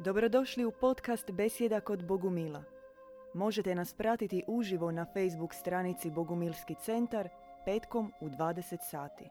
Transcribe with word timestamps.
Dobrodošli 0.00 0.64
u 0.64 0.72
podcast 0.80 1.30
Besjeda 1.30 1.80
kod 1.80 2.06
Bogumila. 2.06 2.62
Možete 3.34 3.74
nas 3.74 3.94
pratiti 3.94 4.44
uživo 4.46 4.90
na 4.90 5.04
Facebook 5.04 5.54
stranici 5.54 6.10
Bogumilski 6.10 6.74
centar 6.74 7.28
petkom 7.64 8.12
u 8.20 8.28
20 8.28 8.78
sati. 8.90 9.24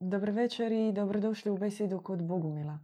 Dobar 0.00 0.30
večer 0.30 0.72
i 0.72 0.92
dobrodošli 0.92 1.50
u 1.50 1.56
Besjedu 1.56 2.00
kod 2.00 2.22
Bogumila. 2.22 2.78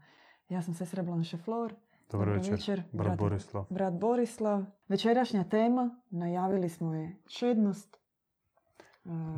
Ja 0.48 0.62
sam 0.62 0.74
sestra 0.74 1.02
Blanche 1.02 1.36
Flor. 1.36 1.74
Dobar 2.10 2.28
večer, 2.28 2.82
brat 2.92 3.18
Borislav. 3.18 3.64
Brat 3.70 3.94
Borislav. 3.94 4.64
Večerašnja 4.88 5.44
tema, 5.44 6.00
najavili 6.10 6.68
smo 6.68 6.94
je 6.94 7.16
čednost. 7.26 7.98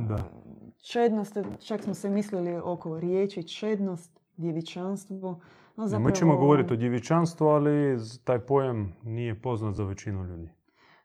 Da. 0.08 0.30
Čednost, 0.82 1.36
čak 1.58 1.82
smo 1.82 1.94
se 1.94 2.10
mislili 2.10 2.60
oko 2.64 3.00
riječi 3.00 3.48
čednost, 3.48 4.19
djevičanstvo. 4.40 5.40
No, 5.76 5.84
Mi 5.84 5.88
zapravo- 5.88 6.10
ćemo 6.10 6.36
govoriti 6.36 6.72
o 6.72 6.76
djevičanstvu, 6.76 7.46
ali 7.46 7.96
taj 8.24 8.38
pojam 8.38 8.92
nije 9.02 9.34
poznat 9.34 9.74
za 9.74 9.84
većinu 9.84 10.24
ljudi. 10.24 10.48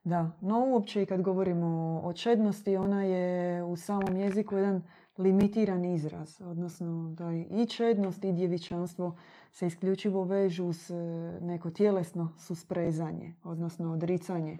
Da, 0.03 0.31
no 0.41 0.65
uopće 0.67 1.01
i 1.01 1.05
kad 1.05 1.21
govorimo 1.21 1.67
o 2.03 2.13
čednosti, 2.13 2.77
ona 2.77 3.03
je 3.03 3.63
u 3.63 3.75
samom 3.75 4.15
jeziku 4.15 4.55
jedan 4.55 4.81
limitiran 5.17 5.85
izraz. 5.85 6.41
Odnosno 6.41 7.09
da 7.09 7.31
i 7.33 7.65
čednost 7.65 8.23
i 8.23 8.31
djevičanstvo 8.31 9.15
se 9.51 9.67
isključivo 9.67 10.23
vežu 10.23 10.73
s 10.73 10.89
e, 10.89 10.93
neko 11.41 11.69
tjelesno 11.69 12.29
susprezanje, 12.37 13.33
odnosno 13.43 13.93
odricanje 13.93 14.57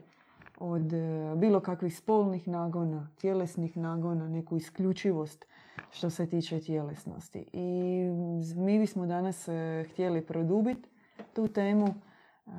od 0.60 0.94
e, 0.94 0.98
bilo 1.36 1.60
kakvih 1.60 1.98
spolnih 1.98 2.48
nagona, 2.48 3.10
tjelesnih 3.18 3.78
nagona, 3.78 4.28
neku 4.28 4.58
isključivost 4.58 5.46
što 5.92 6.10
se 6.10 6.26
tiče 6.28 6.60
tjelesnosti. 6.60 7.46
I 7.54 8.02
z- 8.42 8.56
mi 8.56 8.80
bismo 8.80 9.06
danas 9.06 9.48
e, 9.48 9.86
htjeli 9.86 10.22
produbiti 10.22 10.90
tu 11.34 11.48
temu, 11.48 11.88
e, 11.88 12.52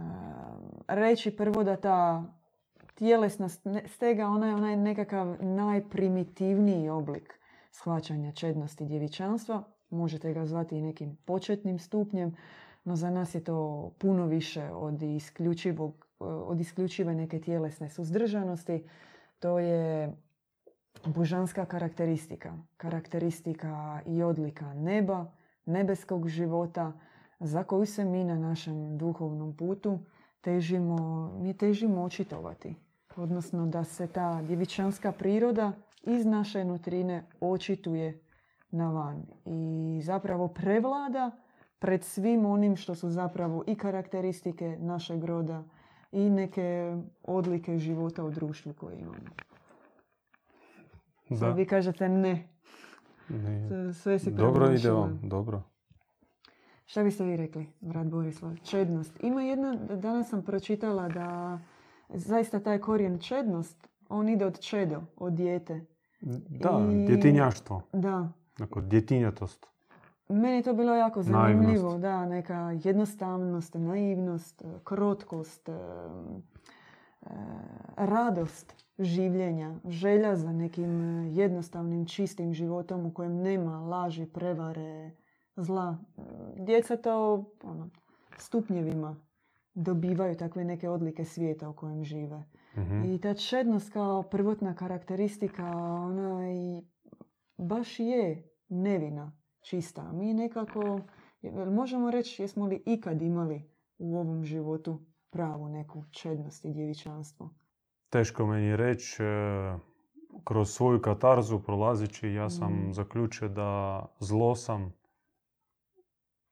reći 0.88 1.36
prvo 1.36 1.64
da 1.64 1.76
ta 1.76 2.24
tjelesna 2.94 3.48
ste- 3.48 3.82
stega, 3.86 4.26
ona 4.26 4.48
je 4.48 4.54
onaj 4.54 4.76
nekakav 4.76 5.36
najprimitivniji 5.40 6.88
oblik 6.88 7.40
shvaćanja 7.72 8.32
čednosti 8.32 8.86
djevičanstva. 8.86 9.62
Možete 9.90 10.32
ga 10.32 10.46
zvati 10.46 10.76
i 10.76 10.82
nekim 10.82 11.16
početnim 11.16 11.78
stupnjem, 11.78 12.36
no 12.84 12.96
za 12.96 13.10
nas 13.10 13.34
je 13.34 13.44
to 13.44 13.90
puno 13.98 14.26
više 14.26 14.64
od, 14.64 15.02
isključivog, 15.02 16.05
od 16.18 16.60
isključive 16.60 17.14
neke 17.14 17.40
tjelesne 17.40 17.88
suzdržanosti. 17.88 18.84
To 19.38 19.58
je 19.58 20.16
božanska 21.04 21.64
karakteristika. 21.64 22.58
Karakteristika 22.76 24.00
i 24.06 24.22
odlika 24.22 24.74
neba, 24.74 25.32
nebeskog 25.66 26.28
života, 26.28 26.92
za 27.40 27.64
koju 27.64 27.86
se 27.86 28.04
mi 28.04 28.24
na 28.24 28.38
našem 28.38 28.98
duhovnom 28.98 29.56
putu 29.56 29.98
težimo, 30.40 31.30
mi 31.40 31.54
težimo 31.54 32.02
očitovati. 32.02 32.74
Odnosno 33.16 33.66
da 33.66 33.84
se 33.84 34.06
ta 34.06 34.42
djevičanska 34.42 35.12
priroda 35.12 35.72
iz 36.02 36.26
naše 36.26 36.64
nutrine 36.64 37.24
očituje 37.40 38.20
na 38.70 38.90
van. 38.90 39.26
I 39.44 40.00
zapravo 40.02 40.48
prevlada 40.48 41.30
pred 41.78 42.04
svim 42.04 42.46
onim 42.46 42.76
što 42.76 42.94
su 42.94 43.08
zapravo 43.08 43.64
i 43.66 43.74
karakteristike 43.74 44.76
našeg 44.80 45.24
roda 45.24 45.64
i 46.16 46.30
neke 46.30 46.96
odlike 47.22 47.78
života 47.78 48.24
u 48.24 48.30
društvu 48.30 48.72
koje 48.72 48.98
imamo. 48.98 49.18
Da. 51.30 51.36
Sad 51.36 51.56
vi 51.56 51.66
kažete 51.66 52.08
ne, 52.08 52.48
Ne. 53.28 53.92
sve 53.92 54.18
si 54.18 54.30
Dobro 54.30 54.72
ide 54.72 54.90
vam, 54.90 55.20
dobro. 55.22 55.62
Šta 56.86 57.02
biste 57.04 57.24
vi 57.24 57.36
rekli, 57.36 57.66
brat 57.80 58.06
Borislav? 58.06 58.56
Čednost. 58.62 59.22
Ima 59.22 59.42
jedna, 59.42 59.74
danas 59.74 60.28
sam 60.30 60.42
pročitala 60.42 61.08
da 61.08 61.58
zaista 62.08 62.60
taj 62.60 62.78
korijen 62.78 63.18
čednost, 63.18 63.88
on 64.08 64.28
ide 64.28 64.46
od 64.46 64.60
čedo, 64.60 65.02
od 65.16 65.32
dijete. 65.32 65.86
Da, 66.20 66.88
I- 66.92 67.06
djetinjaštvo. 67.06 67.82
Da. 67.92 68.32
Dakle, 68.58 68.82
djetinjatost. 68.82 69.66
Meni 70.28 70.56
je 70.56 70.62
to 70.62 70.74
bilo 70.74 70.94
jako 70.94 71.22
Naivnost. 71.22 71.56
zanimljivo. 71.56 71.98
Da, 71.98 72.26
neka 72.26 72.72
jednostavnost, 72.84 73.74
naivnost, 73.74 74.62
krotkost, 74.84 75.68
e, 75.68 75.72
e, 75.72 77.28
radost 77.96 78.74
življenja, 78.98 79.74
želja 79.88 80.36
za 80.36 80.52
nekim 80.52 81.00
e, 81.00 81.30
jednostavnim, 81.32 82.06
čistim 82.06 82.54
životom 82.54 83.06
u 83.06 83.14
kojem 83.14 83.36
nema 83.36 83.80
laži, 83.80 84.26
prevare, 84.26 85.10
zla. 85.56 85.98
Djeca 86.56 86.96
to 86.96 87.44
ono, 87.62 87.90
stupnjevima 88.38 89.16
dobivaju 89.74 90.34
takve 90.34 90.64
neke 90.64 90.88
odlike 90.88 91.24
svijeta 91.24 91.68
u 91.68 91.72
kojem 91.72 92.04
žive. 92.04 92.44
Mhm. 92.76 93.04
I 93.04 93.20
ta 93.20 93.34
čednost 93.34 93.92
kao 93.92 94.22
prvotna 94.22 94.74
karakteristika, 94.74 95.76
ona 95.76 96.50
i 96.50 96.82
baš 97.58 98.00
je 98.00 98.42
nevina, 98.68 99.32
čista. 99.66 100.12
Mi 100.12 100.34
nekako, 100.34 101.00
jel 101.42 101.70
možemo 101.70 102.10
reći, 102.10 102.42
jesmo 102.42 102.66
li 102.66 102.82
ikad 102.86 103.22
imali 103.22 103.70
u 103.98 104.18
ovom 104.18 104.44
životu 104.44 104.98
pravu 105.30 105.68
neku 105.68 106.04
čednost 106.10 106.64
i 106.64 106.72
djevičanstvo? 106.72 107.50
Teško 108.10 108.46
meni 108.46 108.76
reći, 108.76 109.22
e, 109.22 109.78
kroz 110.44 110.70
svoju 110.70 111.00
katarzu 111.02 111.60
prolazeći 111.60 112.28
ja 112.28 112.50
sam 112.50 112.72
Mm. 112.72 112.92
zaključio 112.92 113.48
da 113.48 114.02
zlo 114.20 114.54
sam 114.54 114.92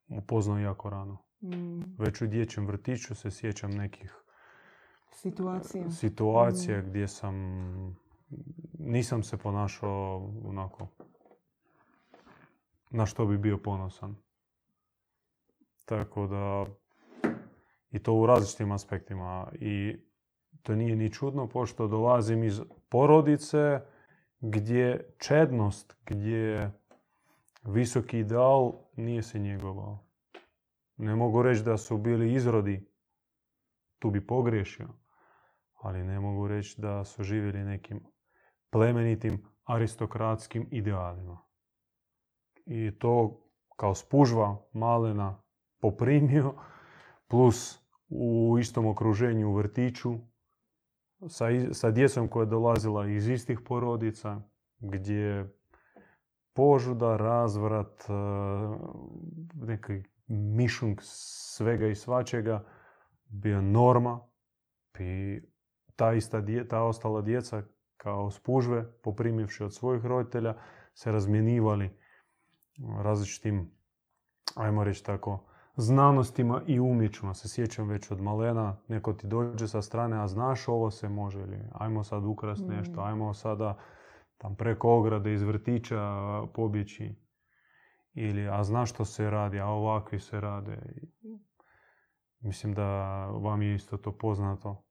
upoznao 0.08 0.58
jako 0.58 0.91
rano. 0.91 1.19
Mm, 1.42 1.81
Već 1.98 2.22
u 2.22 2.26
dječjem 2.26 2.66
vrtiću 2.66 3.14
se 3.14 3.31
sjećam 3.31 3.70
nekih 3.70 4.14
situacija. 5.12 5.91
situacija 5.91 6.78
Mm. 6.78 6.86
gdje 6.86 7.08
sam 7.08 7.34
nisam 8.78 9.22
se 9.22 9.36
ponašao 9.36 10.16
onako 10.44 10.88
na 12.94 13.06
što 13.06 13.27
bi 13.27 13.38
bio 13.38 13.59
ponosan. 13.59 14.16
Tako 15.84 16.27
da 16.27 16.66
i 17.91 17.99
to 17.99 18.15
u 18.15 18.27
različitim 18.27 18.72
aspektima 18.72 19.53
i 19.55 19.97
to 20.62 20.75
nije 20.75 20.97
ni 20.97 21.12
čudno 21.12 21.49
pošto 21.49 21.88
dolazim 21.88 22.44
iz 22.44 22.60
porodice 22.88 23.81
gdje 24.41 25.15
čednost, 25.19 25.97
gdje 26.06 26.72
visoki 27.65 28.19
ideal 28.19 28.72
nije 28.97 29.22
se 29.22 29.38
njegovao. 29.38 30.06
Ne 30.97 31.15
mogu 31.16 31.43
reći 31.43 31.62
da 31.62 31.76
su 31.76 31.99
bili 31.99 32.34
izrodi, 32.34 32.88
tu 33.99 34.11
bi 34.11 34.26
pogriješio, 34.26 34.88
ali 35.75 36.05
ne 36.05 36.21
mogu 36.21 36.49
reći 36.49 36.81
da 36.81 37.05
su 37.05 37.22
živjeli 37.22 37.65
nekim 37.65 38.00
plemenitim 38.71 39.44
aristokratskim 39.65 40.69
idealima. 40.71 41.53
I 42.66 42.98
to 42.98 43.41
kao 43.76 43.94
spužva 43.94 44.56
malena 44.72 45.42
poprimio, 45.80 46.54
plus 47.28 47.78
u 48.08 48.56
istom 48.60 48.86
okruženju 48.86 49.48
u 49.48 49.54
vrtiću, 49.54 50.14
sa, 51.28 51.44
sa 51.72 51.91
djecom 51.91 52.28
koja 52.28 52.42
je 52.42 52.47
dolazila 52.47 53.06
iz 53.06 53.28
istih 53.28 53.60
porodica, 53.60 54.41
gdje 54.78 55.54
požuda, 56.54 57.16
razvrat, 57.16 58.00
e, 58.00 58.12
neki 59.54 60.02
mišung 60.26 60.98
svega 61.02 61.86
i 61.86 61.94
svačega 61.94 62.64
bio 63.28 63.60
norma 63.60 64.20
i 64.98 65.41
ta 65.96 66.12
ista 66.12 66.41
dje, 66.41 66.69
ta 66.69 66.82
ostala 66.82 67.22
djeca 67.22 67.62
kao 67.96 68.31
spužve, 68.31 68.92
poprimivši 69.02 69.64
od 69.64 69.75
svojih 69.75 70.04
roditelja, 70.04 70.54
se 70.94 71.12
razmjenjivali 71.12 72.03
različitim, 73.02 73.70
ajmo 74.54 74.84
reći 74.84 75.04
tako, 75.04 75.44
znanostima 75.76 76.62
i 76.66 76.81
umjećima. 76.81 77.34
Se 77.34 77.49
sjećam 77.49 77.88
već 77.88 78.10
od 78.10 78.20
malena, 78.20 78.76
neko 78.88 79.12
ti 79.12 79.26
dođe 79.26 79.69
sa 79.69 79.82
strane, 79.82 80.22
a 80.22 80.28
znaš 80.28 80.69
ovo 80.69 80.90
se 80.90 81.08
može 81.08 81.40
ili 81.40 81.58
ajmo 81.72 82.04
sad 82.04 82.25
ukrast 82.25 82.62
Mm. 82.62 82.69
nešto, 82.69 83.00
ajmo 83.00 83.34
sada 83.34 83.78
tam 84.38 84.56
preko 84.56 84.96
ograde 84.96 85.34
iz 85.34 85.43
vrtića 85.43 86.00
pobjeći. 86.54 87.14
Ili, 88.14 88.49
a 88.49 88.64
znaš 88.64 88.90
što 88.90 89.04
se 89.04 89.31
radi, 89.31 89.60
a 89.60 89.66
ovakvi 89.66 90.20
se 90.20 90.40
rade. 90.40 90.78
Mislim 92.40 92.75
da 92.75 92.87
vam 93.26 93.62
je 93.62 93.75
isto 93.75 93.96
to 93.96 94.12
poznato. 94.12 94.84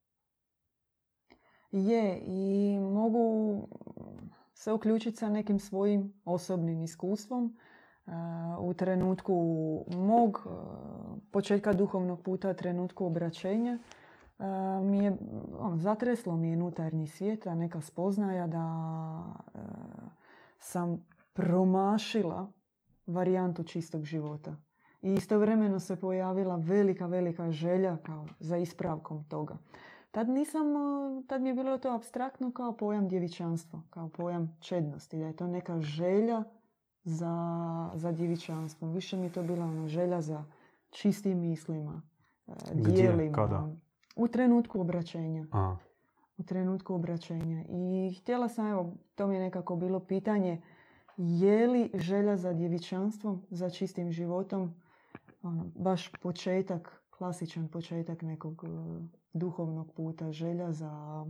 Je, 1.71 2.19
i 2.25 2.79
mogu 2.79 3.67
se 4.53 4.71
uključiti 4.73 5.17
sa 5.17 5.29
nekim 5.29 5.59
svojim 5.59 6.13
osobnim 6.25 6.81
iskustvom. 6.81 7.57
U 8.59 8.73
trenutku 8.73 9.33
mog 9.97 10.41
uh, 10.45 10.51
početka 11.31 11.73
duhovnog 11.73 12.21
puta, 12.21 12.53
trenutku 12.53 13.05
obraćenja, 13.05 13.77
uh, 14.39 14.45
mi 14.85 14.97
je, 14.97 15.17
ono, 15.59 15.77
zatreslo 15.77 16.35
mi 16.35 16.49
je 16.49 16.57
unutarnji 16.57 17.07
svijet, 17.07 17.47
a 17.47 17.55
neka 17.55 17.81
spoznaja 17.81 18.47
da 18.47 18.65
uh, 19.53 19.61
sam 20.59 21.05
promašila 21.33 22.51
varijantu 23.07 23.63
čistog 23.63 24.03
života. 24.03 24.55
I 25.01 25.13
istovremeno 25.13 25.79
se 25.79 25.95
pojavila 25.95 26.55
velika, 26.55 27.05
velika 27.05 27.51
želja 27.51 27.97
kao 27.97 28.25
za 28.39 28.57
ispravkom 28.57 29.23
toga. 29.23 29.57
Tad 30.11 30.29
nisam, 30.29 30.65
tad 31.27 31.41
mi 31.41 31.49
je 31.49 31.53
bilo 31.53 31.77
to 31.77 31.95
abstraktno 31.95 32.51
kao 32.51 32.77
pojam 32.77 33.07
djevičanstvo, 33.07 33.81
kao 33.89 34.09
pojam 34.09 34.57
čednosti, 34.59 35.17
da 35.17 35.25
je 35.25 35.35
to 35.35 35.47
neka 35.47 35.81
želja 35.81 36.43
za, 37.03 37.91
za 37.95 38.11
djevičanstvom. 38.11 38.93
Više 38.93 39.17
mi 39.17 39.23
je 39.23 39.31
to 39.31 39.43
bila 39.43 39.65
ono 39.65 39.87
želja 39.87 40.21
za 40.21 40.43
čistim 40.89 41.39
mislima, 41.39 42.01
e, 42.47 42.51
dijelima. 42.73 43.35
Kada? 43.35 43.67
U 44.15 44.27
trenutku 44.27 44.81
obraćenja. 44.81 45.45
A, 45.51 45.75
U 46.37 46.43
trenutku 46.43 46.95
obraćenja. 46.95 47.63
I 47.69 48.15
htjela 48.21 48.49
sam, 48.49 48.67
evo, 48.67 48.93
to 49.15 49.27
mi 49.27 49.35
je 49.35 49.41
nekako 49.41 49.75
bilo 49.75 49.99
pitanje, 49.99 50.61
je 51.17 51.67
li 51.67 51.89
želja 51.93 52.37
za 52.37 52.53
djevičanstvom, 52.53 53.41
za 53.49 53.69
čistim 53.69 54.11
životom, 54.11 54.73
ono, 55.43 55.71
baš 55.75 56.11
početak, 56.11 57.03
klasičan 57.09 57.67
početak 57.67 58.21
nekog 58.21 58.63
e, 58.63 58.67
duhovnog 59.33 59.91
puta, 59.91 60.31
želja 60.31 60.71
za 60.71 61.25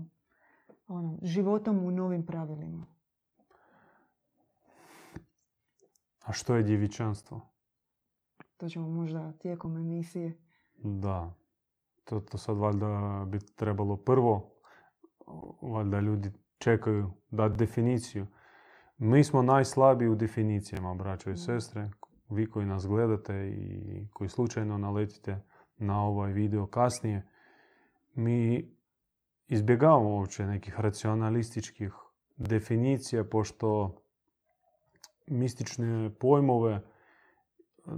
ono, 0.87 1.17
životom 1.21 1.85
u 1.85 1.91
novim 1.91 2.25
pravilima. 2.25 2.85
A 6.23 6.33
što 6.33 6.55
je 6.55 6.63
djevičanstvo? 6.63 7.41
To 8.57 8.69
ćemo 8.69 8.89
možda 8.89 9.31
tijekom 9.31 9.77
emisije. 9.77 10.37
Da. 10.83 11.33
To, 12.03 12.19
to 12.19 12.37
sad 12.37 12.57
valjda 12.57 13.23
bi 13.27 13.39
trebalo 13.55 13.97
prvo, 13.97 14.53
valjda 15.61 15.99
ljudi 15.99 16.31
čekaju 16.57 17.11
dati 17.31 17.57
definiciju. 17.57 18.27
Mi 18.97 19.23
smo 19.23 19.41
najslabiji 19.41 20.09
u 20.09 20.15
definicijama, 20.15 20.93
braćo 20.93 21.29
i 21.29 21.33
Da. 21.33 21.37
sestre. 21.37 21.89
Vi 22.29 22.49
koji 22.49 22.65
nas 22.65 22.87
gledate 22.87 23.49
i 23.49 24.07
koji 24.13 24.29
slučajno 24.29 24.77
naletite 24.77 25.41
na 25.77 26.03
ovaj 26.05 26.33
video 26.33 26.67
kasnije, 26.67 27.27
mi 28.13 28.69
izbjegavamo 29.47 30.09
uopće 30.09 30.45
nekih 30.45 30.79
racionalističkih 30.79 31.93
definicija, 32.37 33.23
pošto 33.23 33.95
mistične 35.27 36.11
pojmove 36.19 36.81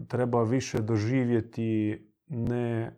treba 0.07 0.44
više 0.44 0.81
doživjeti 0.81 2.01
ne 2.27 2.98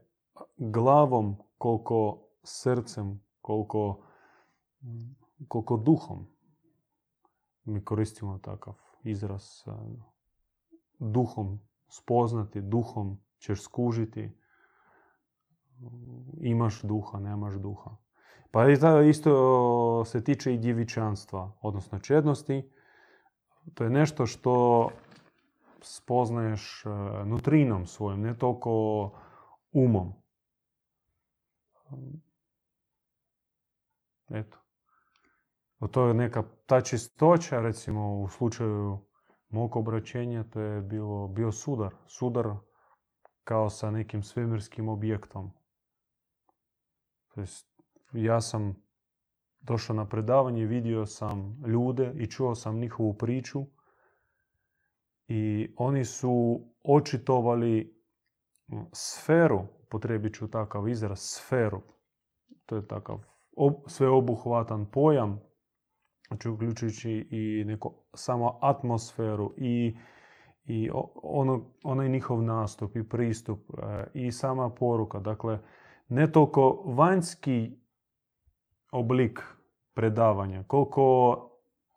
glavom 0.58 1.36
koliko 1.58 2.28
srcem, 2.44 3.22
koliko, 3.42 4.04
koliko 5.48 5.78
duhom. 5.78 6.28
Mi 7.64 7.86
koristimo 7.86 8.40
takav 8.40 8.74
izraz 9.04 9.64
a, 9.66 9.78
duhom 11.00 11.60
spoznati, 11.90 12.62
duhom 12.62 13.20
ćeš 13.40 13.62
skužiti. 13.62 14.38
Imaš 16.42 16.82
duha, 16.82 17.20
nemaš 17.20 17.54
duha. 17.54 17.98
Pa 18.52 18.70
isto 19.10 20.06
se 20.06 20.24
tiče 20.24 20.54
i 20.54 20.58
djevičanstva, 20.58 21.52
odnosno 21.62 22.00
čednosti. 22.00 22.70
To 23.74 23.84
je 23.84 23.90
nešto 23.90 24.26
što 24.26 24.90
spoznaješ 25.82 26.86
e, 26.86 26.90
nutrinom 27.26 27.86
svojom, 27.86 28.22
ne 28.22 28.38
toliko 28.38 29.12
umom. 29.72 30.14
Eto. 34.30 34.58
O 35.80 35.88
To 35.88 36.08
je 36.08 36.14
neka, 36.14 36.44
ta 36.66 36.82
čistoća, 36.82 37.62
recimo 37.62 38.20
u 38.20 38.28
slučaju 38.28 39.00
mog 39.50 39.76
obraćenja, 39.76 40.44
to 40.44 40.60
je 40.60 40.82
bilo, 40.82 41.28
bio 41.28 41.52
sudar. 41.52 41.94
Sudar 42.08 42.46
kao 43.44 43.70
sa 43.70 43.92
nekim 43.92 44.24
svemirskim 44.24 44.90
objektom. 44.90 45.52
To 47.34 47.42
jest, 47.42 47.68
ja 48.12 48.42
sam 48.42 48.87
došao 49.68 49.96
na 49.96 50.06
predavanje, 50.06 50.66
vidio 50.66 51.06
sam 51.06 51.64
ljude 51.68 52.14
i 52.16 52.28
čuo 52.28 52.56
sam 52.56 52.80
njihovu 52.80 53.14
priču 53.14 53.66
i 55.28 55.74
oni 55.78 56.06
su 56.06 56.62
očitovali 56.84 57.98
sferu, 58.94 59.62
potrebit 59.90 60.36
ću 60.36 60.48
takav 60.48 60.88
izraz, 60.88 61.20
sferu. 61.20 61.82
To 62.66 62.76
je 62.76 62.88
takav 62.88 63.20
ob- 63.58 63.84
sveobuhvatan 63.88 64.86
pojam, 64.92 65.40
znači 66.28 66.50
uključujući 66.50 67.28
i 67.32 67.64
neko, 67.66 68.04
samo 68.14 68.60
atmosferu 68.62 69.54
i, 69.58 69.98
i 70.66 70.90
ono, 71.24 71.72
onaj 71.84 72.10
njihov 72.10 72.44
nastup 72.44 72.96
i 72.96 73.10
pristup 73.10 73.60
e, 73.60 74.08
i 74.14 74.32
sama 74.32 74.70
poruka. 74.70 75.20
Dakle, 75.20 75.60
ne 76.08 76.32
toliko 76.32 76.84
vanjski 76.86 77.72
oblik 78.92 79.57
predavanja, 79.98 80.64
koliko 80.68 81.04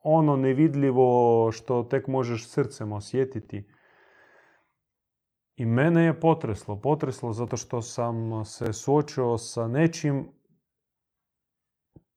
ono 0.02 0.36
nevidljivo 0.36 1.52
što 1.52 1.82
tek 1.82 2.06
možeš 2.06 2.48
srcem 2.48 2.92
osjetiti. 2.92 3.68
I 5.56 5.66
mene 5.66 6.04
je 6.04 6.20
potreslo. 6.20 6.80
Potreslo 6.80 7.32
zato 7.32 7.56
što 7.56 7.82
sam 7.82 8.44
se 8.44 8.72
suočio 8.72 9.38
sa 9.38 9.68
nečim 9.68 10.28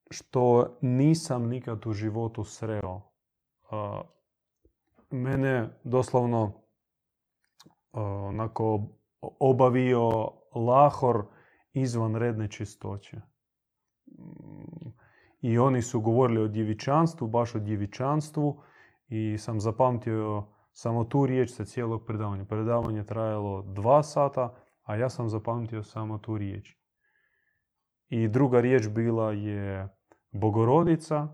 što 0.10 0.78
nisam 0.82 1.48
nikad 1.48 1.88
u 1.88 1.94
životu 1.94 2.44
sreo. 2.44 3.02
Mene 5.10 5.80
doslovno 5.84 6.54
onako 7.92 8.82
obavio 9.22 10.32
lahor 10.56 11.26
izvanredne 11.74 12.48
čistoće. 12.48 13.22
Mm, 15.44 15.48
I 15.48 15.58
oni 15.58 15.82
su 15.82 16.02
govorili 16.02 16.42
o 16.42 16.48
djevičanstvu, 16.48 17.28
baš 17.28 17.56
o 17.56 17.60
djevičanstvu 17.60 18.62
i 19.08 19.38
sam 19.38 19.60
zapamtio 19.60 20.44
samo 20.72 21.04
tu 21.04 21.26
riječ 21.26 21.52
sa 21.52 21.66
cijelog 21.66 22.06
predavanja. 22.06 22.46
Predavanje 22.46 22.98
je 22.98 23.06
trajalo 23.06 23.62
dva 23.62 24.04
sata, 24.04 24.54
a 24.84 24.96
ja 24.96 25.10
sam 25.10 25.30
zapamtio 25.30 25.84
samo 25.84 26.18
tu 26.18 26.38
riječ. 26.38 26.78
I 28.10 28.28
druga 28.28 28.60
riječ 28.62 28.88
bila 28.88 29.32
je 29.32 29.90
Bogorodica 30.32 31.28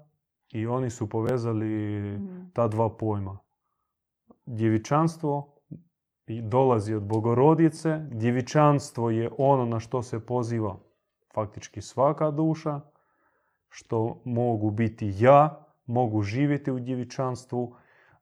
i 0.53 0.67
oni 0.67 0.89
su 0.89 1.09
povezali 1.09 1.99
Mhm. 2.01 2.41
ta 2.53 2.67
dva 2.67 2.97
pojma. 2.97 3.37
Djevičanstvo 4.45 5.55
dolazi 6.43 6.93
od 6.93 7.03
Bogorodice. 7.03 7.99
Djevičanstvo 8.11 9.09
je 9.09 9.29
ono 9.37 9.65
na 9.65 9.79
što 9.79 10.01
se 10.01 10.25
poziva 10.25 10.77
faktički 11.33 11.81
svaka 11.81 12.31
duša, 12.31 12.81
što 13.69 14.21
mogu 14.25 14.71
biti 14.71 15.13
ja, 15.19 15.65
mogu 15.85 16.21
živjeti 16.21 16.71
u 16.71 16.79
djevičanstvu, 16.79 17.61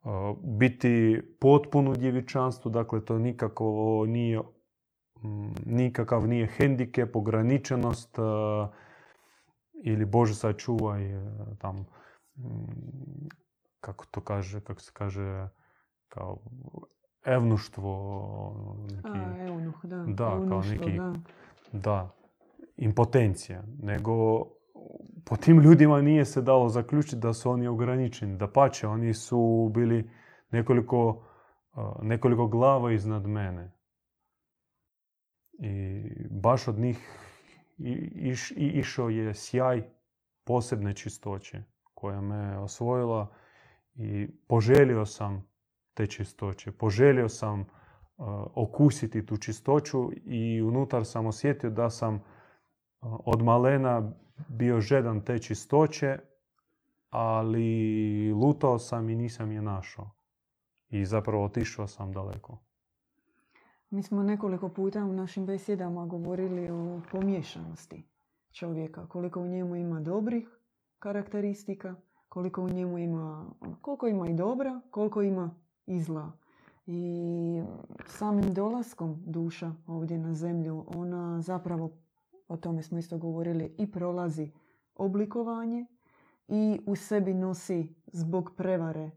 uh, 0.03 0.11
biti 0.43 1.21
potpuno 1.39 1.91
u 1.91 1.95
djevičanstvu, 1.95 2.71
dakle 2.71 3.05
to 3.05 3.19
nikako 3.19 4.05
nije 4.07 4.39
mm, 5.23 5.53
nikakav 5.65 6.27
nije 6.27 6.47
hendikep, 6.47 7.15
ograničenost 7.15 8.19
uh, 8.19 8.25
ili 9.83 10.05
Bože 10.05 10.35
sačuvaj 10.35 11.15
uh, 11.17 11.31
tam 11.59 11.85
mm, 12.37 13.27
kako 13.79 14.05
to 14.11 14.21
kaže, 14.21 14.61
kako 14.61 14.81
se 14.81 14.91
kaže 14.93 15.47
kao 16.09 16.37
evnuštvo 17.25 17.93
neki, 18.95 19.17
A, 19.17 19.47
eunuh, 19.47 19.85
da. 19.85 20.03
Da, 20.07 20.15
kao 20.15 20.37
Eunuštvo, 20.37 20.85
neki- 20.85 20.97
da. 20.97 21.13
da, 21.71 22.09
impotencija, 22.77 23.63
nego 23.81 24.45
po 25.25 25.37
tim 25.37 25.59
ljudima 25.59 26.01
nije 26.01 26.25
se 26.25 26.41
dalo 26.41 26.69
zaključiti 26.69 27.15
da 27.15 27.33
su 27.33 27.51
oni 27.51 27.67
ograničeni. 27.67 28.37
Da 28.37 28.47
pače, 28.47 28.87
oni 28.87 29.13
su 29.13 29.71
bili 29.73 30.09
nekoliko, 30.51 31.23
nekoliko 32.01 32.47
glava 32.47 32.91
iznad 32.91 33.27
mene. 33.27 33.71
I 35.59 36.03
baš 36.29 36.67
od 36.67 36.79
njih 36.79 36.97
iš, 38.15 38.51
i 38.51 38.55
išao 38.55 39.09
je 39.09 39.33
sjaj 39.33 39.83
posebne 40.43 40.93
čistoće 40.93 41.63
koja 41.93 42.21
me 42.21 42.57
osvojila 42.57 43.27
i 43.95 44.27
poželio 44.47 45.05
sam 45.05 45.47
te 45.93 46.07
čistoće. 46.07 46.71
Poželio 46.71 47.29
sam 47.29 47.59
uh, 47.59 47.65
okusiti 48.55 49.25
tu 49.25 49.37
čistoću 49.37 50.11
i 50.25 50.61
unutar 50.61 51.05
sam 51.05 51.25
osjetio 51.25 51.69
da 51.69 51.89
sam 51.89 52.23
od 53.01 53.43
malena 53.43 54.11
bio 54.47 54.81
žedan 54.81 55.21
te 55.21 55.39
čistoće, 55.39 56.19
ali 57.09 58.33
lutao 58.33 58.79
sam 58.79 59.09
i 59.09 59.15
nisam 59.15 59.51
je 59.51 59.61
našao. 59.61 60.11
I 60.89 61.05
zapravo 61.05 61.43
otišao 61.43 61.87
sam 61.87 62.11
daleko. 62.11 62.57
Mi 63.89 64.03
smo 64.03 64.23
nekoliko 64.23 64.69
puta 64.69 65.05
u 65.05 65.13
našim 65.13 65.45
besjedama 65.45 66.05
govorili 66.05 66.69
o 66.69 67.01
pomiješanosti 67.11 68.03
čovjeka. 68.51 69.07
Koliko 69.07 69.41
u 69.41 69.47
njemu 69.47 69.75
ima 69.75 69.99
dobrih 69.99 70.59
karakteristika, 70.99 71.95
koliko 72.29 72.61
u 72.61 72.69
njemu 72.69 72.97
ima, 72.97 73.45
koliko 73.81 74.07
ima 74.07 74.27
i 74.27 74.33
dobra, 74.33 74.81
koliko 74.91 75.21
ima 75.21 75.55
i 75.85 76.01
zla. 76.01 76.31
I 76.85 77.61
samim 78.05 78.53
dolaskom 78.53 79.23
duša 79.25 79.71
ovdje 79.87 80.17
na 80.17 80.33
zemlju, 80.33 80.85
ona 80.95 81.41
zapravo, 81.41 81.91
o 82.47 82.57
tome 82.57 82.83
smo 82.83 82.97
isto 82.97 83.17
govorili, 83.17 83.75
i 83.77 83.91
prolazi 83.91 84.51
oblikovanje 84.95 85.85
i 86.47 86.79
u 86.85 86.95
sebi 86.95 87.33
nosi 87.33 87.95
zbog 88.07 88.51
prevare 88.57 89.11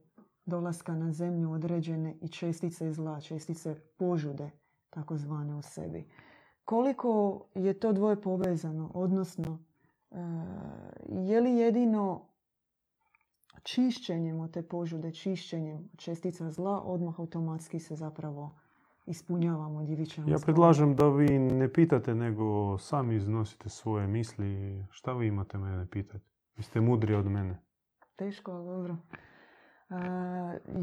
dolaska 0.47 0.95
na 0.95 1.13
zemlju 1.13 1.53
određene 1.53 2.17
i 2.21 2.29
čestice 2.29 2.93
zla, 2.93 3.21
čestice 3.21 3.75
požude, 3.97 4.51
takozvane 4.91 5.55
u 5.55 5.63
sebi. 5.63 6.05
Koliko 6.65 7.43
je 7.55 7.81
to 7.81 7.93
dvoje 7.93 8.21
povezano, 8.21 8.91
odnosno 8.95 9.59
e, 10.11 10.17
je 11.09 11.41
li 11.41 11.51
jedino 11.51 12.27
čišćenjem 13.63 14.41
od 14.41 14.51
te 14.51 14.63
požude, 14.63 15.13
čišćenjem 15.13 15.89
čestica 15.97 16.51
zla, 16.51 16.83
odmah 16.83 17.21
automatski 17.21 17.79
se 17.79 17.97
zapravo 17.97 18.51
ispunjavamo 19.07 19.85
djevičanstvo. 19.85 20.33
Ja 20.33 20.39
predlažem 20.45 20.97
da 20.97 21.09
vi 21.09 21.39
ne 21.39 21.73
pitate, 21.73 22.15
nego 22.15 22.79
sami 22.79 23.17
iznosite 23.17 23.69
svoje 23.69 24.07
misli. 24.07 24.85
Šta 24.91 25.13
vi 25.13 25.27
imate 25.27 25.59
mene 25.59 25.87
pitati? 25.87 26.25
Vi 26.57 26.63
ste 26.63 26.81
mudri 26.81 27.15
od 27.15 27.27
mene. 27.27 27.63
Teško, 28.17 28.53
ali 28.53 28.67
dobro. 28.67 28.97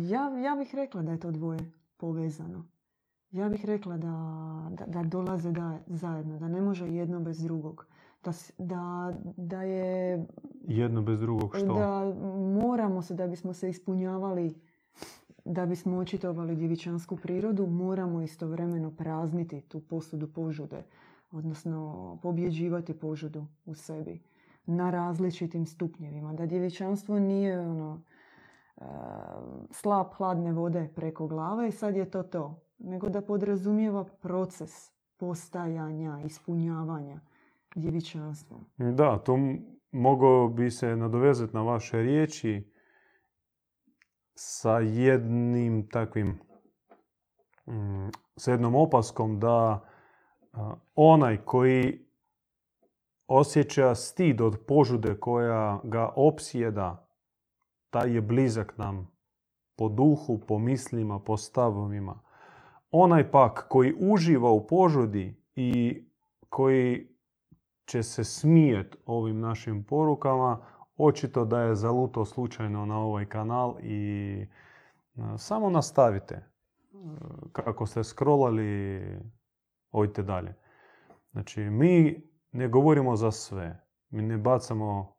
ja, 0.09 0.39
ja 0.39 0.55
bih 0.55 0.75
rekla 0.75 1.01
da 1.01 1.11
je 1.11 1.19
to 1.19 1.31
dvoje 1.31 1.59
povezano. 1.97 2.65
Ja 3.31 3.49
bih 3.49 3.65
rekla 3.65 3.97
da, 3.97 4.15
da, 4.71 4.85
da 4.85 5.03
dolaze 5.03 5.51
da, 5.51 5.79
zajedno, 5.87 6.39
da 6.39 6.47
ne 6.47 6.61
može 6.61 6.87
jedno 6.87 7.19
bez 7.19 7.43
drugog. 7.43 7.85
Da, 8.23 8.31
da, 8.57 9.13
da 9.37 9.61
je... 9.61 10.25
Jedno 10.67 11.01
bez 11.01 11.19
drugog 11.19 11.55
što? 11.55 11.73
Da 11.73 12.13
moramo 12.61 13.01
se, 13.01 13.13
da 13.13 13.27
bismo 13.27 13.53
se 13.53 13.69
ispunjavali, 13.69 14.55
da 15.49 15.65
bismo 15.65 15.97
očitovali 15.97 16.55
djevičansku 16.55 17.17
prirodu, 17.17 17.67
moramo 17.67 18.21
istovremeno 18.21 18.91
prazniti 18.91 19.61
tu 19.61 19.79
posudu 19.79 20.27
požude. 20.27 20.83
Odnosno, 21.31 22.19
pobjeđivati 22.21 22.93
požudu 22.93 23.45
u 23.65 23.75
sebi 23.75 24.19
na 24.65 24.91
različitim 24.91 25.65
stupnjevima. 25.65 26.33
Da 26.33 26.45
djevičanstvo 26.45 27.19
nije 27.19 27.59
ono, 27.59 28.01
e, 28.77 28.83
slab 29.71 30.07
hladne 30.13 30.51
vode 30.51 30.89
preko 30.95 31.27
glave 31.27 31.67
i 31.67 31.71
sad 31.71 31.95
je 31.95 32.11
to 32.11 32.23
to. 32.23 32.59
Nego 32.79 33.09
da 33.09 33.21
podrazumijeva 33.21 34.03
proces 34.03 34.91
postajanja, 35.17 36.19
ispunjavanja 36.25 37.19
djevičanstvom. 37.75 38.65
Da, 38.77 39.17
to 39.17 39.37
mogao 39.91 40.47
bi 40.49 40.71
se 40.71 40.95
nadovezati 40.95 41.53
na 41.53 41.61
vaše 41.61 42.01
riječi 42.01 42.76
sa 44.39 44.79
jednim 44.79 45.89
takvim, 45.89 46.39
mm, 47.65 48.09
sa 48.35 48.51
jednom 48.51 48.75
opaskom 48.75 49.39
da 49.39 49.87
onaj 50.95 51.37
koji 51.45 52.05
osjeća 53.27 53.95
stid 53.95 54.41
od 54.41 54.59
požude 54.67 55.19
koja 55.19 55.79
ga 55.83 56.13
opsjeda, 56.15 57.07
taj 57.89 58.15
je 58.15 58.21
blizak 58.21 58.77
nam 58.77 59.11
po 59.77 59.89
duhu, 59.89 60.39
po 60.47 60.59
mislima, 60.59 61.19
po 61.19 61.37
stavovima. 61.37 62.19
Onaj 62.91 63.31
pak 63.31 63.65
koji 63.69 63.95
uživa 63.99 64.51
u 64.51 64.67
požudi 64.67 65.43
i 65.55 66.03
koji 66.49 67.07
će 67.85 68.03
se 68.03 68.23
smijet 68.23 68.95
ovim 69.05 69.39
našim 69.39 69.83
porukama, 69.83 70.65
očito 70.97 71.45
da 71.45 71.61
je 71.61 71.75
zaluto 71.75 72.25
slučajno 72.25 72.85
na 72.85 72.99
ovaj 72.99 73.25
kanal 73.25 73.75
i 73.81 74.47
samo 75.37 75.69
nastavite. 75.69 76.45
Kako 77.51 77.85
ste 77.85 78.03
scrollali, 78.03 79.01
ojte 79.91 80.23
dalje. 80.23 80.55
Znači, 81.31 81.61
mi 81.61 82.23
ne 82.51 82.67
govorimo 82.67 83.15
za 83.15 83.31
sve. 83.31 83.83
Mi 84.09 84.21
ne 84.21 84.37
bacamo, 84.37 85.15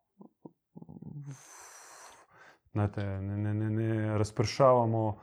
znate, 2.73 3.05
ne, 3.05 3.55
ne, 3.55 3.71
ne 3.71 4.19
raspršavamo 4.19 5.19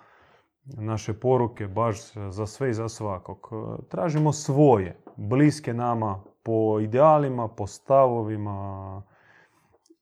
naše 0.66 1.20
poruke 1.20 1.68
baš 1.68 2.14
za 2.30 2.48
sve 2.48 2.70
i 2.70 2.74
za 2.74 2.90
svakog. 2.90 3.50
Tražimo 3.90 4.34
svoje, 4.34 5.04
bliske 5.16 5.74
nama 5.74 6.24
po 6.44 6.80
idealima, 6.80 7.48
po 7.48 7.68
stavovima 7.68 9.02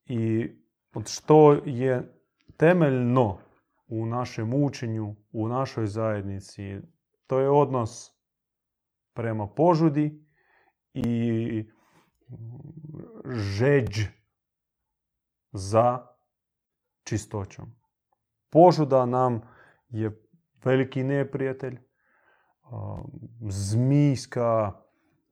i 0.06 0.52
što 1.06 1.54
je 1.54 2.20
temeljno 2.58 3.38
u 3.88 4.06
našem 4.06 4.54
učenju, 4.54 5.16
u 5.32 5.48
našoj 5.48 5.88
zajednici, 5.88 6.80
to 7.28 7.40
je 7.40 7.50
odnos 7.50 8.12
prema 9.14 9.48
požudi 9.48 10.26
i 10.94 11.70
žeđ 13.26 14.06
za 15.52 16.08
čistoćom. 17.04 17.76
Požuda 18.50 19.06
nam 19.06 19.42
je 19.90 20.22
veliki 20.64 21.04
neprijatelj, 21.04 21.80
zmijska 23.50 24.83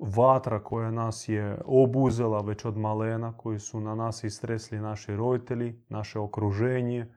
vatra 0.02 0.64
koja 0.64 0.92
nas 0.92 1.30
je 1.30 1.58
obuzela 1.66 2.42
već 2.42 2.66
od 2.66 2.78
malena, 2.78 3.38
koji 3.38 3.60
su 3.60 3.80
na 3.80 3.96
nas 3.96 4.24
istresli 4.24 4.80
naši 4.80 5.16
roditelji, 5.16 5.86
naše 5.90 6.20
okruženje 6.20 7.14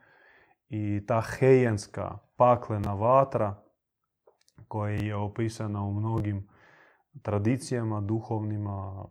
i 0.68 1.04
ta 1.06 1.20
hejenska 1.20 2.18
paklena 2.36 2.94
vatra 2.94 3.62
koja 4.68 4.94
je 4.94 5.16
opisana 5.16 5.82
u 5.82 5.92
mnogim 5.92 6.48
tradicijama 7.22 8.00
duhovnima, 8.00 9.06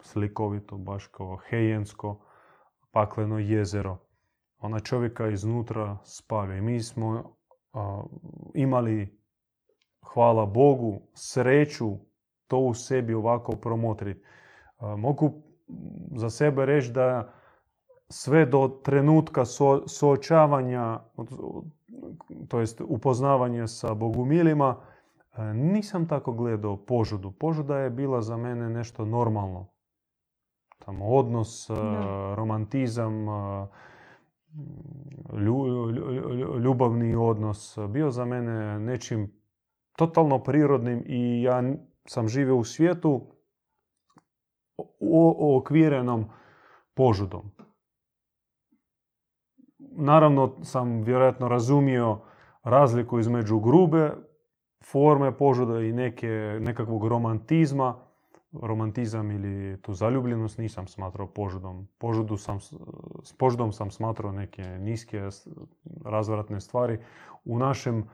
slikovito, 0.00 0.78
baš 0.78 1.06
kao 1.06 1.36
hejensko 1.36 2.26
pakleno 2.90 3.38
jezero. 3.38 3.98
Ona 4.58 4.80
čovjeka 4.80 5.28
iznutra 5.28 5.98
spavlja. 6.04 6.56
I 6.56 6.60
mi 6.60 6.82
smo 6.82 7.36
imali, 8.54 9.20
hvala 10.02 10.46
Bogu, 10.46 11.00
sreću 11.14 11.98
to 12.54 12.58
u 12.58 12.74
sebi 12.74 13.14
ovako 13.14 13.52
promotriti. 13.52 14.20
Mogu 14.80 15.32
za 16.16 16.30
sebe 16.30 16.66
reći 16.66 16.92
da 16.92 17.32
sve 18.08 18.46
do 18.46 18.68
trenutka 18.84 19.44
so, 19.44 19.88
suočavanja, 19.88 21.00
to 22.48 22.60
jest 22.60 22.80
upoznavanja 22.80 23.66
sa 23.66 23.94
bogumilima, 23.94 24.76
nisam 25.54 26.08
tako 26.08 26.32
gledao 26.32 26.76
požudu. 26.76 27.32
Požuda 27.32 27.78
je 27.78 27.90
bila 27.90 28.22
za 28.22 28.36
mene 28.36 28.70
nešto 28.70 29.04
normalno. 29.04 29.66
Tamo 30.78 31.06
odnos, 31.06 31.70
romantizam, 32.34 33.26
ljubavni 36.62 37.14
odnos 37.14 37.78
bio 37.88 38.10
za 38.10 38.24
mene 38.24 38.78
nečim 38.78 39.32
totalno 39.96 40.38
prirodnim 40.38 41.02
i 41.06 41.42
ja 41.42 41.62
sam 42.06 42.28
živio 42.28 42.56
u 42.56 42.64
svijetu 42.64 43.20
okvirenom 45.56 46.24
požudom. 46.94 47.50
Naravno 49.78 50.64
sam 50.64 51.02
vjerojatno 51.02 51.48
razumio 51.48 52.20
razliku 52.62 53.18
između 53.18 53.60
grube 53.60 54.10
forme 54.84 55.36
požuda 55.36 55.80
i 55.80 55.92
neke, 55.92 56.58
nekakvog 56.60 57.06
romantizma. 57.06 57.94
Romantizam 58.62 59.30
ili 59.30 59.82
tu 59.82 59.94
zaljubljenost 59.94 60.58
nisam 60.58 60.86
smatrao 60.86 61.26
požudom. 61.26 61.88
Požudu 61.98 62.36
sam, 62.36 62.60
s 63.22 63.32
požudom 63.38 63.72
sam 63.72 63.90
smatrao 63.90 64.32
neke 64.32 64.62
niske 64.62 65.28
razvratne 66.04 66.60
stvari. 66.60 66.98
U 67.44 67.58
našem, 67.58 68.08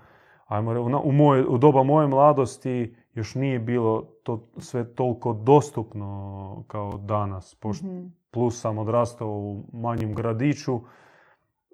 ajmo 0.47 1.01
u, 1.05 1.13
moje, 1.13 1.47
u 1.47 1.59
doba 1.59 1.83
moje 1.83 2.09
mladosti 2.09 2.95
još 3.15 3.35
nije 3.35 3.59
bilo 3.59 4.03
to 4.23 4.51
sve 4.59 4.95
toliko 4.95 5.33
dostupno 5.33 6.65
kao 6.69 6.99
danas. 6.99 7.57
Mhm. 7.65 8.07
Plus 8.31 8.61
sam 8.61 8.79
odrastao 8.79 9.29
u 9.29 9.65
manjem 9.73 10.15
gradiću 10.15 10.81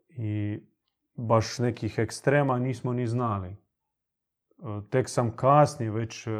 i 0.08 0.60
baš 1.14 1.58
nekih 1.58 1.98
ekstrema 1.98 2.58
nismo 2.58 2.92
ni 2.92 3.06
znali. 3.06 3.48
E, 3.48 3.56
tek 4.90 5.08
sam 5.08 5.36
kasnije 5.36 5.90
već 5.90 6.26
e, 6.26 6.30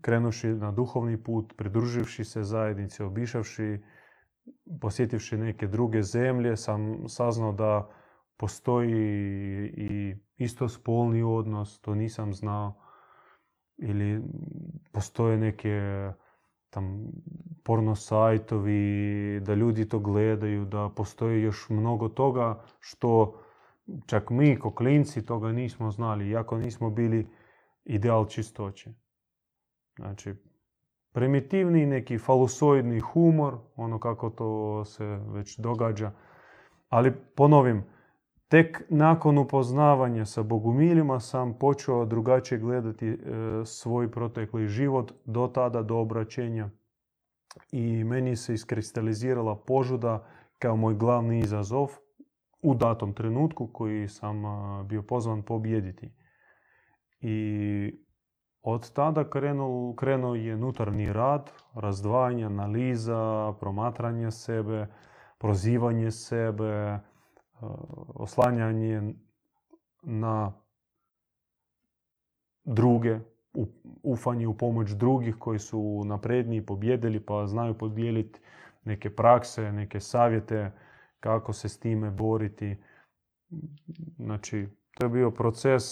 krenuši 0.00 0.48
na 0.48 0.72
duhovni 0.72 1.22
put, 1.22 1.54
pridruživši 1.56 2.24
se 2.24 2.42
zajednici, 2.42 3.02
obišavši, 3.02 3.78
posjetivši 4.80 5.36
neke 5.36 5.66
druge 5.66 6.02
zemlje, 6.02 6.56
sam 6.56 7.08
saznao 7.08 7.52
da 7.52 7.90
postoji 8.36 8.92
i 9.66 10.16
istospolni 10.36 11.22
odnos, 11.22 11.80
to 11.80 11.94
nisam 11.94 12.34
znao 12.34 12.89
ili 13.80 14.22
postoje 14.92 15.38
neke 15.38 15.80
tam 16.70 17.06
porno 17.64 17.94
sajtovi, 17.94 19.40
da 19.40 19.54
ljudi 19.54 19.88
to 19.88 19.98
gledaju, 19.98 20.64
da 20.64 20.88
postoji 20.96 21.42
još 21.42 21.68
mnogo 21.68 22.08
toga 22.08 22.62
što 22.80 23.40
čak 24.06 24.30
mi 24.30 24.58
ko 24.58 24.74
klinci 24.74 25.26
toga 25.26 25.52
nismo 25.52 25.90
znali, 25.90 26.28
iako 26.28 26.58
nismo 26.58 26.90
bili 26.90 27.26
ideal 27.84 28.26
čistoće. 28.26 28.90
Znači, 29.96 30.34
primitivni 31.12 31.86
neki 31.86 32.18
falusoidni 32.18 33.00
humor, 33.00 33.56
ono 33.76 33.98
kako 33.98 34.30
to 34.30 34.84
se 34.84 35.04
već 35.06 35.58
događa. 35.58 36.12
Ali 36.88 37.12
ponovim, 37.36 37.84
tek 38.50 38.82
nakon 38.88 39.38
upoznavanja 39.38 40.24
sa 40.24 40.42
bogumiljima 40.42 41.20
sam 41.20 41.54
počeo 41.58 42.04
drugačije 42.04 42.58
gledati 42.58 43.08
e, 43.08 43.16
svoj 43.64 44.10
protekli 44.10 44.66
život 44.68 45.12
do 45.24 45.46
tada, 45.54 45.82
do 45.82 45.96
obraćenja. 45.96 46.70
I 47.72 48.04
meni 48.04 48.36
se 48.36 48.54
iskristalizirala 48.54 49.56
požuda 49.56 50.26
kao 50.58 50.76
moj 50.76 50.94
glavni 50.94 51.38
izazov 51.38 51.88
u 52.62 52.74
datom 52.74 53.12
trenutku 53.12 53.66
koji 53.72 54.08
sam 54.08 54.42
bio 54.86 55.02
pozvan 55.02 55.42
pobijediti. 55.42 56.12
I 57.20 58.00
od 58.62 58.92
tada 58.92 59.30
krenuo, 59.30 59.94
krenuo 59.94 60.34
je 60.34 60.56
nutarnji 60.56 61.12
rad, 61.12 61.52
razdvajanje, 61.74 62.44
analiza, 62.44 63.54
promatranje 63.60 64.30
sebe, 64.30 64.86
prozivanje 65.38 66.10
sebe, 66.10 66.64
e, 66.64 67.09
oslanjanje 68.14 69.14
na 70.02 70.52
druge, 72.64 73.18
ufanje 74.02 74.46
u 74.46 74.58
pomoć 74.58 74.90
drugih 74.90 75.36
koji 75.38 75.58
su 75.58 76.02
napredniji, 76.04 76.66
pobjedili 76.66 77.26
pa 77.26 77.46
znaju 77.46 77.78
podijeliti 77.78 78.40
neke 78.84 79.16
prakse, 79.16 79.72
neke 79.72 80.00
savjete 80.00 80.72
kako 81.20 81.52
se 81.52 81.68
s 81.68 81.80
time 81.80 82.10
boriti. 82.10 82.76
Znači, 84.18 84.68
to 84.94 85.06
je 85.06 85.10
bio 85.10 85.30
proces 85.30 85.82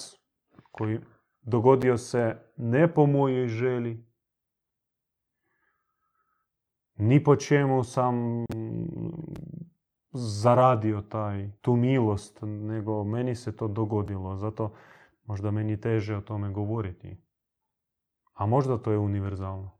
koji 0.70 0.98
dogodio 1.42 1.98
se 1.98 2.36
ne 2.56 2.94
po 2.94 3.06
mojoj 3.06 3.48
želi, 3.48 4.04
ni 6.96 7.24
po 7.24 7.36
čemu 7.36 7.84
sam 7.84 8.14
zaradio 10.12 11.02
taj, 11.02 11.50
tu 11.60 11.76
milost, 11.76 12.38
nego 12.42 13.04
meni 13.04 13.34
se 13.34 13.56
to 13.56 13.68
dogodilo. 13.68 14.36
Zato 14.36 14.72
možda 15.24 15.50
meni 15.50 15.80
teže 15.80 16.16
o 16.16 16.20
tome 16.20 16.50
govoriti. 16.50 17.16
A 18.34 18.46
možda 18.46 18.78
to 18.78 18.92
je 18.92 18.98
univerzalno. 18.98 19.70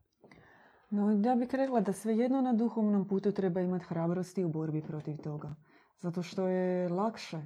No, 0.89 1.11
ja 1.29 1.35
bih 1.35 1.49
rekla 1.51 1.81
da 1.81 1.93
svejedno 1.93 2.41
na 2.41 2.53
duhovnom 2.53 3.07
putu 3.07 3.31
treba 3.31 3.61
imati 3.61 3.85
hrabrosti 3.85 4.43
u 4.43 4.49
borbi 4.49 4.81
protiv 4.81 5.17
toga. 5.17 5.55
Zato 5.99 6.23
što 6.23 6.47
je 6.47 6.89
lakše, 6.89 7.41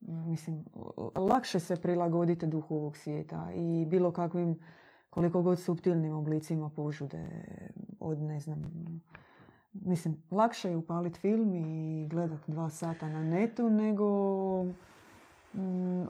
mislim, 0.00 0.64
lakše 1.16 1.60
se 1.60 1.76
prilagoditi 1.76 2.46
duhu 2.46 2.76
ovog 2.76 2.96
svijeta 2.96 3.48
i 3.54 3.86
bilo 3.86 4.12
kakvim, 4.12 4.58
koliko 5.10 5.42
god 5.42 5.60
subtilnim 5.60 6.12
oblicima 6.12 6.70
požude 6.70 7.28
od, 8.00 8.18
ne 8.22 8.40
znam, 8.40 8.62
mislim, 9.74 10.22
lakše 10.30 10.70
je 10.70 10.76
upaliti 10.76 11.18
film 11.18 11.54
i 11.54 12.06
gledati 12.08 12.52
dva 12.52 12.70
sata 12.70 13.08
na 13.08 13.22
netu 13.22 13.70
nego 13.70 14.06
mm, 15.54 16.04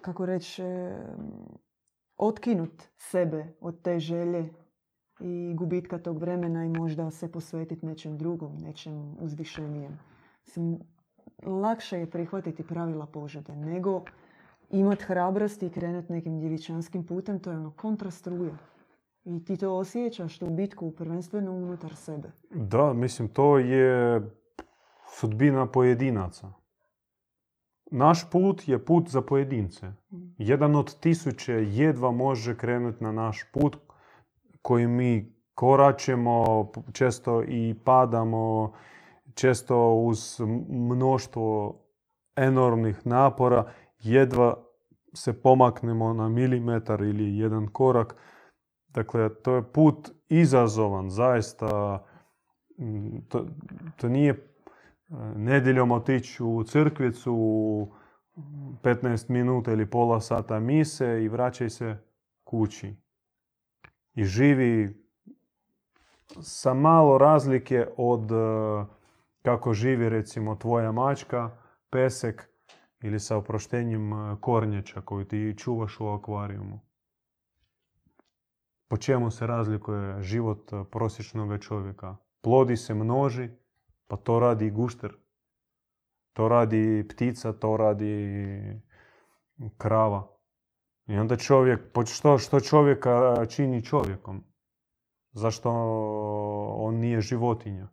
kako 0.00 0.26
reći, 0.26 0.62
otkinut 2.16 2.82
sebe 2.98 3.46
od 3.60 3.82
te 3.82 3.98
želje 3.98 4.50
i 5.20 5.54
gubitka 5.56 5.98
tog 5.98 6.18
vremena 6.18 6.64
i 6.64 6.68
možda 6.68 7.10
se 7.10 7.32
posvetiti 7.32 7.86
nečem 7.86 8.18
drugom, 8.18 8.58
nečem 8.58 9.16
uzvišenijem. 9.20 9.98
Mislim, 10.46 10.78
lakše 11.42 11.98
je 11.98 12.10
prihvatiti 12.10 12.66
pravila 12.66 13.06
požude 13.06 13.56
nego 13.56 14.02
imati 14.70 15.04
hrabrosti 15.04 15.66
i 15.66 15.70
krenuti 15.70 16.12
nekim 16.12 16.40
djevičanskim 16.40 17.06
putem, 17.06 17.40
to 17.40 17.50
je 17.50 17.56
ono 17.56 17.70
kontrastruje. 17.70 18.52
I 19.26 19.44
ti 19.44 19.56
to 19.56 19.76
osjećaš, 19.76 20.38
tu 20.38 20.50
bitku 20.50 20.90
prvenstveno 20.90 21.52
unutar 21.52 21.96
sebe. 21.96 22.30
Da, 22.50 22.92
mislim, 22.92 23.28
to 23.28 23.58
je 23.58 24.22
sudbina 25.10 25.66
pojedinaca. 25.66 26.52
Naš 27.90 28.30
put 28.30 28.68
je 28.68 28.84
put 28.84 29.08
za 29.08 29.22
pojedince. 29.22 29.86
Mm. 29.86 30.16
Jedan 30.38 30.76
od 30.76 31.00
tisuće 31.00 31.52
jedva 31.52 32.10
može 32.10 32.56
krenuti 32.56 33.04
na 33.04 33.12
naš 33.12 33.44
put 33.52 33.76
koji 34.62 34.86
mi 34.86 35.36
koračemo, 35.54 36.68
često 36.92 37.42
i 37.42 37.74
padamo, 37.84 38.72
često 39.34 39.94
uz 39.94 40.40
mnoštvo 40.68 41.76
enormnih 42.36 43.06
napora, 43.06 43.70
jedva 44.02 44.64
se 45.14 45.42
pomaknemo 45.42 46.12
na 46.12 46.28
milimetar 46.28 47.00
ili 47.02 47.38
jedan 47.38 47.68
korak. 47.68 48.16
Dakle, 48.96 49.34
to 49.34 49.54
je 49.54 49.62
put 49.72 50.10
izazovan, 50.28 51.10
zaista. 51.10 52.02
To, 53.28 53.46
to 53.96 54.08
nije 54.08 54.30
e, 54.30 54.38
nedjeljom 55.36 55.92
otići 55.92 56.42
u 56.42 56.64
crkvicu 56.64 57.32
15 58.82 59.30
minuta 59.30 59.72
ili 59.72 59.90
pola 59.90 60.20
sata 60.20 60.60
mise 60.60 61.22
i 61.22 61.28
vraćaj 61.28 61.70
se 61.70 61.96
kući 62.44 62.96
i 64.14 64.24
živi 64.24 65.04
sa 66.40 66.74
malo 66.74 67.18
razlike 67.18 67.86
od 67.96 68.32
e, 68.32 68.34
kako 69.42 69.72
živi 69.72 70.08
recimo 70.08 70.54
tvoja 70.56 70.92
mačka, 70.92 71.50
pesek 71.90 72.48
ili 73.02 73.20
sa 73.20 73.36
oproštenjem 73.36 74.12
e, 74.12 74.36
kornjača 74.40 75.00
koju 75.00 75.24
ti 75.24 75.54
čuvaš 75.58 76.00
u 76.00 76.08
akvarijumu. 76.08 76.85
Po 78.88 78.96
čemu 78.96 79.30
se 79.30 79.46
razlikuje 79.46 80.22
život 80.22 80.72
e, 80.72 80.84
prosječnog 80.90 81.60
čovjeka? 81.60 82.16
Plodi 82.40 82.76
se 82.76 82.94
množi, 82.94 83.48
pa 84.06 84.16
to 84.16 84.38
radi 84.38 84.70
gušter. 84.70 85.16
To 86.32 86.48
radi 86.48 87.08
ptica, 87.08 87.52
to 87.52 87.76
radi 87.76 88.80
krava. 89.78 90.28
I 91.06 91.18
onda 91.18 91.36
čovjek, 91.36 91.80
što, 92.06 92.38
što 92.38 92.60
čovjeka 92.60 93.46
čini 93.46 93.84
čovjekom? 93.84 94.44
Zašto 95.32 95.70
on 96.76 96.94
nije 96.94 97.20
životinja? 97.20 97.88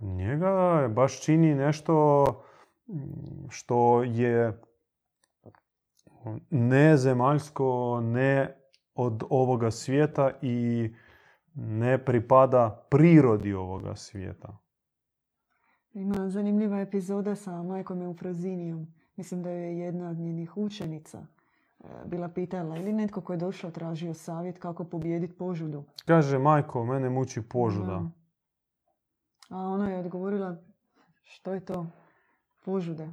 Njega 0.00 0.88
baš 0.88 1.20
čini 1.20 1.54
nešto 1.54 2.24
što 3.48 4.02
je 4.02 4.62
nezemaljsko, 6.50 8.00
ne 8.00 8.56
od 8.94 9.22
ovoga 9.30 9.70
svijeta 9.70 10.30
i 10.42 10.88
ne 11.54 12.04
pripada 12.04 12.86
prirodi 12.90 13.54
ovoga 13.54 13.96
svijeta. 13.96 14.58
Ima 15.92 16.28
zanimljiva 16.28 16.80
epizoda 16.80 17.34
sa 17.34 17.62
majkom 17.62 18.02
Eufrozinijom 18.02 18.86
mislim 19.16 19.42
da 19.42 19.50
je 19.50 19.78
jedna 19.78 20.10
od 20.10 20.16
njenih 20.16 20.56
učenica 20.56 21.26
e, 21.80 21.88
bila 22.06 22.28
pitala 22.28 22.76
ili 22.76 22.92
netko 22.92 23.20
ko 23.20 23.32
je 23.32 23.36
došao 23.36 23.70
tražio 23.70 24.14
savjet 24.14 24.58
kako 24.58 24.84
pobijediti 24.84 25.36
požudu. 25.36 25.84
Kaže, 26.04 26.38
majko, 26.38 26.84
mene 26.84 27.10
muči 27.10 27.42
požuda. 27.42 28.02
A 29.50 29.58
ona 29.58 29.90
je 29.90 29.98
odgovorila, 29.98 30.56
što 31.22 31.54
je 31.54 31.64
to 31.64 31.86
požuda? 32.64 33.08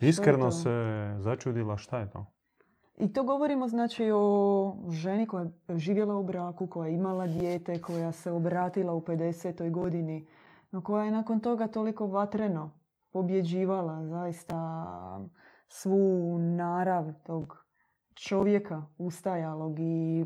Iskreno 0.00 0.50
se 0.50 0.70
začudila 1.18 1.76
šta 1.76 1.98
je 1.98 2.10
to. 2.10 2.26
I 2.96 3.12
to 3.12 3.22
govorimo 3.22 3.68
znači 3.68 4.10
o 4.14 4.76
ženi 4.90 5.26
koja 5.26 5.44
je 5.44 5.78
živjela 5.78 6.16
u 6.16 6.22
braku, 6.22 6.66
koja 6.66 6.88
je 6.88 6.94
imala 6.94 7.26
dijete, 7.26 7.80
koja 7.80 8.12
se 8.12 8.30
obratila 8.30 8.92
u 8.94 9.00
50. 9.00 9.70
godini, 9.70 10.26
no 10.70 10.82
koja 10.82 11.04
je 11.04 11.10
nakon 11.10 11.40
toga 11.40 11.66
toliko 11.66 12.06
vatreno 12.06 12.70
pobjeđivala 13.12 14.06
zaista 14.06 15.20
svu 15.68 16.38
narav 16.38 17.12
tog 17.22 17.64
čovjeka 18.14 18.82
ustajalog 18.98 19.76
i 19.78 20.24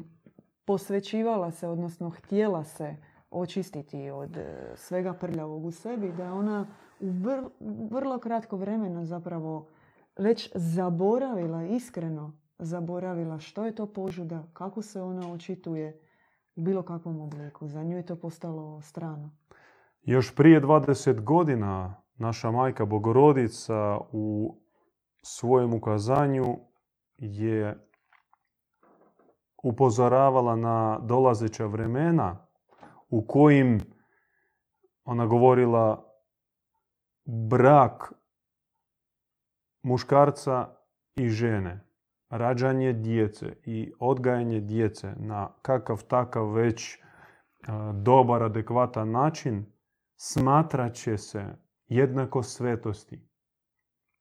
posvećivala 0.65 1.51
se, 1.51 1.69
odnosno 1.69 2.11
htjela 2.11 2.65
se 2.65 2.97
očistiti 3.31 4.11
od 4.11 4.37
e, 4.37 4.73
svega 4.77 5.13
prljavog 5.13 5.65
u 5.65 5.71
sebi, 5.71 6.13
da 6.13 6.25
je 6.25 6.33
ona 6.33 6.67
u 7.01 7.89
vrlo 7.91 8.19
kratko 8.19 8.57
vremena 8.57 9.05
zapravo 9.05 9.69
već 10.19 10.51
zaboravila, 10.55 11.65
iskreno 11.65 12.33
zaboravila 12.59 13.39
što 13.39 13.65
je 13.65 13.75
to 13.75 13.87
požuda, 13.87 14.45
kako 14.53 14.83
se 14.83 15.03
ona 15.03 15.33
očituje 15.33 16.01
u 16.57 16.61
bilo 16.61 16.83
kakvom 16.83 17.21
obliku. 17.21 17.69
Za 17.69 17.83
nju 17.83 17.97
je 17.97 18.07
to 18.07 18.17
postalo 18.17 18.81
strano. 18.81 19.31
Još 20.03 20.35
prije 20.35 20.63
20 20.63 21.21
godina 21.21 21.95
naša 22.17 22.51
majka 22.51 22.85
Bogorodica 22.85 23.99
u 24.13 24.57
svojem 25.23 25.75
ukazanju 25.75 26.59
je 27.19 27.89
upozoravala 29.63 30.57
na 30.57 30.99
dolazeća 31.03 31.67
vremena 31.67 32.47
u 33.11 33.27
kojim 33.27 33.81
ona 35.05 35.27
govorila 35.27 36.14
brak 37.25 38.13
muškarca 39.83 40.77
i 41.17 41.29
žene, 41.29 41.87
rađanje 42.29 42.93
djece 42.93 43.57
i 43.65 43.93
odgajanje 44.01 44.61
djece 44.61 45.15
na 45.17 45.49
kakav 45.63 46.05
takav 46.05 46.53
već 46.53 46.99
dobar, 47.93 48.43
adekvatan 48.43 49.11
način, 49.11 49.67
smatrat 50.17 50.95
će 50.95 51.19
se 51.19 51.57
jednako 51.87 52.43
svetosti. 52.43 53.29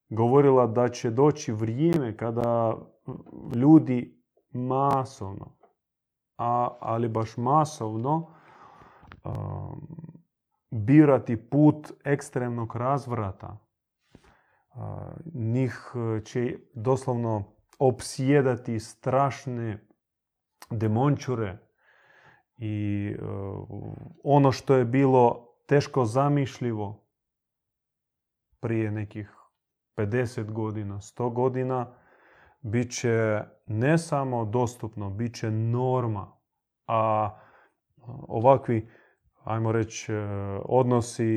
Govorila 0.09 0.67
da 0.67 0.89
će 0.89 1.11
doći 1.11 1.53
vrijeme 1.53 2.17
kada 2.17 2.77
ljudi 3.55 4.23
masovno, 4.51 5.57
a, 6.37 6.77
ali 6.79 7.07
baš 7.07 7.37
masovno, 7.37 8.33
birati 10.73 11.49
put 11.49 11.91
ekstremnog 12.03 12.75
razvrata. 12.75 13.57
Njih 15.33 15.91
će 16.25 16.57
doslovno 16.73 17.43
opsjedati 17.79 18.79
strašne 18.79 19.87
demončure 20.69 21.57
i 22.57 23.07
e, 23.11 23.23
ono 24.23 24.51
što 24.51 24.75
je 24.75 24.85
bilo 24.85 25.47
teško 25.67 26.05
zamišljivo 26.05 27.05
prije 28.59 28.91
nekih 28.91 29.35
50 29.97 30.51
godina, 30.51 30.95
100 30.95 31.33
godina, 31.33 31.93
bit 32.61 32.99
će 32.99 33.41
ne 33.65 33.97
samo 33.97 34.45
dostupno, 34.45 35.09
bit 35.09 35.35
će 35.35 35.51
norma. 35.51 36.37
A 36.87 37.29
ovakvi, 38.27 38.89
ajmo 39.43 39.71
reći, 39.71 40.13
e, 40.13 40.17
odnosi 40.65 41.33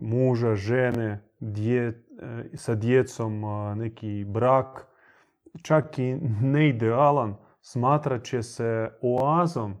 muža, 0.00 0.54
žene, 0.54 1.24
dje, 1.40 1.86
e, 1.86 1.94
sa 2.54 2.74
djecom, 2.74 3.42
neki 3.78 4.24
brak, 4.28 4.86
čak 5.62 5.98
i 5.98 6.14
neidealan, 6.42 7.36
smatrat 7.60 8.24
će 8.24 8.42
se 8.42 8.90
oazom, 9.02 9.74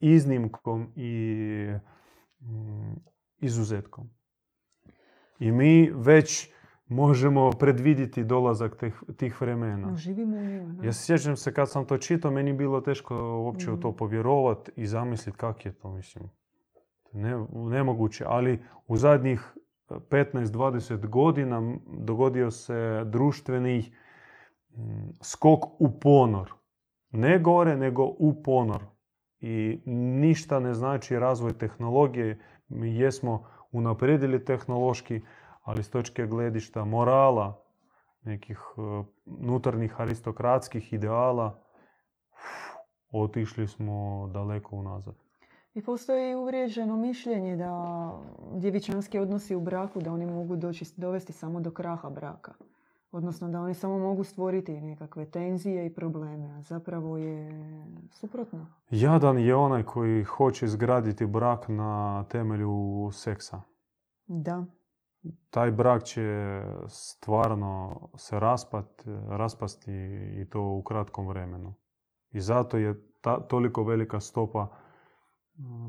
iznimkom 0.00 0.92
i 0.96 1.74
izuzetkom. 3.38 4.10
I 5.38 5.52
mi 5.52 5.90
već 5.94 6.51
možemo 6.92 7.50
predvidjeti 7.50 8.24
dolazak 8.24 8.76
tih, 8.76 9.02
tih 9.16 9.40
vremena. 9.40 9.96
Živimo 9.96 10.36
u 10.36 10.84
Ja 10.84 10.92
se 10.92 11.04
sjećam 11.04 11.36
se 11.36 11.54
kad 11.54 11.70
sam 11.70 11.84
to 11.84 11.98
čitao, 11.98 12.30
meni 12.30 12.52
bilo 12.52 12.80
teško 12.80 13.16
uopće 13.44 13.70
u 13.70 13.80
to 13.80 13.90
mm. 13.90 13.96
povjerovati 13.96 14.70
i 14.76 14.86
zamisliti 14.86 15.38
kak 15.38 15.66
je 15.66 15.72
to, 15.72 15.90
mislim. 15.90 16.30
Ne, 17.12 17.46
nemoguće, 17.52 18.24
ali 18.28 18.62
u 18.86 18.96
zadnjih 18.96 19.54
15-20 19.88 21.06
godina 21.06 21.76
dogodio 21.98 22.50
se 22.50 23.02
društveni 23.04 23.92
mm, 24.70 25.08
skok 25.22 25.64
u 25.78 26.00
ponor. 26.00 26.52
Ne 27.10 27.38
gore, 27.38 27.76
nego 27.76 28.04
u 28.18 28.42
ponor. 28.42 28.84
I 29.40 29.80
ništa 29.86 30.60
ne 30.60 30.74
znači 30.74 31.18
razvoj 31.18 31.52
tehnologije. 31.52 32.38
Mi 32.68 32.96
jesmo 32.96 33.44
unaprijedili 33.72 34.44
tehnološki, 34.44 35.20
ali 35.62 35.82
s 35.82 35.90
točke 35.90 36.26
gledišta 36.26 36.84
morala, 36.84 37.62
nekih 38.22 38.60
unutarnjih 39.26 40.00
aristokratskih 40.00 40.92
ideala, 40.92 41.58
otišli 43.12 43.68
smo 43.68 44.28
daleko 44.32 44.76
unazad. 44.76 45.14
I 45.74 45.82
postoji 45.82 46.34
uvriježeno 46.34 46.96
mišljenje 46.96 47.56
da 47.56 48.12
djevičanski 48.54 49.18
odnosi 49.18 49.54
u 49.54 49.60
braku, 49.60 50.00
da 50.00 50.12
oni 50.12 50.26
mogu 50.26 50.56
doći, 50.56 50.84
dovesti 50.96 51.32
samo 51.32 51.60
do 51.60 51.70
kraha 51.70 52.10
braka. 52.10 52.52
Odnosno 53.12 53.48
da 53.48 53.60
oni 53.60 53.74
samo 53.74 53.98
mogu 53.98 54.24
stvoriti 54.24 54.80
nekakve 54.80 55.30
tenzije 55.30 55.86
i 55.86 55.94
probleme, 55.94 56.50
a 56.50 56.62
zapravo 56.62 57.16
je 57.16 57.50
suprotno. 58.10 58.66
Jadan 58.90 59.38
je 59.38 59.54
onaj 59.54 59.82
koji 59.82 60.24
hoće 60.24 60.64
izgraditi 60.66 61.26
brak 61.26 61.68
na 61.68 62.24
temelju 62.28 63.10
seksa. 63.12 63.60
Da. 64.26 64.64
Taj 65.50 65.70
brak 65.70 66.04
će 66.04 66.60
stvarno 66.88 68.00
se 68.16 68.40
raspat, 68.40 69.04
raspasti 69.28 69.92
i 70.40 70.46
to 70.50 70.62
u 70.62 70.82
kratkom 70.82 71.28
vremenu. 71.28 71.74
I 72.30 72.40
zato 72.40 72.76
je 72.76 73.06
ta, 73.20 73.40
toliko 73.40 73.84
velika 73.84 74.20
stopa 74.20 74.68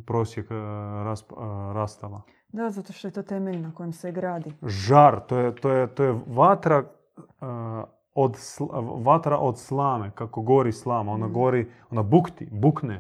prosjek 0.06 0.50
rastava. 1.74 2.22
Da, 2.48 2.70
zato 2.70 2.94
što 2.94 3.08
je 3.08 3.12
to 3.12 3.24
temelj 3.24 3.60
na 3.60 3.74
kojem 3.74 3.94
se 3.94 4.12
gradi. 4.12 4.54
Žar, 4.62 5.20
to 5.28 5.38
je, 5.38 5.56
to 5.56 5.72
je, 5.72 5.96
to 5.96 6.04
je 6.04 6.20
vatra 6.28 6.84
od, 8.14 8.38
vatra 9.04 9.38
od 9.38 9.60
slame, 9.60 10.12
kako 10.16 10.42
gori 10.42 10.72
slama. 10.72 11.12
Ona 11.12 11.28
mm. 11.28 11.34
gori, 11.34 11.72
ona 11.90 12.04
bukti, 12.04 12.48
bukne. 12.52 13.00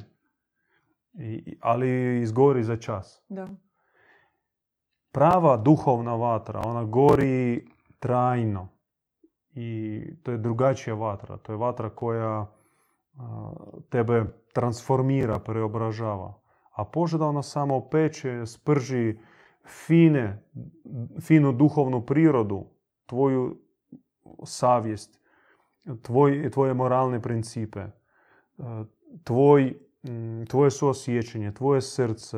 I, 1.14 1.58
ali 1.62 2.22
izgori 2.22 2.64
za 2.64 2.78
čas. 2.78 3.24
Da. 3.30 3.48
Prava 5.14 5.58
duhovna 5.58 6.16
vatra, 6.16 6.62
ona 6.66 6.84
gori 6.84 7.68
trajno. 8.00 8.68
I 9.56 10.02
to 10.24 10.32
je 10.32 10.38
drugačija 10.38 10.96
vatra. 10.96 11.38
To 11.38 11.54
je 11.54 11.58
vatra 11.58 11.90
koja 11.90 12.48
tebe 13.90 14.26
transformira, 14.54 15.40
preobražava. 15.40 16.34
A 16.72 16.86
požada 16.86 17.26
ona 17.26 17.44
samo 17.44 17.90
peče, 17.90 18.46
sprži 18.46 19.20
fine, 19.66 20.44
finu 21.22 21.52
duhovnu 21.52 22.06
prirodu, 22.06 22.66
tvoju 23.06 23.58
savjest, 24.44 25.20
tvoj, 26.02 26.50
tvoje 26.52 26.74
moralne 26.74 27.22
principe, 27.22 27.86
tvoj, 29.24 29.74
tvoje 30.50 30.72
suosjećanje, 30.72 31.54
tvoje 31.54 31.82
srce, 31.82 32.38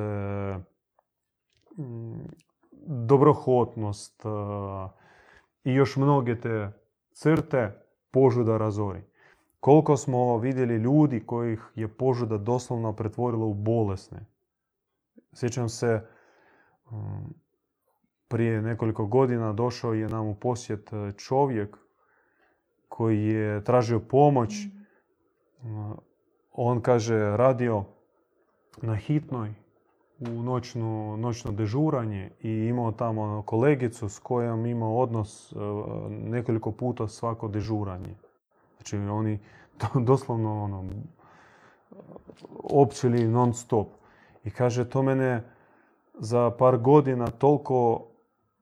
dobrohotnost 2.85 4.23
i 5.63 5.73
još 5.73 5.95
mnoge 5.95 6.39
te 6.39 6.71
crte 7.11 7.81
požuda 8.11 8.57
razori. 8.57 9.01
Koliko 9.59 9.97
smo 9.97 10.37
vidjeli 10.37 10.75
ljudi 10.75 11.25
kojih 11.25 11.71
je 11.75 11.87
požuda 11.87 12.37
doslovno 12.37 12.93
pretvorila 12.93 13.45
u 13.45 13.53
bolesne. 13.53 14.25
Sjećam 15.33 15.69
se, 15.69 16.07
prije 18.27 18.61
nekoliko 18.61 19.05
godina 19.05 19.53
došao 19.53 19.93
je 19.93 20.09
nam 20.09 20.27
u 20.27 20.35
posjet 20.35 20.89
čovjek 21.17 21.77
koji 22.89 23.25
je 23.25 23.63
tražio 23.63 23.99
pomoć. 23.99 24.53
On 26.51 26.81
kaže 26.81 27.37
radio 27.37 27.83
na 28.81 28.95
hitnoj 28.95 29.53
u 30.19 30.27
noćno, 30.27 31.17
noćno 31.17 31.51
dežuranje 31.51 32.31
i 32.41 32.49
imao 32.49 32.91
tamo 32.91 33.21
ono, 33.21 33.41
kolegicu 33.41 34.09
s 34.09 34.19
kojom 34.19 34.65
imao 34.65 34.97
odnos 34.97 35.51
e, 35.51 35.55
nekoliko 36.09 36.71
puta 36.71 37.07
svako 37.07 37.47
dežuranje. 37.47 38.15
Znači 38.77 38.97
oni 38.97 39.39
doslovno 40.07 40.63
ono, 40.63 40.85
općili 42.63 43.27
non 43.27 43.53
stop. 43.53 43.87
I 44.43 44.49
kaže 44.49 44.89
to 44.89 45.03
mene 45.03 45.43
za 46.19 46.51
par 46.59 46.77
godina 46.77 47.27
toliko 47.27 48.07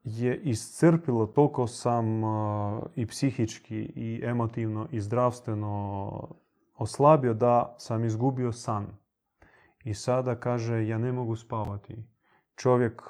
je 0.04 0.38
iscrpilo, 0.38 1.26
toliko 1.26 1.68
sam 1.68 2.06
i 2.96 3.06
psihički 3.06 3.76
i 3.96 4.22
emotivno 4.24 4.88
i 4.92 5.02
zdravstveno 5.02 6.28
oslabio 6.78 7.34
da 7.34 7.76
sam 7.78 8.06
izgubio 8.06 8.52
san. 8.52 8.88
I 9.84 9.94
sada 9.94 10.36
kaže 10.36 10.88
ja 10.88 10.98
ne 10.98 11.12
mogu 11.12 11.36
spavati. 11.36 12.04
Čovjek 12.56 13.02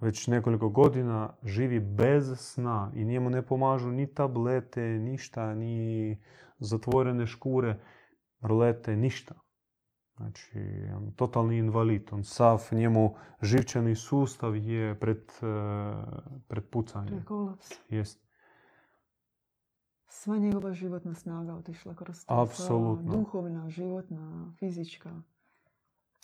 već 0.00 0.26
nekoliko 0.26 0.68
godina 0.68 1.32
živi 1.44 1.80
bez 1.80 2.38
sna 2.38 2.92
i 2.94 3.04
njemu 3.04 3.30
ne 3.30 3.42
pomažu 3.42 3.90
ni 3.90 4.14
tablete, 4.14 4.82
ništa, 4.82 5.54
ni 5.54 6.18
zatvorene 6.58 7.26
škure, 7.26 7.80
rolete, 8.40 8.96
ništa. 8.96 9.34
Znači, 10.16 10.58
on 10.96 11.12
totalni 11.16 11.58
invalid. 11.58 12.08
On 12.12 12.24
sav, 12.24 12.68
njemu 12.72 13.14
živčani 13.42 13.94
sustav 13.94 14.56
je 14.56 15.00
pred, 15.00 15.22
e, 15.42 15.46
pred 16.48 16.64
pucanjem. 16.70 17.24
kolaps. 17.24 17.70
Jest. 17.88 18.29
Sva 20.12 20.38
njegova 20.38 20.72
životna 20.72 21.14
snaga 21.14 21.54
otišla 21.54 21.94
kroz 21.94 22.24
to. 22.26 22.34
Apsolutno. 22.34 23.12
Duhovna, 23.12 23.70
životna, 23.70 24.52
fizička. 24.58 25.10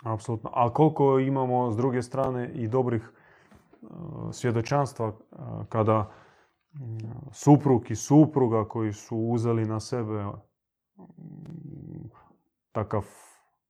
Apsolutno. 0.04 0.50
A 0.54 0.72
koliko 0.72 1.18
imamo 1.18 1.70
s 1.70 1.76
druge 1.76 2.02
strane 2.02 2.52
i 2.54 2.68
dobrih 2.68 3.12
uh, 3.82 3.88
svjedočanstva 4.32 5.08
uh, 5.08 5.16
kada 5.68 6.10
mm, 6.74 6.78
suprug 7.32 7.90
i 7.90 7.96
supruga 7.96 8.68
koji 8.68 8.92
su 8.92 9.16
uzeli 9.16 9.64
na 9.64 9.80
sebe 9.80 10.24
takav 12.72 13.04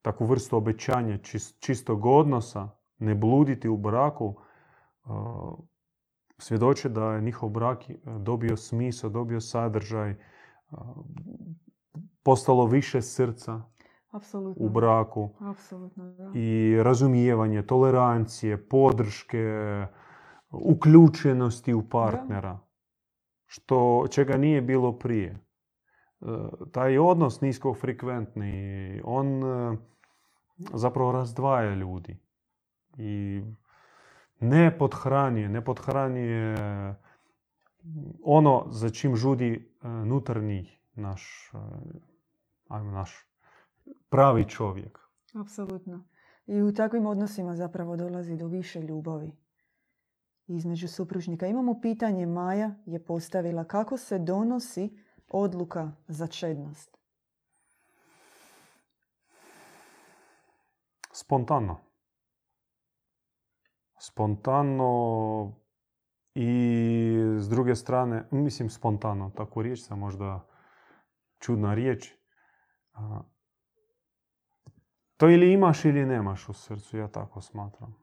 takvu 0.01 0.25
vrstu 0.25 0.57
obećanja 0.57 1.17
čistog 1.59 2.05
odnosa, 2.05 2.69
ne 2.97 3.15
bluditi 3.15 3.69
u 3.69 3.77
braku, 3.77 4.35
svjedoče 6.37 6.89
da 6.89 7.13
je 7.13 7.21
njihov 7.21 7.49
brak 7.49 7.83
dobio 8.19 8.57
smisao, 8.57 9.09
dobio 9.09 9.41
sadržaj, 9.41 10.15
postalo 12.23 12.65
više 12.65 13.01
srca 13.01 13.61
Apsolutno. 14.11 14.65
u 14.65 14.69
braku 14.69 15.29
Apsolutno, 15.39 16.11
da. 16.11 16.31
i 16.35 16.77
razumijevanje, 16.83 17.61
tolerancije, 17.61 18.67
podrške, 18.67 19.45
uključenosti 20.51 21.73
u 21.73 21.89
partnera, 21.89 22.59
što 23.45 24.05
čega 24.09 24.37
nije 24.37 24.61
bilo 24.61 24.97
prije. 24.97 25.29
E, 25.29 26.25
taj 26.71 26.97
odnos 26.97 27.41
niskofrekventni, 27.41 29.01
on 29.03 29.43
e, 29.43 29.77
zapravo 30.73 31.11
razdvaja 31.11 31.75
ljudi 31.75 32.19
i 32.97 33.41
ne 34.39 34.77
podhranjuje, 34.77 35.49
ne 35.49 35.63
podhranjuje 35.65 36.55
ono 38.23 38.65
za 38.69 38.89
čim 38.89 39.15
žudi 39.15 39.53
e, 39.83 39.87
nutarnji 39.87 40.69
naš, 40.95 41.51
ajmo 42.67 42.91
naš 42.91 43.27
pravi 44.09 44.49
čovjek. 44.49 44.99
Apsolutno. 45.33 46.07
I 46.45 46.61
u 46.61 46.73
takvim 46.73 47.05
odnosima 47.05 47.55
zapravo 47.55 47.95
dolazi 47.95 48.35
do 48.35 48.47
više 48.47 48.81
ljubavi 48.81 49.31
između 50.47 50.87
supružnika. 50.87 51.47
Imamo 51.47 51.81
pitanje, 51.81 52.25
Maja 52.25 52.75
je 52.85 53.05
postavila 53.05 53.63
kako 53.63 53.97
se 53.97 54.19
donosi 54.19 54.97
odluka 55.27 55.91
za 56.07 56.27
čednost? 56.27 56.97
Spontano. 61.11 61.86
Spontano 64.07 65.53
i 66.35 66.49
s 67.37 67.49
druge 67.49 67.75
strane, 67.75 68.27
mislim 68.31 68.69
spontano, 68.69 69.31
tako 69.35 69.61
riječ 69.61 69.79
sam 69.79 69.99
možda 69.99 70.47
čudna 71.39 71.73
riječ. 71.73 72.13
To 75.17 75.29
ili 75.29 75.53
imaš 75.53 75.85
ili 75.85 76.05
nemaš 76.05 76.49
u 76.49 76.53
srcu, 76.53 76.97
ja 76.97 77.07
tako 77.07 77.41
smatram. 77.41 77.95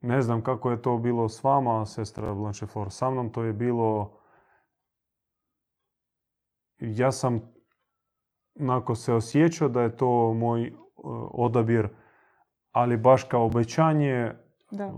Ne 0.00 0.22
znam 0.22 0.42
kako 0.42 0.70
je 0.70 0.82
to 0.82 0.98
bilo 0.98 1.28
s 1.28 1.44
vama, 1.44 1.86
sestra 1.86 2.34
Blancheflor. 2.34 2.90
Sa 2.90 3.10
mnom 3.10 3.32
to 3.32 3.42
je 3.42 3.52
bilo... 3.52 4.20
Ja 6.78 7.12
sam 7.12 7.55
onako 8.60 8.94
se 8.94 9.12
osjećao 9.12 9.68
da 9.68 9.82
je 9.82 9.96
to 9.96 10.34
moj 10.34 10.66
e, 10.66 10.72
odabir, 11.30 11.88
ali 12.72 12.96
baš 12.96 13.24
kao 13.24 13.44
obećanje, 13.44 14.32
da. 14.70 14.84
E, 14.84 14.92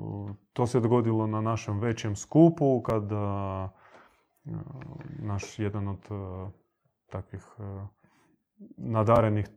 to 0.52 0.66
se 0.66 0.80
dogodilo 0.80 1.26
na 1.26 1.40
našem 1.40 1.80
većem 1.80 2.16
skupu, 2.16 2.82
kad 2.82 3.02
naš 5.18 5.58
jedan 5.58 5.88
od 5.88 6.08
e, 6.10 6.50
takvih 7.10 7.44
nadarenih 8.76 9.48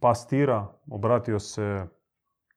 pastira 0.00 0.66
obratio 0.90 1.38
se 1.38 1.86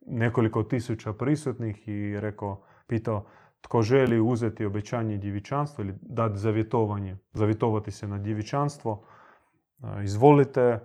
nekoliko 0.05 0.63
tisuća 0.63 1.13
prisutnih 1.13 1.87
i 1.87 2.19
rekao, 2.19 2.63
pitao 2.87 3.25
tko 3.61 3.81
želi 3.81 4.19
uzeti 4.19 4.65
obećanje 4.65 5.17
djevičanstva 5.17 5.83
ili 5.83 5.93
dati 6.01 6.37
zavjetovanje, 6.37 7.17
zavjetovati 7.33 7.91
se 7.91 8.07
na 8.07 8.17
djevičanstvo, 8.17 9.05
izvolite. 10.03 10.79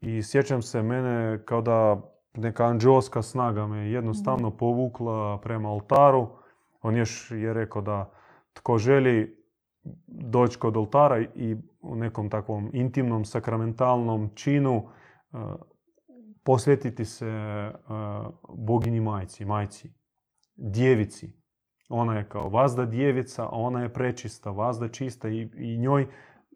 I 0.00 0.22
sjećam 0.22 0.62
se 0.62 0.82
mene 0.82 1.44
kao 1.44 1.62
da 1.62 2.00
neka 2.34 2.64
anđelska 2.64 3.22
snaga 3.22 3.66
me 3.66 3.90
jednostavno 3.90 4.48
mhm. 4.48 4.56
povukla 4.56 5.40
prema 5.40 5.70
oltaru. 5.70 6.28
On 6.82 6.96
još 6.96 7.30
je 7.30 7.54
rekao 7.54 7.82
da 7.82 8.12
tko 8.52 8.78
želi 8.78 9.42
doći 10.06 10.58
kod 10.58 10.76
oltara 10.76 11.20
i 11.20 11.56
u 11.80 11.96
nekom 11.96 12.30
takvom 12.30 12.70
intimnom, 12.72 13.24
sakramentalnom 13.24 14.30
činu 14.34 14.88
posvetiti 16.44 17.04
se 17.04 17.30
uh, 17.74 18.56
boginji 18.58 19.00
majci, 19.00 19.44
majci, 19.44 19.94
djevici. 20.54 21.32
Ona 21.88 22.18
je 22.18 22.28
kao 22.28 22.48
vazda 22.48 22.86
djevica, 22.86 23.44
a 23.44 23.50
ona 23.50 23.82
je 23.82 23.92
prečista, 23.92 24.50
vazda 24.50 24.88
čista 24.88 25.28
i, 25.28 25.50
i 25.54 25.78
njoj 25.78 26.06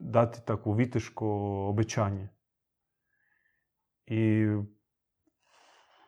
dati 0.01 0.47
takvo 0.47 0.73
viteško 0.73 1.29
obećanje. 1.69 2.29
I 4.07 4.47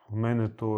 mene 0.09 0.57
to, 0.57 0.69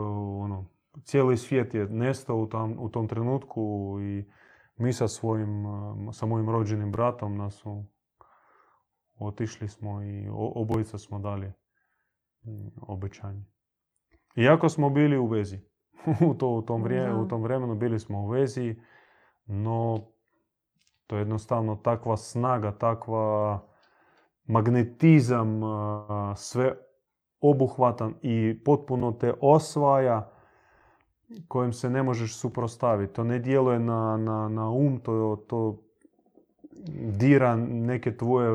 ono, 0.41 0.67
cijeli 1.05 1.37
svijet 1.37 1.75
je 1.75 1.89
nestao 1.89 2.37
u, 2.37 2.47
tam, 2.47 2.77
u 2.79 2.89
tom 2.89 3.09
trenutku 3.09 3.97
i 4.03 4.31
mi 4.77 4.93
sa 4.93 5.09
svojim, 5.09 5.65
sa 6.13 6.27
mojim 6.27 6.51
rođenim 6.51 6.93
bratom 6.93 7.37
nas 7.37 7.65
otišli 9.19 9.69
smo 9.69 10.03
i 10.03 10.29
obojica 10.33 10.99
smo 10.99 11.19
dali 11.19 11.53
obećanje. 12.83 13.45
Iako 14.37 14.69
smo 14.69 14.91
bili 14.91 15.19
u 15.19 15.27
vezi. 15.27 15.59
u, 16.31 16.35
to, 16.35 16.49
u, 16.49 16.63
tom 16.63 16.85
u 17.25 17.29
tom 17.29 17.43
vremenu 17.43 17.75
bili 17.75 18.01
smo 18.01 18.21
u 18.21 18.29
vezi, 18.29 18.77
no 19.47 20.07
to 21.11 21.17
je 21.17 21.21
jednostavno 21.21 21.77
takva 21.77 22.17
snaga, 22.17 22.73
takva 22.73 23.61
magnetizam, 24.47 25.61
sve 26.37 26.75
obuhvatan 27.41 28.15
i 28.23 28.61
potpuno 28.65 29.13
te 29.13 29.35
osvaja 29.41 30.31
kojem 31.49 31.73
se 31.73 31.91
ne 31.91 32.03
možeš 32.03 32.37
suprostaviti. 32.37 33.13
To 33.13 33.25
ne 33.25 33.39
djeluje 33.39 33.79
na, 33.79 34.17
na, 34.17 34.49
na 34.49 34.71
um, 34.71 35.01
to, 35.01 35.45
to 35.49 35.83
dira 37.19 37.57
neke 37.57 38.17
tvoje, 38.17 38.51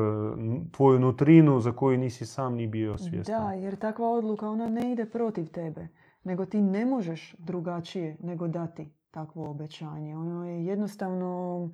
tvoju 0.72 0.98
nutrinu 0.98 1.60
za 1.60 1.72
koju 1.72 1.98
nisi 1.98 2.26
sam 2.26 2.54
ni 2.54 2.66
bio 2.66 2.98
svjestan. 2.98 3.44
Da, 3.44 3.52
jer 3.52 3.76
takva 3.76 4.08
odluka 4.08 4.50
ona 4.50 4.68
ne 4.68 4.92
ide 4.92 5.04
protiv 5.04 5.46
tebe, 5.46 5.88
nego 6.24 6.46
ti 6.46 6.60
ne 6.60 6.86
možeš 6.86 7.34
drugačije 7.38 8.16
nego 8.20 8.48
dati 8.48 8.88
takvo 9.10 9.50
obećanje. 9.50 10.16
Ono 10.16 10.46
je 10.48 10.64
jednostavno 10.64 11.70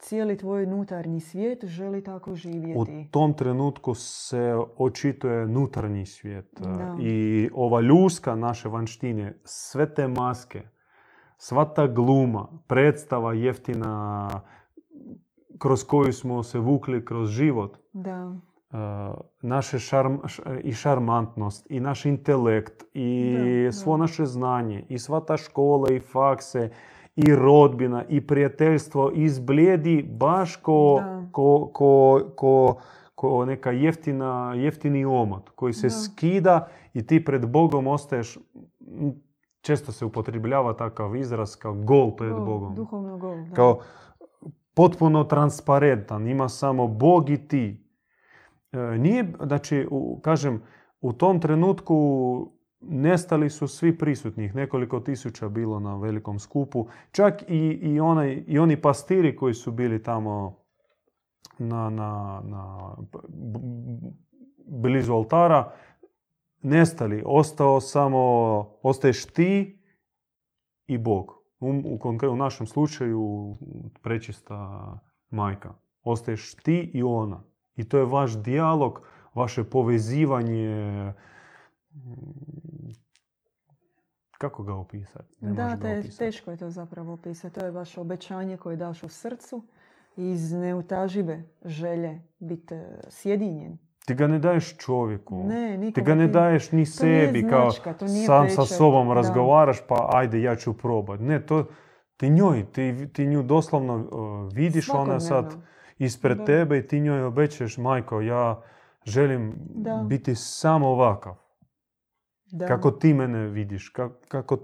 cijeli 0.00 0.36
tvoj 0.36 0.66
nutarnji 0.66 1.20
svijet 1.20 1.64
želi 1.64 2.04
tako 2.04 2.34
živjeti. 2.34 2.78
U 2.78 3.10
tom 3.10 3.34
trenutku 3.34 3.94
se 3.94 4.56
očituje 4.76 5.46
nutarnji 5.46 6.06
svijet. 6.06 6.60
I 7.00 7.48
ova 7.54 7.80
ljuska 7.80 8.34
naše 8.34 8.68
vanštine, 8.68 9.38
sve 9.44 9.94
te 9.94 10.08
maske, 10.08 10.62
sva 11.38 11.64
ta 11.64 11.86
gluma, 11.86 12.48
predstava 12.66 13.32
jeftina, 13.32 14.28
kroz 15.58 15.84
koju 15.84 16.12
smo 16.12 16.42
se 16.42 16.58
vukli 16.58 17.04
kroz 17.04 17.30
život. 17.30 17.76
Da. 17.92 18.36
Uh, 18.72 18.76
naše 19.42 19.78
šarm, 19.78 20.16
i 20.62 20.72
šarmantnost, 20.72 21.66
i 21.70 21.80
naš 21.80 22.04
intelekt, 22.06 22.84
i 22.94 23.36
svo 23.72 23.96
naše 23.96 24.26
znanje, 24.26 24.86
i 24.88 24.98
sva 24.98 25.20
ta 25.20 25.36
škola, 25.36 25.90
i 25.92 26.00
fakse, 26.00 26.70
i 27.16 27.34
rodbina, 27.34 28.04
i 28.08 28.26
prijateljstvo 28.26 29.10
izblijedi 29.14 30.08
baš 30.10 30.56
ko, 30.56 31.02
ko, 31.32 31.70
ko, 31.72 32.20
ko, 32.36 32.80
ko 33.14 33.44
neka 33.44 33.70
jeftina, 33.70 34.54
jeftini 34.56 35.04
omot 35.04 35.50
koji 35.50 35.72
se 35.72 35.90
skida 35.90 36.68
i 36.94 37.06
ti 37.06 37.24
pred 37.24 37.50
Bogom 37.50 37.86
ostaješ, 37.86 38.38
često 39.60 39.92
se 39.92 40.04
upotrebljava 40.04 40.72
takav 40.76 41.16
izraz 41.16 41.56
kao 41.56 41.74
gol 41.74 42.16
pred 42.16 42.32
Bogom. 42.32 42.74
Duhovno 42.74 43.18
gol. 43.18 43.36
Da. 43.36 43.54
Kao 43.54 43.78
potpuno 44.74 45.24
transparentan, 45.24 46.28
ima 46.28 46.48
samo 46.48 46.88
Bog 46.88 47.30
i 47.30 47.48
ti. 47.48 47.86
E, 48.72 48.78
nije, 48.78 49.32
znači, 49.46 49.86
u, 49.90 50.20
kažem, 50.22 50.62
u 51.00 51.12
tom 51.12 51.40
trenutku 51.40 52.59
nestali 52.80 53.50
su 53.50 53.68
svi 53.68 53.98
prisutnih, 53.98 54.54
nekoliko 54.54 55.00
tisuća 55.00 55.48
bilo 55.48 55.80
na 55.80 55.96
velikom 55.96 56.38
skupu. 56.38 56.86
Čak 57.12 57.42
i, 57.48 57.58
i, 57.82 58.00
onaj, 58.00 58.44
i 58.46 58.58
oni 58.58 58.80
pastiri 58.80 59.36
koji 59.36 59.54
su 59.54 59.72
bili 59.72 60.02
tamo 60.02 60.56
na, 61.58 61.90
na, 61.90 62.42
na 62.44 62.96
blizu 64.66 65.14
oltara, 65.14 65.72
nestali. 66.62 67.22
Ostao 67.26 67.80
samo, 67.80 68.18
ostaješ 68.82 69.26
ti 69.26 69.82
i 70.86 70.98
Bog. 70.98 71.32
U, 71.60 71.68
u, 71.68 71.98
u 72.32 72.36
našem 72.36 72.66
slučaju 72.66 73.56
prečista 74.02 74.98
majka. 75.30 75.74
Ostaješ 76.02 76.54
ti 76.54 76.90
i 76.94 77.02
ona. 77.02 77.42
I 77.76 77.88
to 77.88 77.98
je 77.98 78.04
vaš 78.04 78.42
dijalog, 78.42 79.06
vaše 79.34 79.64
povezivanje. 79.64 81.12
Kako 84.40 84.62
ga 84.62 84.74
opisati? 84.74 85.34
da, 85.40 85.76
teško 86.18 86.50
je 86.50 86.56
to 86.56 86.70
zapravo 86.70 87.12
opisati. 87.12 87.54
To 87.54 87.64
je 87.64 87.70
vaše 87.70 88.00
obećanje 88.00 88.56
koje 88.56 88.76
daš 88.76 89.02
u 89.02 89.08
srcu 89.08 89.62
iz 90.16 90.52
neutažive 90.52 91.42
želje 91.64 92.20
biti 92.38 92.74
sjedinjen 93.08 93.78
Ti 94.06 94.14
ga 94.14 94.26
ne 94.26 94.38
daješ 94.38 94.76
čovjeku. 94.76 95.36
Ne, 95.38 95.70
Ti 95.70 95.78
nikome 95.78 96.04
ga 96.04 96.14
ne 96.14 96.26
ti- 96.26 96.32
daješ 96.32 96.72
ni 96.72 96.86
sebi 96.86 97.48
kao 97.48 97.70
značka, 97.70 97.94
nije 98.02 98.26
sam 98.26 98.48
sa 98.48 98.62
pečat, 98.62 98.68
sobom 98.68 99.08
da. 99.08 99.14
razgovaraš 99.14 99.78
pa 99.88 100.10
ajde 100.12 100.42
ja 100.42 100.56
ću 100.56 100.72
probat. 100.72 101.20
Ne, 101.20 101.46
to 101.46 101.64
ti 102.16 102.30
njoj, 102.30 102.64
ti, 102.64 103.08
ti 103.12 103.26
nju 103.26 103.42
doslovno 103.42 103.96
uh, 103.96 104.08
vidiš 104.52 104.88
ona 104.90 105.20
sad 105.20 105.54
ispred 105.98 106.38
Da. 106.38 106.44
tebe 106.44 106.78
i 106.78 106.86
ti 106.86 107.00
njoj 107.00 107.22
obećaš 107.22 107.78
majko 107.78 108.20
ja 108.20 108.62
želim 109.04 109.54
Da. 109.68 110.04
biti 110.06 110.34
samo 110.34 110.88
ovakav. 110.88 111.34
Da. 112.52 112.66
Kako 112.66 112.90
ti 112.90 113.14
mene 113.14 113.46
vidiš, 113.46 113.92
ka- 113.92 114.12
kako 114.28 114.58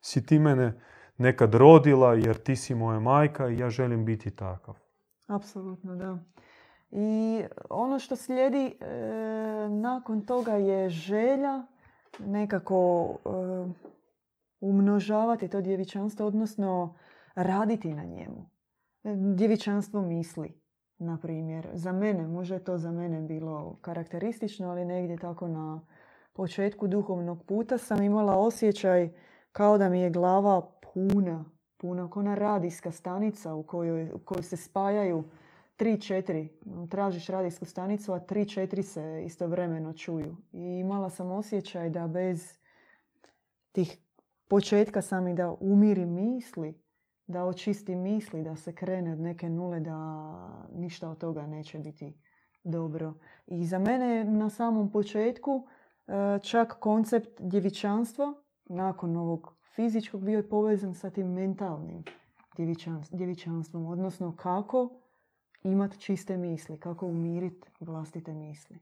si 0.00 0.26
ti 0.26 0.38
mene 0.38 0.80
nekad 1.18 1.54
rodila 1.54 2.14
jer 2.14 2.36
ti 2.36 2.56
si 2.56 2.74
moja 2.74 3.00
majka 3.00 3.48
i 3.48 3.58
ja 3.58 3.70
želim 3.70 4.04
biti 4.04 4.30
takav. 4.30 4.74
Apsolutno, 5.26 5.96
da. 5.96 6.18
I 6.90 7.42
ono 7.70 7.98
što 7.98 8.16
slijedi 8.16 8.66
e, 8.80 8.86
nakon 9.68 10.26
toga 10.26 10.52
je 10.52 10.88
želja 10.90 11.62
nekako 12.18 13.08
e, 13.24 13.28
umnožavati 14.60 15.48
to 15.48 15.60
djevičanstvo, 15.60 16.26
odnosno 16.26 16.94
raditi 17.34 17.94
na 17.94 18.04
njemu. 18.04 18.50
E, 19.04 19.14
Djevičanstvo 19.34 20.02
misli, 20.02 20.60
na 20.98 21.18
primjer. 21.22 21.68
Za 21.72 21.92
mene, 21.92 22.26
možda 22.26 22.54
je 22.54 22.64
to 22.64 22.78
za 22.78 22.90
mene 22.90 23.20
bilo 23.20 23.78
karakteristično, 23.80 24.70
ali 24.70 24.84
negdje 24.84 25.16
tako 25.16 25.48
na 25.48 25.80
početku 26.32 26.88
duhovnog 26.88 27.44
puta 27.46 27.78
sam 27.78 28.02
imala 28.02 28.38
osjećaj 28.38 29.10
kao 29.52 29.78
da 29.78 29.88
mi 29.88 30.00
je 30.00 30.10
glava 30.10 30.70
puna, 30.94 31.44
puna, 31.76 32.10
kao 32.10 32.20
ona 32.20 32.34
radijska 32.34 32.92
stanica 32.92 33.54
u 33.54 33.62
kojoj, 33.62 34.12
u 34.12 34.18
kojoj 34.18 34.42
se 34.42 34.56
spajaju 34.56 35.24
tri, 35.76 36.00
četiri. 36.00 36.48
Tražiš 36.90 37.26
radijsku 37.26 37.64
stanicu, 37.64 38.12
a 38.12 38.20
tri, 38.20 38.48
četiri 38.48 38.82
se 38.82 39.22
istovremeno 39.26 39.92
čuju. 39.92 40.36
I 40.52 40.62
imala 40.62 41.10
sam 41.10 41.30
osjećaj 41.30 41.90
da 41.90 42.06
bez 42.06 42.58
tih 43.72 43.98
početka 44.48 45.02
sami 45.02 45.34
da 45.34 45.56
umiri 45.60 46.06
misli, 46.06 46.82
da 47.26 47.44
očisti 47.44 47.94
misli, 47.94 48.42
da 48.42 48.56
se 48.56 48.74
krene 48.74 49.12
od 49.12 49.20
neke 49.20 49.48
nule, 49.48 49.80
da 49.80 49.96
ništa 50.74 51.10
od 51.10 51.18
toga 51.18 51.46
neće 51.46 51.78
biti 51.78 52.14
dobro. 52.64 53.14
I 53.46 53.66
za 53.66 53.78
mene 53.78 54.24
na 54.24 54.50
samom 54.50 54.92
početku 54.92 55.66
čak 56.42 56.78
koncept 56.80 57.40
djevičanstva 57.40 58.34
nakon 58.64 59.16
ovog 59.16 59.54
fizičkog 59.74 60.24
bio 60.24 60.36
je 60.36 60.48
povezan 60.48 60.94
sa 60.94 61.10
tim 61.10 61.26
mentalnim 61.26 62.04
djevičans- 62.56 63.16
djevičanstvom, 63.16 63.86
odnosno 63.86 64.36
kako 64.36 64.90
imati 65.62 66.00
čiste 66.00 66.36
misli, 66.36 66.80
kako 66.80 67.06
umiriti 67.06 67.68
vlastite 67.80 68.34
misli. 68.34 68.78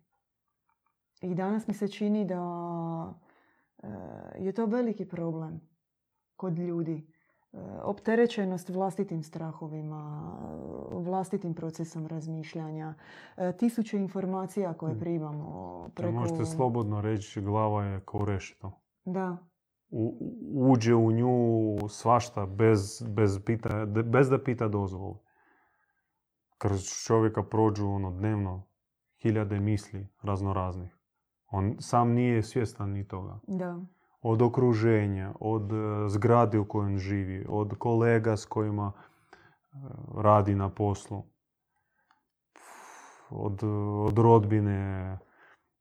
I 1.22 1.35
danas 1.35 1.66
mi 1.66 1.74
se 1.74 1.88
čini 1.88 2.24
da 2.24 3.14
e, 3.83 3.88
je 4.38 4.52
to 4.52 4.66
veliki 4.66 5.09
problem 5.09 5.61
kod 6.37 6.59
ljudi. 6.59 7.06
Opterećenost 7.82 8.68
vlastitim 8.68 9.22
strahovima, 9.22 10.32
vlastitim 10.92 11.54
procesom 11.54 12.06
razmišljanja, 12.06 12.94
e, 13.36 13.52
tisuće 13.52 13.96
informacija 13.96 14.74
koje 14.74 14.94
Mm. 14.94 14.98
primamo 15.00 15.88
preko... 15.94 16.12
možete 16.12 16.44
slobodno 16.46 17.00
reći, 17.00 17.40
glava 17.40 17.84
je 17.84 18.00
kao 18.00 18.24
rešito. 18.24 18.72
Da, 19.04 19.36
U- 19.90 20.18
uđe 20.54 20.94
u 20.94 21.12
nju 21.12 21.28
svašta 21.88 22.46
bez, 22.46 22.80
bez, 23.08 23.40
pita, 23.46 23.68
bez 23.86 24.28
da 24.30 24.42
pita 24.42 24.68
dozvolu. 24.68 25.18
Kroz 26.58 26.84
čovjeka 27.06 27.42
prođu 27.42 27.86
ono 27.86 28.10
dnevno 28.10 28.62
hiljade 29.16 29.60
misli 29.60 30.08
raznoraznih. 30.22 30.96
On 31.46 31.76
sam 31.78 32.10
nije 32.10 32.42
svjestan 32.42 32.90
ni 32.90 33.08
toga. 33.08 33.38
da. 33.46 33.78
Od 34.22 34.42
okruženja, 34.42 35.33
od 35.40 35.72
e, 35.72 36.09
zgrade 36.09 36.59
u 36.59 36.64
kojoj 36.64 36.98
živi, 36.98 37.46
od 37.48 37.74
kolega 37.78 38.37
s 38.37 38.44
kojima 38.44 38.92
e, 38.92 39.76
radi 40.16 40.54
na 40.54 40.68
poslu, 40.68 41.22
od, 43.30 43.61
od 44.06 44.18
rodbine, 44.18 45.18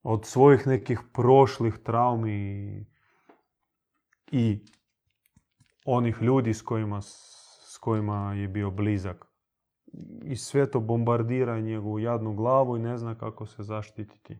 od 0.03 0.25
svojih 0.25 0.67
nekih 0.67 0.99
prošlih 1.13 1.77
traumi 1.83 2.85
i 4.31 4.65
onih 5.85 6.17
ljudi 6.21 6.53
s 6.53 6.61
kojima, 6.61 7.01
s 7.01 7.77
kojima 7.81 8.33
je 8.33 8.47
bio 8.47 8.71
blizak. 8.71 9.25
I 10.23 10.35
sve 10.35 10.71
to 10.71 10.79
bombardira 10.79 11.59
njegovu 11.59 11.99
jadnu 11.99 12.33
glavu 12.33 12.77
i 12.77 12.79
ne 12.79 12.97
zna 12.97 13.15
kako 13.15 13.45
se 13.45 13.63
zaštititi. 13.63 14.39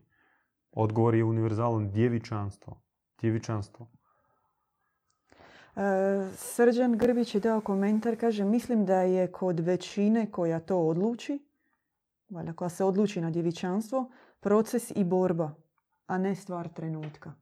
Odgovor 0.72 1.14
je 1.14 1.24
univerzalan 1.24 1.90
djevičanstvo. 1.90 2.82
Djevičanstvo. 3.20 3.86
E, 5.76 5.82
Srđan 6.36 6.98
Grbić 6.98 7.34
je 7.34 7.40
dao 7.40 7.60
komentar, 7.60 8.16
kaže, 8.20 8.44
mislim 8.44 8.86
da 8.86 9.00
je 9.00 9.32
kod 9.32 9.60
većine 9.60 10.30
koja 10.30 10.60
to 10.60 10.78
odluči, 10.78 11.46
valjda 12.28 12.52
koja 12.52 12.68
se 12.68 12.84
odluči 12.84 13.20
na 13.20 13.30
djevičanstvo, 13.30 14.10
proces 14.40 14.92
i 14.96 15.04
borba, 15.04 15.54
a 16.06 16.18
ne 16.18 16.34
stvar 16.34 16.68
trenutka. 16.68 17.32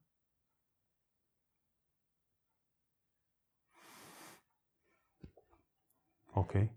Ok. 6.35 6.55
E, 6.55 6.69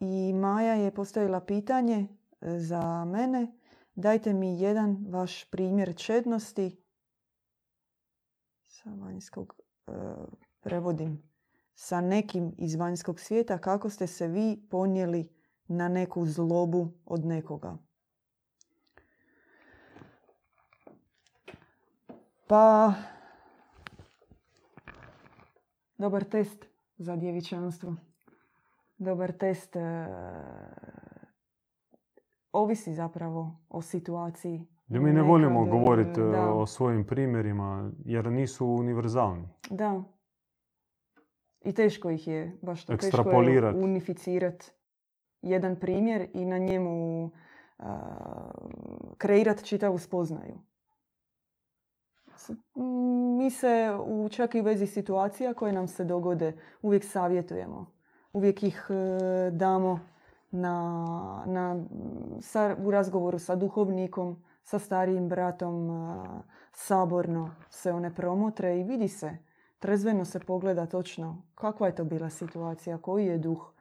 I 0.00 0.32
Maja 0.32 0.74
je 0.74 0.90
postavila 0.90 1.40
pitanje 1.40 2.08
e, 2.40 2.58
za 2.58 3.04
mene. 3.04 3.52
Dajte 3.94 4.32
mi 4.32 4.60
jedan 4.60 5.06
vaš 5.08 5.50
primjer 5.50 5.96
čednosti 5.96 6.85
sa 8.86 8.94
vanjskog, 8.94 9.54
e, 9.86 9.92
prevodim, 10.60 11.22
sa 11.74 12.00
nekim 12.00 12.54
iz 12.58 12.74
vanjskog 12.74 13.20
svijeta. 13.20 13.58
Kako 13.58 13.90
ste 13.90 14.06
se 14.06 14.28
vi 14.28 14.66
ponijeli 14.70 15.28
na 15.68 15.88
neku 15.88 16.26
zlobu 16.26 16.92
od 17.04 17.24
nekoga? 17.24 17.76
Pa, 22.46 22.94
dobar 25.98 26.24
test 26.24 26.64
za 26.98 27.16
djevičanstvo 27.16 27.96
dobar 28.98 29.32
test. 29.32 29.76
e, 29.76 30.06
ovisi 32.52 32.94
zapravo 32.94 33.56
o 33.68 33.82
situaciji. 33.82 34.75
Da 34.86 34.98
mi 34.98 35.04
ne 35.04 35.12
Nekad, 35.12 35.26
volimo 35.28 35.64
govoriti 35.64 36.20
e, 36.20 36.24
da. 36.24 36.52
o 36.54 36.66
svojim 36.66 37.06
primjerima 37.06 37.90
jer 38.04 38.32
nisu 38.32 38.66
univerzalni. 38.66 39.48
Da. 39.70 40.02
I 41.64 41.72
teško 41.72 42.10
ih 42.10 42.28
je, 42.28 42.58
baš 42.62 42.84
to 42.84 42.92
teško 42.92 43.06
je 43.06 43.08
Ekstrapolirat. 43.08 43.74
unificirati 43.76 44.72
jedan 45.42 45.76
primjer 45.76 46.28
i 46.34 46.44
na 46.44 46.58
njemu 46.58 47.30
kreirati 49.18 49.64
čitavu 49.64 49.98
spoznaju. 49.98 50.58
Mi 53.38 53.50
se 53.50 53.90
u 54.06 54.28
čak 54.28 54.54
i 54.54 54.60
vezi 54.60 54.86
situacija 54.86 55.54
koje 55.54 55.72
nam 55.72 55.88
se 55.88 56.04
dogode 56.04 56.52
uvijek 56.82 57.04
savjetujemo. 57.04 57.92
Uvijek 58.32 58.62
ih 58.62 58.86
e, 58.90 59.50
damo 59.50 60.00
na, 60.50 61.44
na, 61.46 61.84
sa, 62.40 62.76
u 62.84 62.90
razgovoru 62.90 63.38
sa 63.38 63.56
duhovnikom, 63.56 64.42
sa 64.66 64.78
starijim 64.78 65.28
bratom, 65.28 65.90
saborno 66.72 67.50
se 67.70 67.92
one 67.92 68.14
promotre 68.14 68.80
i 68.80 68.84
vidi 68.84 69.08
se, 69.08 69.36
trezveno 69.78 70.24
se 70.24 70.40
pogleda 70.40 70.86
točno 70.86 71.42
kakva 71.54 71.86
je 71.86 71.94
to 71.94 72.04
bila 72.04 72.30
situacija, 72.30 72.98
koji 72.98 73.26
je 73.26 73.38
duh 73.38 73.72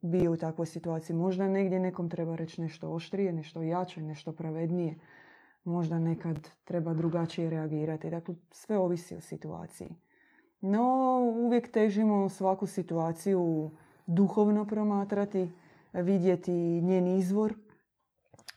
bio 0.00 0.32
u 0.32 0.36
takvoj 0.36 0.66
situaciji. 0.66 1.16
Možda 1.16 1.48
negdje 1.48 1.80
nekom 1.80 2.10
treba 2.10 2.36
reći 2.36 2.62
nešto 2.62 2.90
oštrije, 2.90 3.32
nešto 3.32 3.62
jače, 3.62 4.02
nešto 4.02 4.32
pravednije. 4.32 4.98
Možda 5.64 5.98
nekad 5.98 6.48
treba 6.64 6.94
drugačije 6.94 7.50
reagirati. 7.50 8.10
Dakle, 8.10 8.34
sve 8.50 8.78
ovisi 8.78 9.16
o 9.16 9.20
situaciji. 9.20 9.96
No, 10.60 11.18
uvijek 11.36 11.72
težimo 11.72 12.28
svaku 12.28 12.66
situaciju 12.66 13.70
duhovno 14.06 14.64
promatrati, 14.64 15.50
vidjeti 15.92 16.52
njen 16.82 17.06
izvor, 17.06 17.54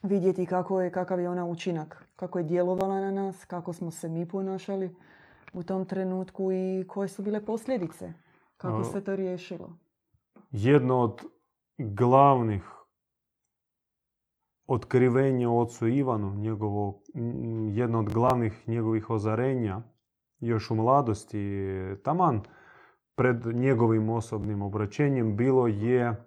vidjeti 0.02 0.46
kako 0.46 0.80
je, 0.80 0.92
kakav 0.92 1.20
je 1.20 1.28
ona 1.28 1.46
učinak, 1.46 2.04
kako 2.16 2.38
je 2.38 2.44
djelovala 2.44 3.00
na 3.00 3.10
nas, 3.10 3.44
kako 3.44 3.72
smo 3.72 3.90
se 3.90 4.08
mi 4.08 4.28
ponašali 4.28 4.96
u 5.52 5.62
tom 5.62 5.84
trenutku 5.84 6.52
i 6.52 6.84
koje 6.88 7.08
su 7.08 7.22
bile 7.22 7.44
posljedice, 7.44 8.12
kako 8.56 8.84
se 8.84 9.04
to 9.04 9.16
riješilo. 9.16 9.76
Jedno 10.50 10.98
od 10.98 11.22
glavnih 11.78 12.62
otkrivenja 14.66 15.50
ocu 15.50 15.88
Ivanu, 15.88 16.34
njegovo, 16.34 17.02
jedno 17.72 17.98
od 17.98 18.12
glavnih 18.12 18.68
njegovih 18.68 19.10
ozarenja 19.10 19.82
još 20.40 20.70
u 20.70 20.74
mladosti, 20.74 21.66
taman 22.04 22.40
pred 23.14 23.46
njegovim 23.46 24.10
osobnim 24.10 24.62
obraćenjem 24.62 25.36
bilo 25.36 25.66
je 25.66 26.24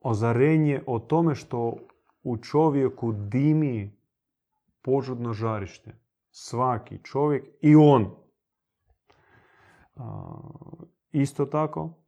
ozarenje 0.00 0.82
o 0.86 0.98
tome 0.98 1.34
što 1.34 1.76
u 2.22 2.36
čovjeku 2.36 3.12
dimi 3.12 3.98
požudno 4.82 5.32
žarište. 5.32 5.96
Svaki 6.30 6.98
čovjek 7.04 7.44
i 7.60 7.76
on. 7.76 8.10
Isto 11.12 11.46
tako, 11.46 12.04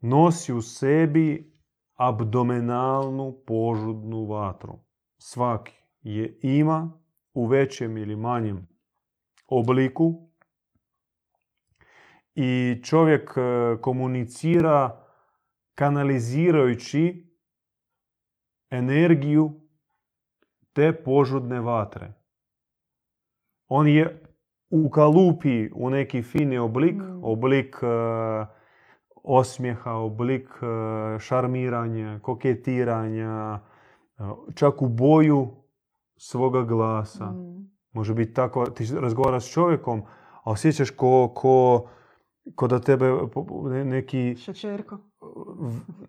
nosi 0.00 0.52
u 0.52 0.62
sebi 0.62 1.52
abdomenalnu 1.94 3.36
požudnu 3.46 4.24
vatru. 4.24 4.78
Svaki 5.18 5.74
je 6.02 6.38
ima 6.42 7.00
u 7.34 7.46
većem 7.46 7.96
ili 7.96 8.16
manjem 8.16 8.68
obliku 9.46 10.28
i 12.34 12.80
čovjek 12.84 13.30
e, 13.36 13.76
komunicira 13.80 15.04
kanalizirajući 15.74 17.27
energiju 18.70 19.60
te 20.72 20.92
požudne 21.04 21.60
vatre. 21.60 22.12
On 23.68 23.88
je 23.88 24.22
ukalupi 24.70 25.70
u 25.74 25.90
neki 25.90 26.22
fini 26.22 26.58
oblik, 26.58 26.94
mm. 26.94 27.24
oblik 27.24 27.76
uh, 27.82 27.88
osmijeha, 29.24 29.92
oblik 29.92 30.48
uh, 30.48 31.20
šarmiranja, 31.20 32.18
koketiranja, 32.22 33.60
uh, 34.18 34.26
čak 34.54 34.82
u 34.82 34.88
boju 34.88 35.48
svoga 36.16 36.62
glasa. 36.62 37.26
Mm. 37.26 37.70
Može 37.92 38.14
biti 38.14 38.34
tako, 38.34 38.64
ti 38.64 38.86
razgovaraš 39.00 39.44
s 39.44 39.52
čovjekom, 39.52 40.02
a 40.44 40.50
osjećaš 40.50 40.90
ko, 40.90 41.32
ko, 41.34 41.88
ko 42.54 42.68
da 42.68 42.80
tebe 42.80 43.12
neki... 43.84 44.36
Šećerko. 44.36 44.98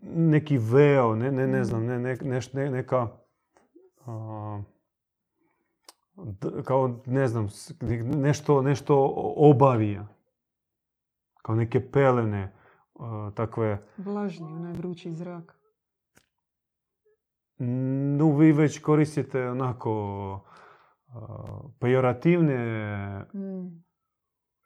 Neki 0.02 0.58
veo, 0.58 1.16
ne, 1.16 1.32
ne, 1.32 1.48
ne 1.48 1.64
znam, 1.64 1.86
ne, 1.86 2.00
ne, 2.00 2.18
ne, 2.54 2.70
neka... 2.70 3.08
Uh, 4.06 4.64
kao 6.64 7.00
ne 7.06 7.28
znam, 7.28 7.48
nešto, 8.16 8.62
nešto 8.62 9.14
obavija. 9.36 10.08
Kao 11.42 11.56
neke 11.56 11.92
pelene, 11.92 12.56
takve... 13.36 13.88
Vlažni, 13.98 14.48
onaj 14.48 14.74
vrući 14.74 15.12
zrak. 15.12 15.60
No, 18.18 18.38
vi 18.38 18.52
već 18.52 18.80
koristite 18.80 19.50
onako 19.50 20.42
pejorativne 21.80 22.58
mm. 23.34 23.84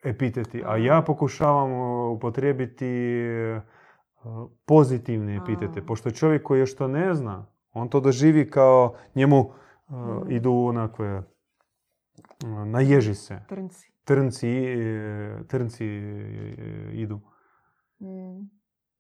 epiteti, 0.04 0.64
a 0.66 0.78
ja 0.78 1.02
pokušavam 1.02 1.72
upotrijebiti 2.12 3.16
pozitivne 4.66 5.36
epitete. 5.36 5.86
Pošto 5.86 6.12
čovjek 6.12 6.44
koji 6.44 6.60
još 6.60 6.76
to 6.76 6.88
ne 6.88 7.14
zna, 7.14 7.46
on 7.74 7.90
to 7.90 8.00
doživi 8.00 8.50
kao 8.50 8.96
njemu 9.16 9.52
mm. 9.90 10.32
idu 10.32 10.52
onakve 10.52 11.24
naježi 12.66 13.16
se. 13.16 13.42
Trnci. 13.48 13.92
Trnci, 14.04 14.50
e, 14.50 15.44
trnci 15.48 15.86
e, 15.86 16.90
idu. 16.94 17.20
Mm. 18.00 18.50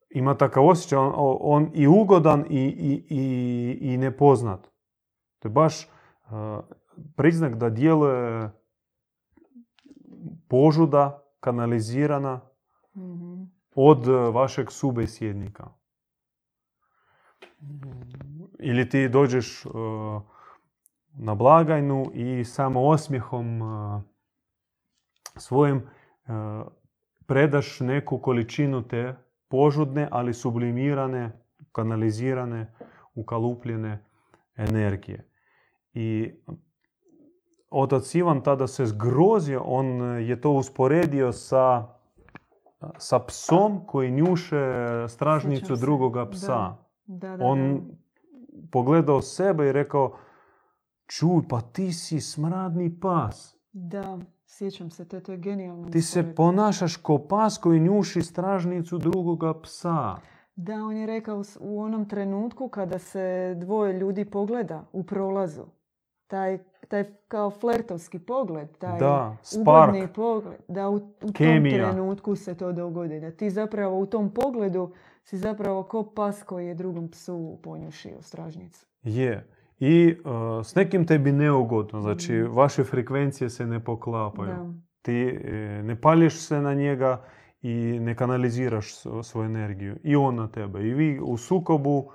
Ima 0.09 0.37
takav 0.37 0.67
osjećaj, 0.67 0.97
on, 0.97 1.13
on 1.41 1.71
i 1.73 1.87
ugodan 1.87 2.45
i, 2.49 2.59
i, 2.59 3.05
i, 3.09 3.93
i 3.93 3.97
nepoznat. 3.97 4.67
To 5.39 5.47
je 5.47 5.51
baš 5.51 5.85
uh, 5.85 6.65
priznak 7.15 7.55
da 7.55 7.69
djeluje 7.69 8.51
požuda 10.47 11.23
kanalizirana 11.39 12.41
mm-hmm. 12.95 13.52
Od 13.75 14.07
vašeg 14.07 14.71
subesjednika. 14.71 15.67
Ili 18.59 18.89
ti 18.89 19.09
dođeš 19.09 19.65
uh, 19.65 19.73
na 21.13 21.35
blagajnu 21.35 22.11
i 22.13 22.43
samo 22.43 22.87
osmijehom 22.87 23.61
svojim 25.35 25.81
predaš 27.25 27.79
neku 27.79 28.17
količinu 28.17 28.87
te 28.87 29.15
požudne, 29.47 30.07
ali 30.11 30.33
sublimirane, 30.33 31.31
kanalizirane, 31.71 32.73
ukalupljene 33.15 34.05
energije. 34.55 35.29
I 35.93 36.31
otac 37.69 38.15
Ivan 38.15 38.41
tada 38.41 38.67
se 38.67 38.85
zgrozio, 38.85 39.61
on 39.65 40.01
je 40.19 40.41
to 40.41 40.51
usporedio 40.51 41.31
sa, 41.31 41.87
sa 42.97 43.19
psom 43.19 43.85
koji 43.85 44.11
njuše 44.11 44.65
stražnicu 45.07 45.75
drugoga 45.75 46.29
psa. 46.29 46.75
Da, 47.05 47.37
da, 47.37 47.45
on 47.45 47.81
pogledao 48.71 49.21
sebe 49.21 49.69
i 49.69 49.71
rekao, 49.71 50.17
čuj, 51.07 51.47
pa 51.49 51.61
ti 51.61 51.93
si 51.93 52.21
smradni 52.21 52.99
pas. 52.99 53.57
Da, 53.71 54.19
sjećam 54.45 54.89
se, 54.89 55.07
to, 55.07 55.19
to 55.19 55.31
je 55.31 55.37
genijalno. 55.37 55.89
Ti 55.89 56.01
se 56.01 56.35
ponašaš 56.35 56.95
ko 56.95 57.17
pas 57.29 57.57
koji 57.57 57.79
njuši 57.79 58.21
stražnicu 58.21 58.97
drugoga 58.97 59.61
psa. 59.61 60.15
Da, 60.55 60.73
on 60.73 60.97
je 60.97 61.05
rekao 61.05 61.43
u 61.59 61.81
onom 61.81 62.09
trenutku 62.09 62.67
kada 62.67 62.99
se 62.99 63.55
dvoje 63.57 63.93
ljudi 63.93 64.25
pogleda 64.25 64.85
u 64.91 65.03
prolazu. 65.03 65.65
Taj, 66.33 66.57
taj 66.87 67.03
kao 67.27 67.51
flertovski 67.51 68.19
pogled, 68.19 68.77
taj 68.77 68.99
da, 68.99 69.37
spark, 69.41 69.95
pogled. 70.15 70.57
Da, 70.67 70.89
u, 70.89 70.95
u 70.95 70.99
tom 71.19 71.63
trenutku 71.63 72.35
se 72.35 72.55
to 72.55 72.71
dogodi. 72.71 73.19
Da 73.19 73.31
ti 73.31 73.49
zapravo 73.49 73.99
u 73.99 74.05
tom 74.05 74.29
pogledu 74.29 74.93
si 75.23 75.37
zapravo 75.37 75.83
ko 75.83 76.03
pas 76.03 76.43
koji 76.43 76.67
je 76.67 76.73
drugom 76.73 77.11
psu 77.11 77.59
ponjušio 77.63 78.21
stražnicu. 78.21 78.85
Je 79.03 79.47
i 79.79 80.15
uh, 80.25 80.65
s 80.65 80.75
nekim 80.75 81.07
tebi 81.07 81.31
neugodno, 81.31 82.01
znači 82.01 82.33
mm. 82.33 82.55
vaše 82.55 82.83
frekvencije 82.83 83.49
se 83.49 83.65
ne 83.65 83.79
poklapaju. 83.79 84.73
Ti 85.01 85.39
e, 85.43 85.83
ne 85.83 86.01
pališ 86.01 86.39
se 86.39 86.61
na 86.61 86.73
njega 86.73 87.21
i 87.61 87.99
ne 87.99 88.15
kanaliziraš 88.15 88.93
svoju 89.23 89.45
energiju. 89.45 89.95
I 90.03 90.15
on 90.15 90.35
na 90.35 90.47
tebe. 90.47 90.87
I 90.87 90.93
vi 90.93 91.19
u 91.19 91.37
sukobu 91.37 92.11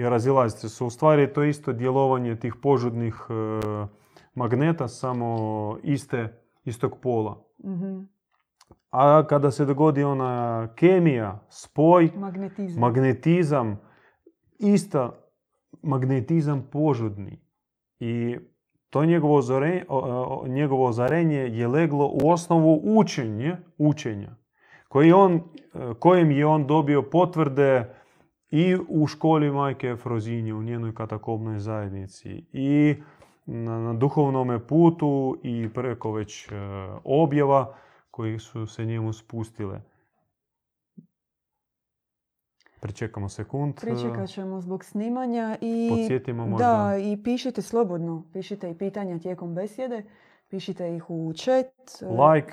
i 0.00 0.08
razilazite 0.08 0.68
se. 0.68 0.84
U 0.84 0.90
stvari 0.90 1.32
to 1.32 1.44
isto 1.44 1.72
djelovanje 1.72 2.36
tih 2.36 2.54
požudnih 2.62 3.14
e, 3.28 3.86
magneta 4.34 4.88
samo 4.88 5.78
iste, 5.82 6.40
istog 6.64 6.98
pola. 7.02 7.44
mm 7.64 8.08
A 8.90 9.26
kada 9.26 9.50
se 9.50 9.64
dogodi 9.64 10.02
ona 10.02 10.68
kemija, 10.74 11.46
spoj, 11.48 12.10
magnetizam, 12.16 12.80
magnetizam 12.80 13.80
ista 14.58 15.10
magnetizam 15.82 16.68
požudni. 16.72 17.40
I 18.00 18.36
to 18.90 19.04
njegovo, 19.04 19.36
ozarenje, 19.36 19.84
njegovo 20.46 20.84
ozarenje 20.84 21.36
je 21.36 21.68
leglo 21.68 22.06
u 22.06 22.30
osnovu 22.30 22.80
učenje, 22.84 23.56
učenja 23.78 24.40
koji 24.90 25.12
on, 25.12 25.40
kojim 25.98 26.30
je 26.30 26.46
on 26.46 26.66
dobio 26.66 27.02
potvrde 27.02 27.94
i 28.50 28.76
u 28.88 29.06
školi 29.06 29.50
majke 29.50 29.96
Frozinje, 29.96 30.54
u 30.54 30.62
njenoj 30.62 30.94
katakobnoj 30.94 31.58
zajednici 31.58 32.44
i 32.52 32.94
na, 33.46 33.94
duhovnom 33.94 34.60
putu 34.68 35.38
i 35.42 35.68
preko 35.74 36.12
već 36.12 36.48
objava 37.04 37.74
koji 38.10 38.38
su 38.38 38.66
se 38.66 38.84
njemu 38.84 39.12
spustile. 39.12 39.80
Pričekamo 42.80 43.28
sekund. 43.28 43.74
Pričekat 43.80 44.28
ćemo 44.28 44.60
zbog 44.60 44.84
snimanja 44.84 45.56
i... 45.60 45.88
Podsjetimo 45.90 46.46
možda. 46.46 46.66
Da, 46.66 46.96
i 46.98 47.22
pišite 47.24 47.62
slobodno. 47.62 48.24
Pišite 48.32 48.70
i 48.70 48.74
pitanja 48.74 49.18
tijekom 49.18 49.54
besjede. 49.54 50.04
Pišite 50.48 50.96
ih 50.96 51.10
u 51.10 51.32
chat. 51.32 51.72
Like. 52.00 52.52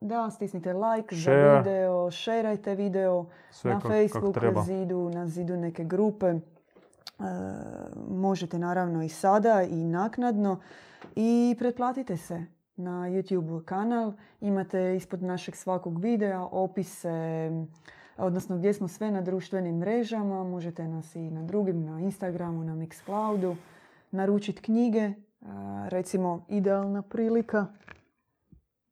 Da, 0.00 0.30
stisnite 0.30 0.72
like 0.72 1.16
za 1.16 1.32
video, 1.32 2.10
šerajte 2.10 2.74
video 2.74 3.26
Sve 3.50 3.74
na 3.74 3.80
Facebook 3.80 4.36
na 4.42 4.62
zidu, 4.62 5.10
na 5.14 5.26
zidu 5.26 5.56
neke 5.56 5.84
grupe. 5.84 6.26
E, 6.26 6.40
možete 8.08 8.58
naravno 8.58 9.02
i 9.02 9.08
sada 9.08 9.62
i 9.62 9.84
naknadno. 9.84 10.60
I 11.16 11.56
pretplatite 11.58 12.16
se 12.16 12.44
na 12.76 12.90
YouTube 12.90 13.64
kanal. 13.64 14.12
Imate 14.40 14.96
ispod 14.96 15.22
našeg 15.22 15.56
svakog 15.56 16.00
videa 16.00 16.42
opise 16.42 17.50
odnosno 18.16 18.56
gdje 18.56 18.74
smo 18.74 18.88
sve 18.88 19.10
na 19.10 19.20
društvenim 19.20 19.76
mrežama. 19.76 20.44
Možete 20.44 20.88
nas 20.88 21.14
i 21.14 21.30
na 21.30 21.42
drugim, 21.42 21.84
na 21.84 22.00
Instagramu, 22.00 22.64
na 22.64 22.74
Mixcloudu. 22.74 23.56
Naručiti 24.10 24.62
knjige, 24.62 25.10
recimo 25.88 26.44
Idealna 26.48 27.02
prilika. 27.02 27.66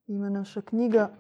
Ima 0.06 0.28
naša 0.28 0.60
knjiga 0.60 1.10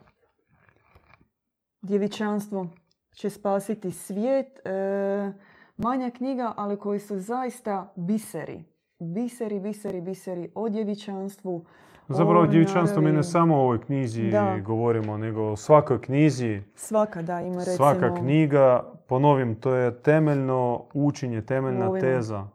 Djevičanstvo 1.82 2.66
će 3.14 3.30
spasiti 3.30 3.90
svijet. 3.90 4.60
E, 4.66 5.32
manja 5.76 6.10
knjiga, 6.10 6.52
ali 6.56 6.76
koji 6.76 7.00
su 7.00 7.18
zaista 7.18 7.92
biseri. 7.96 8.64
Biseri, 8.98 9.60
biseri, 9.60 10.00
biseri 10.00 10.50
o 10.54 10.68
djevičanstvu, 10.68 11.64
Zapravo 12.08 12.46
djevičanstvo 12.46 13.02
mi 13.02 13.12
ne 13.12 13.22
samo 13.22 13.56
o 13.56 13.60
ovoj 13.60 13.80
knjizi 13.80 14.32
govorimo, 14.62 15.18
nego 15.18 15.42
o 15.42 15.56
svakoj 15.56 16.00
knjizi. 16.00 16.62
Svaka, 16.74 17.22
da, 17.22 17.40
ima 17.40 17.58
recimo... 17.58 17.76
Svaka 17.76 18.14
knjiga, 18.14 18.92
ponovim, 19.08 19.54
to 19.54 19.74
je 19.74 20.02
temeljno 20.02 20.84
učenje, 20.94 21.42
temeljna 21.42 22.00
teza. 22.00 22.46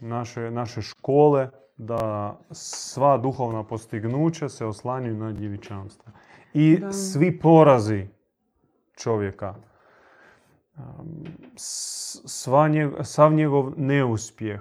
naše, 0.00 0.50
naše 0.50 0.82
škole, 0.82 1.48
da 1.76 2.36
sva 2.50 3.18
duhovna 3.18 3.64
postignuća 3.64 4.48
se 4.48 4.64
oslanjuju 4.64 5.16
na 5.16 5.32
djevičanstvo. 5.32 6.12
I 6.54 6.78
Da. 6.78 6.92
svi 6.92 7.38
porazi 7.38 8.08
čovjeka, 8.98 9.54
um, 10.76 11.24
sva 12.26 12.68
njeg- 12.68 13.04
sav 13.04 13.32
njegov 13.32 13.72
neuspjeh, 13.76 14.60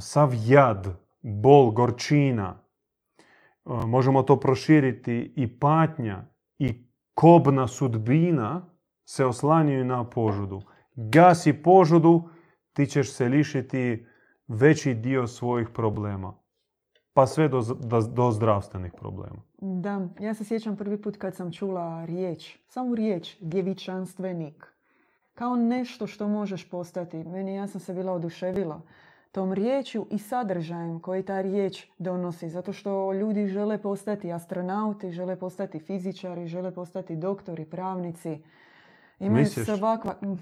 sav 0.00 0.30
jad, 0.46 0.86
bol, 1.22 1.70
gorčina, 1.70 2.62
možemo 3.64 4.22
to 4.22 4.40
proširiti 4.40 5.32
i 5.36 5.58
patnja 5.58 6.24
i 6.58 6.86
kobna 7.14 7.68
sudbina 7.68 8.66
se 9.04 9.24
oslanjaju 9.24 9.84
na 9.84 10.10
požudu. 10.10 10.62
Gasi 10.94 11.52
požudu, 11.52 12.28
ti 12.72 12.86
ćeš 12.86 13.12
se 13.12 13.28
lišiti 13.28 14.06
veći 14.48 14.94
dio 14.94 15.26
svojih 15.26 15.68
problema. 15.68 16.34
Pa 17.12 17.26
sve 17.26 17.48
do, 17.48 17.62
do, 17.62 18.00
do 18.00 18.30
zdravstvenih 18.30 18.92
problema. 18.98 19.42
Da, 19.58 20.08
ja 20.20 20.34
se 20.34 20.44
sjećam 20.44 20.76
prvi 20.76 21.02
put 21.02 21.16
kad 21.16 21.34
sam 21.34 21.52
čula 21.52 22.04
riječ, 22.04 22.58
samo 22.68 22.94
riječ, 22.94 23.36
djevičanstvenik. 23.40 24.66
Kao 25.34 25.56
nešto 25.56 26.06
što 26.06 26.28
možeš 26.28 26.70
postati. 26.70 27.24
Meni 27.24 27.54
ja 27.54 27.66
sam 27.66 27.80
se 27.80 27.94
bila 27.94 28.12
oduševila 28.12 28.80
tom 29.36 29.52
riječju 29.52 30.06
i 30.10 30.18
sadržajem 30.18 31.00
koji 31.00 31.22
ta 31.22 31.40
riječ 31.40 31.86
donosi. 31.98 32.48
Zato 32.48 32.72
što 32.72 33.12
ljudi 33.12 33.46
žele 33.46 33.82
postati 33.82 34.32
astronauti, 34.32 35.10
žele 35.10 35.36
postati 35.36 35.78
fizičari, 35.78 36.46
žele 36.46 36.74
postati 36.74 37.16
doktori, 37.16 37.64
pravnici. 37.64 38.42
Imaju 39.18 39.38
Misliš? 39.38 39.66
svakva... 39.66 40.14
Mm, 40.22 40.38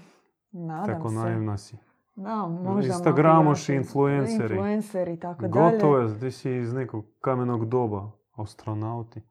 Nadam 0.51 0.95
Tako 0.95 1.09
se. 1.09 1.15
naivna 1.15 1.57
si. 1.57 1.77
Da, 2.15 2.35
možda 2.47 2.87
Instagramoši, 2.87 3.45
mafijaši, 3.71 3.73
influenceri. 3.75 4.53
Influenceri 4.53 5.13
i 5.13 5.19
tako 5.19 5.41
dalje. 5.41 5.71
Gotovo 5.71 5.97
je, 5.97 6.19
ti 6.19 6.31
si 6.31 6.51
iz 6.51 6.73
nekog 6.73 7.05
kamenog 7.21 7.65
doba, 7.65 8.11
astronauti. 8.33 9.21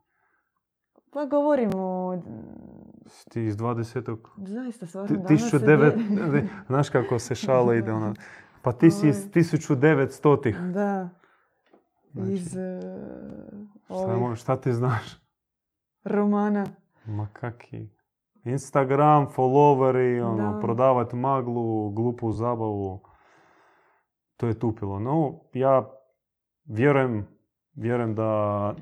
Pa 1.12 1.24
govorimo, 1.24 2.12
Ti 3.30 3.42
iz 3.42 3.56
20. 3.56 4.16
zaista 4.38 4.86
stvarno 4.86 5.16
danas 5.16 5.28
se 5.42 5.58
1900, 5.58 5.60
dje- 5.60 6.32
ne, 6.32 6.48
znaš 6.66 6.88
kako 6.88 7.18
se 7.18 7.34
šala 7.34 7.74
ide 7.74 7.92
ona. 7.92 8.14
Pa 8.62 8.72
ti 8.72 8.90
si 8.90 9.08
iz 9.08 9.16
Ovaj. 9.16 9.30
1900-ih. 9.34 10.58
Da, 10.58 11.08
Znači, 12.12 12.32
iz 12.32 12.56
e, 12.56 12.80
šta, 13.84 13.94
ovih 13.94 14.36
šta 14.36 14.56
ti 14.56 14.72
znaš? 14.72 15.16
romana. 16.04 16.66
Ma 17.06 17.28
kaki. 17.32 17.88
Instagram, 18.44 19.26
followeri, 19.26 20.22
ono, 20.22 20.52
Da. 20.52 20.60
prodavat 20.60 21.12
maglu, 21.12 21.90
glupu 21.90 22.32
zabavu. 22.32 23.00
To 24.36 24.46
je 24.46 24.58
tupilo. 24.58 24.98
No, 24.98 25.40
ja 25.52 25.90
vjerujem, 26.64 27.26
vjerujem 27.74 28.14
da 28.14 28.74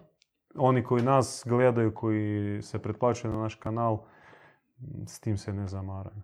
oni 0.57 0.85
koji 0.85 1.03
nas 1.03 1.45
gledaju, 1.47 1.95
koji 1.95 2.63
se 2.63 2.79
pretplaćuju 2.79 3.33
na 3.33 3.39
naš 3.39 3.55
kanal, 3.55 3.99
s 5.07 5.21
tim 5.21 5.37
se 5.37 5.53
ne 5.53 5.67
zamaraju. 5.67 6.23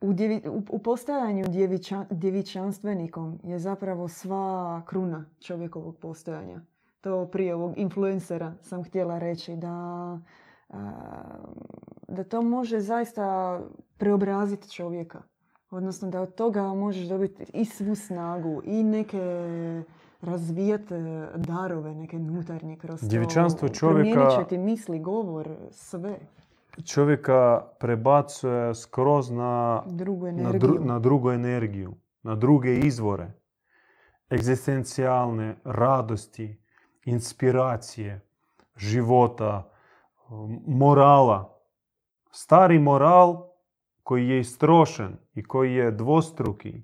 U, 0.00 0.12
djevi- 0.12 0.48
u, 0.48 0.62
u 0.70 0.78
postajanju 0.78 1.44
djeviča- 1.44 2.06
djevičanstvenikom 2.10 3.40
je 3.42 3.58
zapravo 3.58 4.08
sva 4.08 4.82
kruna 4.86 5.24
čovjekovog 5.40 5.96
postojanja. 5.96 6.60
To 7.00 7.26
prije 7.26 7.54
ovog 7.54 7.72
influencera 7.78 8.54
sam 8.60 8.84
htjela 8.84 9.18
reći 9.18 9.56
da, 9.56 10.18
da 12.08 12.24
to 12.24 12.42
može 12.42 12.80
zaista 12.80 13.60
preobraziti 13.96 14.70
čovjeka. 14.70 15.22
Odnosno 15.70 16.10
da 16.10 16.20
od 16.20 16.34
toga 16.34 16.62
možeš 16.64 17.06
dobiti 17.06 17.44
i 17.54 17.64
svu 17.64 17.94
snagu 17.94 18.62
i 18.64 18.84
neke 18.84 19.20
razvijati 20.20 20.94
darove, 21.36 21.94
neke 21.94 22.16
unutarnje 22.16 22.76
kroz 22.76 23.00
to. 23.00 23.06
Djevičanstvo 23.06 23.68
Promijenit 23.70 24.14
čovjeka- 24.14 24.42
će 24.42 24.48
ti 24.48 24.58
misli, 24.58 24.98
govor, 24.98 25.48
sve. 25.70 26.18
Čovjeka 26.84 27.64
prebacuje 27.80 28.74
skroz 28.74 29.30
na 29.30 29.82
Drugu 29.86 30.26
na, 30.26 30.52
dru- 30.52 30.84
na 30.84 30.98
drugu 30.98 31.30
energiju, 31.30 31.94
na 32.22 32.34
druge 32.34 32.78
izvore, 32.78 33.32
egzistencijalne 34.30 35.56
radosti, 35.64 36.60
inspiracije, 37.04 38.20
života, 38.76 39.70
morala. 40.66 41.58
Stari 42.30 42.78
moral 42.78 43.48
koji 44.02 44.28
je 44.28 44.40
istrošen 44.40 45.16
i 45.34 45.42
koji 45.42 45.74
je 45.74 45.90
dvostruki 45.90 46.82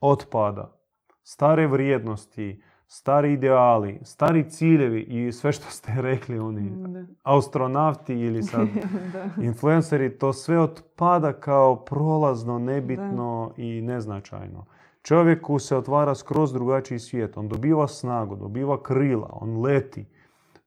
otpada. 0.00 0.76
Stare 1.22 1.66
vrijednosti, 1.66 2.62
stari 2.86 3.32
ideali, 3.32 3.98
stari 4.02 4.50
ciljevi 4.50 5.00
i 5.02 5.32
sve 5.32 5.52
što 5.52 5.70
ste 5.70 5.92
rekli 6.02 6.38
oni 6.38 6.70
Da. 6.70 7.04
astronauti 7.22 8.14
ili 8.14 8.42
sad 8.42 8.68
da. 9.12 9.42
influenceri, 9.42 10.18
to 10.18 10.32
sve 10.32 10.60
otpada 10.60 11.32
kao 11.32 11.76
prolazno, 11.76 12.58
nebitno 12.58 13.52
i 13.56 13.80
neznačajno. 13.80 14.64
Čovjeku 15.02 15.58
se 15.58 15.76
otvara 15.76 16.14
skroz 16.14 16.52
drugačiji 16.52 16.98
svijet. 16.98 17.36
On 17.36 17.48
dobiva 17.48 17.88
snagu, 17.88 18.36
dobiva 18.36 18.82
krila, 18.82 19.28
on 19.32 19.60
leti. 19.60 20.06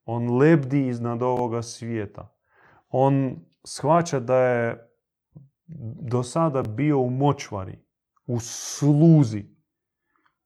On 0.06 0.38
lebdi 0.38 0.88
iznad 0.88 1.22
ovoga 1.22 1.62
svijeta. 1.62 2.36
On 2.90 3.36
shvaća 3.64 4.20
da 4.20 4.38
je 4.38 4.90
do 6.02 6.24
sada 6.24 6.62
bio 6.64 7.00
u 7.00 7.10
močvari, 7.10 7.80
u 8.28 8.40
sluzi. 8.40 9.46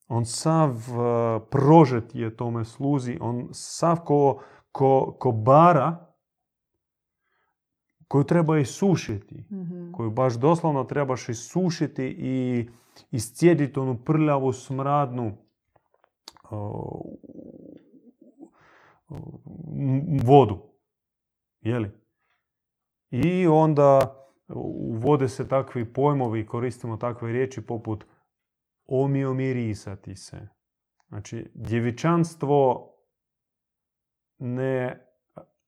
On 0.08 0.26
sav 0.26 0.70
eh, 0.72 1.40
prožet 1.52 2.16
je 2.16 2.36
tome 2.38 2.66
sluzi. 2.66 3.18
On 3.22 3.50
sav 3.52 3.98
ko, 3.98 4.42
ko, 4.72 5.16
ko 5.20 5.32
bara 5.32 6.04
koju 8.08 8.24
treba 8.24 8.58
isušiti, 8.58 9.46
Mhm. 9.52 9.92
koju 9.92 10.12
baš 10.12 10.34
doslovno 10.34 10.84
trebaš 10.84 11.30
isušiti 11.30 12.04
i 12.20 12.68
iscijediti 13.12 13.80
onu 13.80 13.98
prljavu 13.98 14.54
smradnu 14.54 15.26
m- 15.26 15.38
vodu. 20.24 20.58
Jeli? 21.60 21.92
I 23.12 23.48
onda 23.48 24.14
uvode 24.90 25.30
se 25.30 25.48
takvi 25.48 25.94
pojmovi, 25.94 26.46
koristimo 26.46 26.98
takve 26.98 27.32
riječi 27.32 27.62
poput 27.62 28.06
omiomirisati 28.86 30.16
se. 30.16 30.48
Znači, 31.10 31.52
djevičanstvo 31.54 32.92
ne 34.40 35.08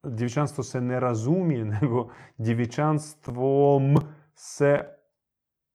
djevičanstvo 0.04 0.64
se 0.64 0.82
ne 0.82 1.00
razumije, 1.00 1.66
nego 1.82 2.10
djevičanstvom 2.38 3.98
se 4.34 4.80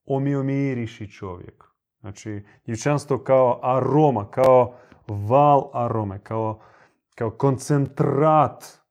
omiomiriši 0.05 1.11
čovjek. 1.11 1.65
Znači, 2.01 2.45
djevičanstvo 2.65 3.19
kao 3.19 3.61
aroma, 3.63 4.31
kao 4.31 4.75
val 5.09 5.71
arome, 5.73 6.19
kao, 6.19 6.61
kao 7.15 7.31
koncentrat 7.31 8.85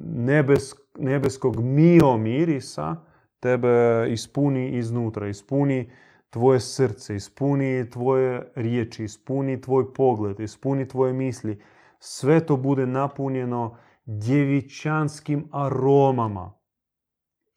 nebes, 0.00 0.62
nebeskog 0.98 1.60
miomirisa 1.60 2.96
tebe 3.40 4.06
ispuni 4.10 4.68
iznutra, 4.68 5.28
ispuni 5.28 5.90
tvoje 6.30 6.60
srce, 6.60 7.16
ispuni 7.16 7.90
tvoje 7.90 8.52
riječi, 8.54 9.04
ispuni 9.04 9.60
tvoj 9.60 9.94
pogled, 9.94 10.40
ispuni 10.40 10.88
tvoje 10.88 11.12
misli. 11.12 11.62
Sve 11.98 12.46
to 12.46 12.56
bude 12.56 12.86
napunjeno 12.86 13.76
djevičanskim 14.04 15.48
aromama. 15.52 16.52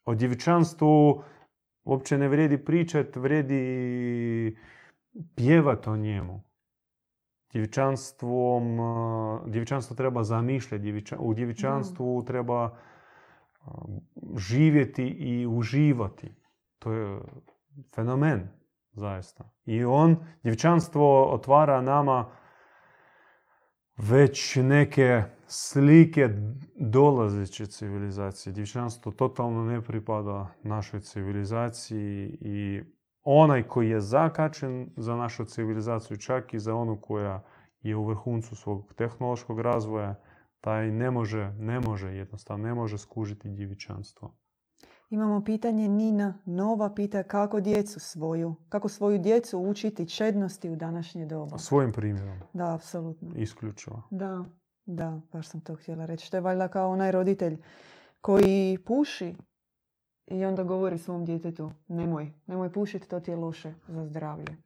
O 0.05 0.15
djevičanstvu 0.15 1.23
uopće 1.83 2.17
ne 2.17 2.27
vrijedi 2.27 2.65
pričat, 2.65 3.15
vrijedi 3.15 4.57
pjevat 5.35 5.87
o 5.87 5.97
njemu. 5.97 6.43
Eh, 7.53 9.49
djevičanstvo 9.49 9.95
treba 9.95 10.23
zamišljati, 10.23 10.83
djeviča- 10.83 11.17
u 11.19 11.33
djevičanstvu 11.33 12.23
treba 12.27 12.65
eh, 12.65 13.69
živjeti 14.37 15.03
i 15.07 15.47
uživati. 15.47 16.35
To 16.79 16.91
je 16.91 17.19
fenomen, 17.95 18.49
zaista. 18.93 19.49
I 19.65 19.83
on, 19.83 20.17
djevičanstvo 20.43 21.33
otvara 21.33 21.81
nama 21.81 22.31
već 23.97 24.55
neke 24.55 25.23
slike 25.47 26.29
dolazeće 26.79 27.65
civilizacije. 27.65 28.53
Djevičanstvo 28.53 29.11
totalno 29.11 29.65
ne 29.65 29.81
pripada 29.81 30.47
našoj 30.63 30.99
civilizaciji 30.99 32.37
i 32.41 32.81
onaj 33.23 33.63
koji 33.63 33.89
je 33.89 34.01
zakačen 34.01 34.89
za 34.97 35.15
našu 35.15 35.45
civilizaciju, 35.45 36.17
čak 36.17 36.53
i 36.53 36.59
za 36.59 36.75
onu 36.75 37.01
koja 37.01 37.43
je 37.81 37.95
u 37.95 38.05
vrhuncu 38.05 38.55
svog 38.55 38.93
tehnološkog 38.93 39.59
razvoja, 39.59 40.15
taj 40.61 40.91
ne 40.91 41.11
može, 41.11 41.51
ne 41.59 41.79
može 41.79 42.15
jednostavno, 42.15 42.67
ne 42.67 42.73
može 42.73 42.97
skužiti 42.97 43.49
djevičanstvo. 43.49 44.35
Imamo 45.09 45.43
pitanje 45.43 45.87
Nina 45.87 46.39
Nova 46.45 46.93
pita 46.93 47.23
kako 47.23 47.61
djecu 47.61 47.99
svoju, 47.99 48.55
kako 48.69 48.89
svoju 48.89 49.19
djecu 49.19 49.59
učiti 49.59 50.09
čednosti 50.09 50.69
u 50.69 50.75
današnje 50.75 51.25
doba. 51.25 51.57
Svojim 51.57 51.91
primjerom. 51.91 52.39
Da, 52.53 52.73
apsolutno. 52.73 53.29
Isključivo. 53.35 54.03
Da, 54.11 54.45
da, 54.85 55.21
baš 55.33 55.47
sam 55.47 55.61
to 55.61 55.75
htjela 55.75 56.05
reći. 56.05 56.31
To 56.31 56.37
je 56.37 56.41
valjda 56.41 56.67
kao 56.67 56.91
onaj 56.91 57.11
roditelj 57.11 57.57
koji 58.21 58.77
puši 58.85 59.35
i 60.27 60.45
onda 60.45 60.63
govori 60.63 60.97
svom 60.97 61.25
djetetu 61.25 61.71
nemoj, 61.87 62.31
nemoj 62.47 62.71
pušiti, 62.71 63.09
to 63.09 63.19
ti 63.19 63.31
je 63.31 63.37
loše 63.37 63.73
za 63.87 64.05
zdravlje. 64.05 64.57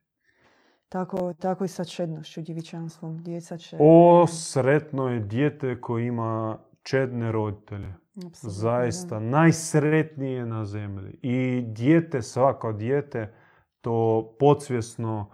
Tako, 0.90 1.34
tako 1.34 1.66
i 1.66 1.68
sa 1.68 1.84
čednošću, 1.84 2.42
djevičanstvom. 2.42 3.24
Djeca 3.24 3.58
će... 3.58 3.78
O, 3.80 4.28
sretno 4.28 5.10
je 5.10 5.20
dijete 5.20 5.82
koji 5.82 6.06
ima 6.06 6.58
čedne 6.84 7.32
roditelje. 7.32 7.94
Apsolutno, 8.26 8.50
Zaista, 8.50 9.20
najsretnije 9.20 10.46
na 10.46 10.66
zemlji. 10.66 11.20
I 11.22 11.62
dijete, 11.62 12.22
svako 12.22 12.74
dijete, 12.74 13.34
to 13.82 14.30
podsvjesno 14.40 15.30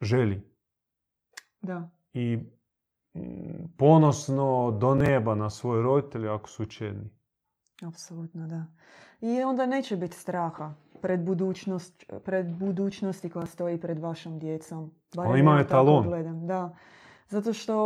želi. 0.00 0.42
Da, 1.62 1.90
I 2.12 2.38
mm, 3.14 3.74
ponosno 3.78 4.70
do 4.80 4.94
neba 4.94 5.34
na 5.34 5.50
svoje 5.50 5.82
roditelje 5.82 6.28
ako 6.28 6.48
su 6.48 6.66
čedni. 6.66 7.10
apsolutno 7.86 8.46
da. 8.46 8.66
I 9.24 9.42
onda 9.42 9.66
neće 9.66 9.96
biti 9.96 10.16
straha 10.16 10.72
pred, 11.00 11.20
budućnost, 11.20 12.04
pred 12.24 12.46
budućnosti 12.46 13.30
koja 13.30 13.46
stoji 13.46 13.80
pred 13.80 13.98
vašom 13.98 14.38
djecom. 14.38 14.90
Ja 15.16 15.22
tako 15.22 15.58
etalon. 15.60 16.04
gledam, 16.04 16.46
da. 16.46 16.76
Zato 17.28 17.52
što 17.52 17.76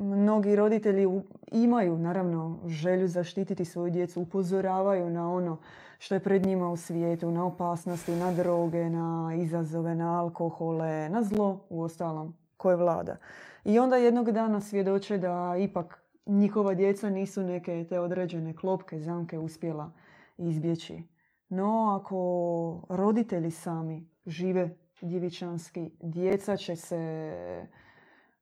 mnogi 0.00 0.56
roditelji 0.56 1.06
imaju 1.52 1.98
naravno 1.98 2.58
želju 2.66 3.08
zaštititi 3.08 3.64
svoju 3.64 3.90
djecu, 3.90 4.20
upozoravaju 4.20 5.10
na 5.10 5.32
ono 5.32 5.58
što 5.98 6.14
je 6.14 6.20
pred 6.20 6.46
njima 6.46 6.70
u 6.70 6.76
svijetu, 6.76 7.30
na 7.30 7.46
opasnosti, 7.46 8.12
na 8.12 8.32
droge, 8.32 8.90
na 8.90 9.32
izazove, 9.36 9.94
na 9.94 10.20
alkohole, 10.20 11.08
na 11.08 11.22
zlo 11.22 11.60
u 11.68 11.82
ostalom 11.82 12.34
koje 12.56 12.76
vlada. 12.76 13.16
I 13.64 13.78
onda 13.78 13.96
jednog 13.96 14.32
dana 14.32 14.60
svjedoče 14.60 15.18
da 15.18 15.56
ipak 15.58 15.99
njihova 16.30 16.74
djeca 16.74 17.10
nisu 17.10 17.42
neke 17.42 17.86
te 17.88 18.00
određene 18.00 18.56
klopke, 18.56 19.00
zamke 19.00 19.38
uspjela 19.38 19.92
izbjeći. 20.38 21.02
No, 21.48 21.98
ako 22.00 22.86
roditelji 22.88 23.50
sami 23.50 24.08
žive 24.26 24.76
djevičanski, 25.00 25.90
djeca 26.00 26.56
će 26.56 26.76
se 26.76 27.66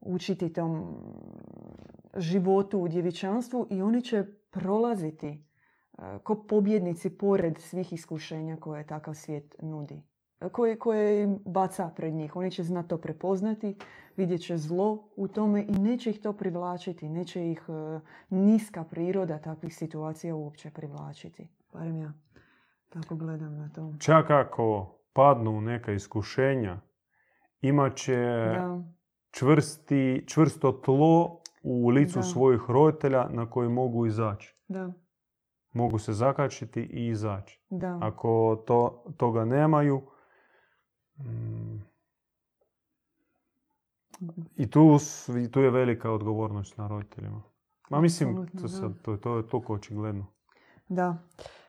učiti 0.01 0.53
tom 0.53 0.97
životu 2.17 2.79
u 2.79 2.89
djevičanstvu 2.89 3.67
i 3.71 3.83
oni 3.83 4.03
će 4.03 4.25
prolaziti 4.51 5.27
e, 5.29 5.39
ko 6.23 6.45
pobjednici 6.49 7.11
pored 7.11 7.59
svih 7.59 7.93
iskušenja 7.93 8.57
koje 8.57 8.87
takav 8.87 9.15
svijet 9.15 9.55
nudi. 9.63 10.03
Koje, 10.43 10.79
koje 10.79 11.23
im 11.23 11.39
baca 11.45 11.91
pred 11.97 12.15
njih. 12.15 12.37
Oni 12.37 12.51
će 12.51 12.63
znati 12.63 12.89
to 12.89 12.99
prepoznati, 12.99 13.77
vidjet 14.17 14.41
će 14.41 14.57
zlo 14.57 15.09
u 15.17 15.29
tome 15.29 15.63
i 15.63 15.73
neće 15.73 16.11
ih 16.11 16.21
to 16.21 16.33
privlačiti. 16.33 17.09
Neće 17.09 17.51
ih 17.51 17.63
e, 17.69 18.01
niska 18.31 18.85
priroda 18.85 19.39
takvih 19.39 19.77
situacija 19.77 20.35
uopće 20.35 20.71
privlačiti. 20.71 21.49
Barem 21.73 21.97
ja 21.97 22.13
tako 22.89 23.17
gledam 23.17 23.57
na 23.57 23.69
to. 23.69 23.95
Čak 24.01 24.31
ako 24.31 24.95
padnu 25.13 25.51
u 25.51 25.61
neka 25.61 25.93
iskušenja, 25.93 26.81
imat 27.61 27.97
će 27.97 28.17
Da, 28.55 28.83
čvrsti, 29.31 30.25
čvrsto 30.27 30.73
tlo 30.73 31.41
u 31.63 31.89
licu 31.89 32.19
Da. 32.19 32.23
svojih 32.23 32.61
roditelja 32.69 33.29
na 33.29 33.51
koje 33.51 33.69
mogu 33.69 34.07
izaći. 34.07 34.57
da, 34.69 34.93
Mogu 35.73 35.99
se 35.99 36.13
zakačiti 36.13 36.81
i 36.83 37.07
izaći. 37.07 37.61
da. 37.71 37.99
Ako 38.03 38.63
to, 38.67 39.05
toga 39.17 39.45
nemaju, 39.45 40.03
i 44.57 44.71
tu, 44.71 44.99
tu 45.51 45.61
je 45.61 45.71
velika 45.71 46.11
odgovornost 46.11 46.79
na 46.79 46.89
roditeljima. 46.89 47.43
Ma 47.91 48.01
mislim, 48.01 48.47
to, 48.61 48.69
sad, 48.69 49.03
to, 49.03 49.17
to 49.17 49.37
je 49.37 49.49
toliko 49.49 49.75
očigledno. 49.75 50.27
Da. 50.89 51.19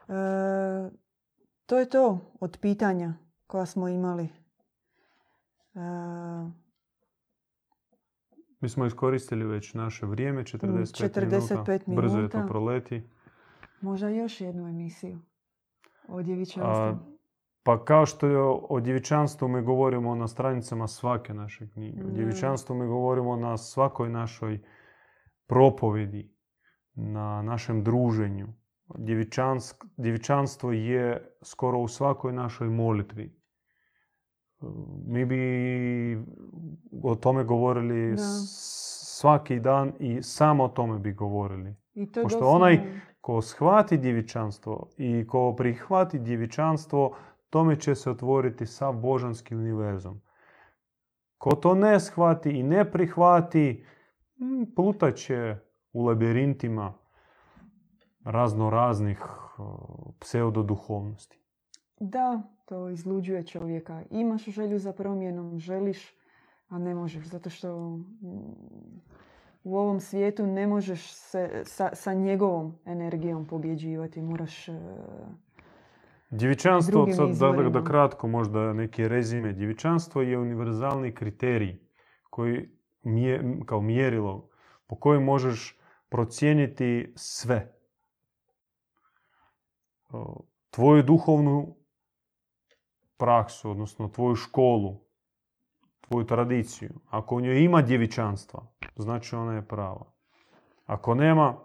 E, 0.07 0.89
to 1.65 1.79
je 1.79 1.89
to 1.89 2.19
od 2.39 2.57
pitanja 2.61 3.13
koja 3.47 3.65
smo 3.65 3.87
imali. 3.87 4.29
E, 5.75 5.79
Mi 8.59 8.69
smo 8.69 8.85
iskoristili 8.85 9.45
već 9.45 9.73
naše 9.73 10.05
vrijeme, 10.05 10.43
45, 10.43 10.59
45 10.59 11.79
minuta. 11.87 12.01
Brzo 12.01 12.19
je 12.19 12.29
to 12.29 12.45
proleti. 12.47 13.09
možda 13.81 14.09
još 14.09 14.41
jednu 14.41 14.67
emisiju 14.67 15.19
o 16.07 16.17
A, 16.17 16.23
djevičanstvu. 16.23 17.18
Pa 17.69 17.85
kao 17.85 18.05
što 18.05 18.27
o, 18.69 18.79
djevičanstvu 18.79 19.47
mi 19.47 19.61
govorimo 19.61 20.15
na 20.15 20.27
stranicama 20.27 20.87
svake 20.87 21.33
naše 21.33 21.69
knjige. 21.69 22.03
O 22.03 22.09
djevičanstvu 22.09 22.75
mi 22.75 22.87
govorimo 22.87 23.35
na 23.35 23.57
svakoj 23.57 24.09
našoj 24.09 24.59
propovedi, 25.47 26.35
na 26.93 27.41
našem 27.41 27.83
druženju. 27.83 28.47
Djevičansk, 28.97 29.85
djevičanstvo 29.97 30.71
je 30.71 31.35
skoro 31.41 31.79
u 31.79 31.87
svakoj 31.87 32.33
našoj 32.33 32.69
molitvi. 32.69 33.39
Mi 35.05 35.25
bi 35.25 36.25
o 37.03 37.15
tome 37.15 37.43
govorili 37.43 38.11
Da. 38.11 38.23
svaki 39.17 39.59
dan 39.59 39.93
i 39.99 40.23
samo 40.23 40.63
o 40.63 40.67
tome 40.69 40.99
bi 40.99 41.13
govorili. 41.13 41.75
I 41.93 42.11
to 42.11 42.23
pošto 42.23 42.47
onaj 42.47 42.79
Ko 43.21 43.41
shvati 43.41 43.97
djevičanstvo 43.97 44.89
i 44.97 45.27
ko 45.27 45.55
prihvati 45.57 46.19
djevičanstvo, 46.19 47.15
tome 47.49 47.79
će 47.79 47.95
se 47.95 48.11
otvoriti 48.11 48.65
sav 48.65 48.93
božanski 48.93 49.55
univerzum. 49.55 50.21
Ko 51.37 51.55
to 51.55 51.75
ne 51.75 51.99
shvati 51.99 52.49
i 52.49 52.63
ne 52.63 52.91
prihvati, 52.91 53.85
mm, 54.37 54.63
plutat 54.75 55.15
će 55.15 55.55
u 55.93 56.05
labirintima 56.05 56.93
razno 58.23 58.69
raznih 58.69 59.25
pseudoduhovnosti. 60.19 61.39
Da, 61.99 62.41
to 62.65 62.89
izluđuje 62.89 63.43
čovjeka. 63.43 64.03
Imaš 64.11 64.45
želju 64.45 64.79
za 64.79 64.93
promjenom, 64.93 65.59
želiš, 65.59 66.13
a 66.69 66.79
ne 66.79 66.95
možeš. 66.95 67.25
Zato 67.25 67.49
što 67.49 67.89
mm, 67.89 68.01
u 69.63 69.77
ovom 69.77 69.99
svijetu 69.99 70.47
ne 70.47 70.67
možeš 70.67 71.11
se 71.13 71.61
sa, 71.65 71.89
sa 71.93 72.13
njegovom 72.13 72.75
energijom 72.85 73.45
pobjeđivati. 73.45 74.21
Moraš... 74.21 74.69
Djevičanstvo, 76.29 77.05
Drugim 77.05 77.35
sad 77.35 77.71
da, 77.71 77.83
kratko 77.83 78.27
možda 78.27 78.73
neki 78.73 79.07
rezime. 79.07 79.53
Djevičanstvo 79.53 80.21
je 80.21 80.37
univerzalni 80.37 81.15
kriterij 81.15 81.79
koji 82.29 82.69
mje, 83.03 83.61
kao 83.65 83.81
mjerilo 83.81 84.49
po 84.87 84.95
kojem 84.95 85.23
možeš 85.23 85.79
procijeniti 86.09 87.13
sve. 87.15 87.79
Tvoju 90.69 91.03
duhovnu 91.03 91.75
praksu, 93.17 93.71
odnosno 93.71 94.07
tvoju 94.07 94.35
školu, 94.35 95.01
tvoju 96.01 96.25
tradiciju. 96.25 96.89
Ako 97.09 97.35
u 97.35 97.41
njoj 97.41 97.63
ima 97.63 97.81
djevičanstva, 97.81 98.67
znači 98.95 99.35
ona 99.35 99.53
je 99.53 99.67
prava. 99.67 100.11
Ako 100.85 101.15
nema, 101.15 101.57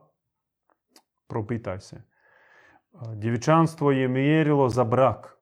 propitaj 1.27 1.81
se. 1.81 2.14
Djevičanstvo 3.15 3.91
je 3.91 4.09
mjerilo 4.09 4.69
za 4.69 4.85
brak. 4.85 5.35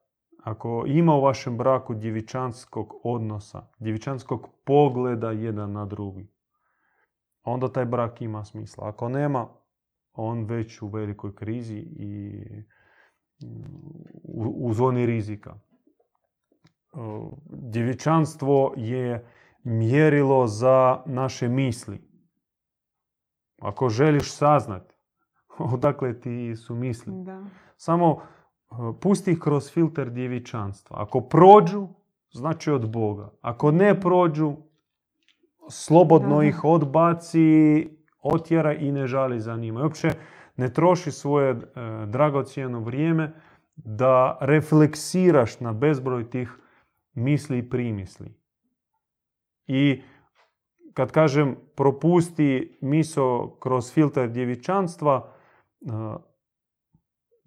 Ako 0.42 0.84
ima 0.86 1.14
u 1.14 1.20
vašem 1.20 1.59
braku 1.59 1.94
djevičanskog 1.94 2.94
odnosa, 3.05 3.66
djevičanskog 3.78 4.48
pogleda 4.64 5.30
jedan 5.30 5.72
na 5.72 5.86
drugi, 5.86 6.28
onda 7.42 7.72
taj 7.72 7.84
brak 7.84 8.22
ima 8.22 8.44
smisla. 8.44 8.88
Ako 8.88 9.09
nema, 9.09 9.48
on 10.12 10.44
već 10.44 10.82
u 10.82 10.88
velikoj 10.88 11.34
krizi 11.34 11.78
i 11.78 12.42
u, 14.24 14.72
zoni 14.74 15.07
rizika. 15.07 15.55
O, 16.92 17.36
Djevičanstvo 17.46 18.74
je 18.76 19.26
mjerilo 19.62 20.46
za 20.46 21.03
naše 21.07 21.48
misli. 21.48 22.00
Ako 23.59 23.88
želiš 23.88 24.32
saznati 24.32 24.91
odakle 25.74 26.20
ti 26.20 26.57
su 26.57 26.74
misli, 26.74 27.12
da. 27.24 27.44
samo 27.76 28.20
e, 28.20 28.74
pusti 29.00 29.32
ih 29.32 29.38
kroz 29.38 29.70
filter 29.70 30.11
djevičanstva. 30.11 31.03
Ako 31.03 31.20
prođu, 31.20 31.88
znači 32.32 32.70
od 32.70 32.90
Boga. 32.90 33.30
Ako 33.40 33.70
ne 33.70 34.00
prođu, 34.00 34.57
slobodno 35.70 36.36
Da. 36.36 36.44
ih 36.44 36.64
odbaci, 36.64 37.88
otjera 38.22 38.74
i 38.74 38.92
ne 38.92 39.07
žali 39.07 39.40
za 39.40 39.57
njima. 39.57 39.80
I 39.80 39.82
uopće 39.82 40.11
ne 40.57 40.72
troši 40.72 41.11
svoje 41.11 41.50
e, 41.50 41.57
dragocjeno 42.07 42.80
vrijeme 42.80 43.32
da 43.76 44.38
refleksiraš 44.40 45.61
na 45.61 45.72
bezbroj 45.72 46.30
tih 46.30 46.57
misli 47.14 47.59
i 47.59 47.70
primisli. 47.70 48.34
I 49.66 50.03
kad 50.94 51.12
kažem 51.12 51.57
propusti 51.74 52.78
miso 52.80 53.57
kroz 53.61 53.92
filter 53.92 54.30
djevičanstva, 54.30 55.32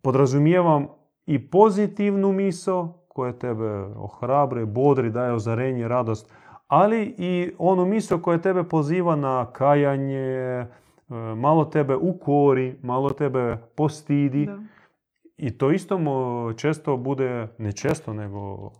podrazumijevam 0.01 0.87
i 1.25 1.49
pozitivnu 1.49 2.31
misao 2.31 3.05
koja 3.07 3.33
tebe 3.33 3.69
ohrabre, 3.95 4.65
bodri, 4.65 5.09
daje 5.09 5.33
ozarenje, 5.33 5.87
radost, 5.87 6.33
ali 6.67 7.15
i 7.17 7.51
onu 7.57 7.85
misao 7.85 8.19
koja 8.19 8.37
tebe 8.37 8.63
poziva 8.63 9.15
na 9.15 9.45
kajanje, 9.53 10.17
e, 10.19 10.67
malo 11.35 11.65
tebe 11.65 11.95
ukori, 11.95 12.79
malo 12.83 13.09
tebe 13.09 13.57
postidi. 13.75 14.45
Da. 14.45 14.59
I 15.37 15.57
to 15.57 15.71
isto 15.71 15.99
često 16.57 16.97
bude, 16.97 17.47
ne 17.57 17.71
često, 17.71 18.13
nego 18.13 18.71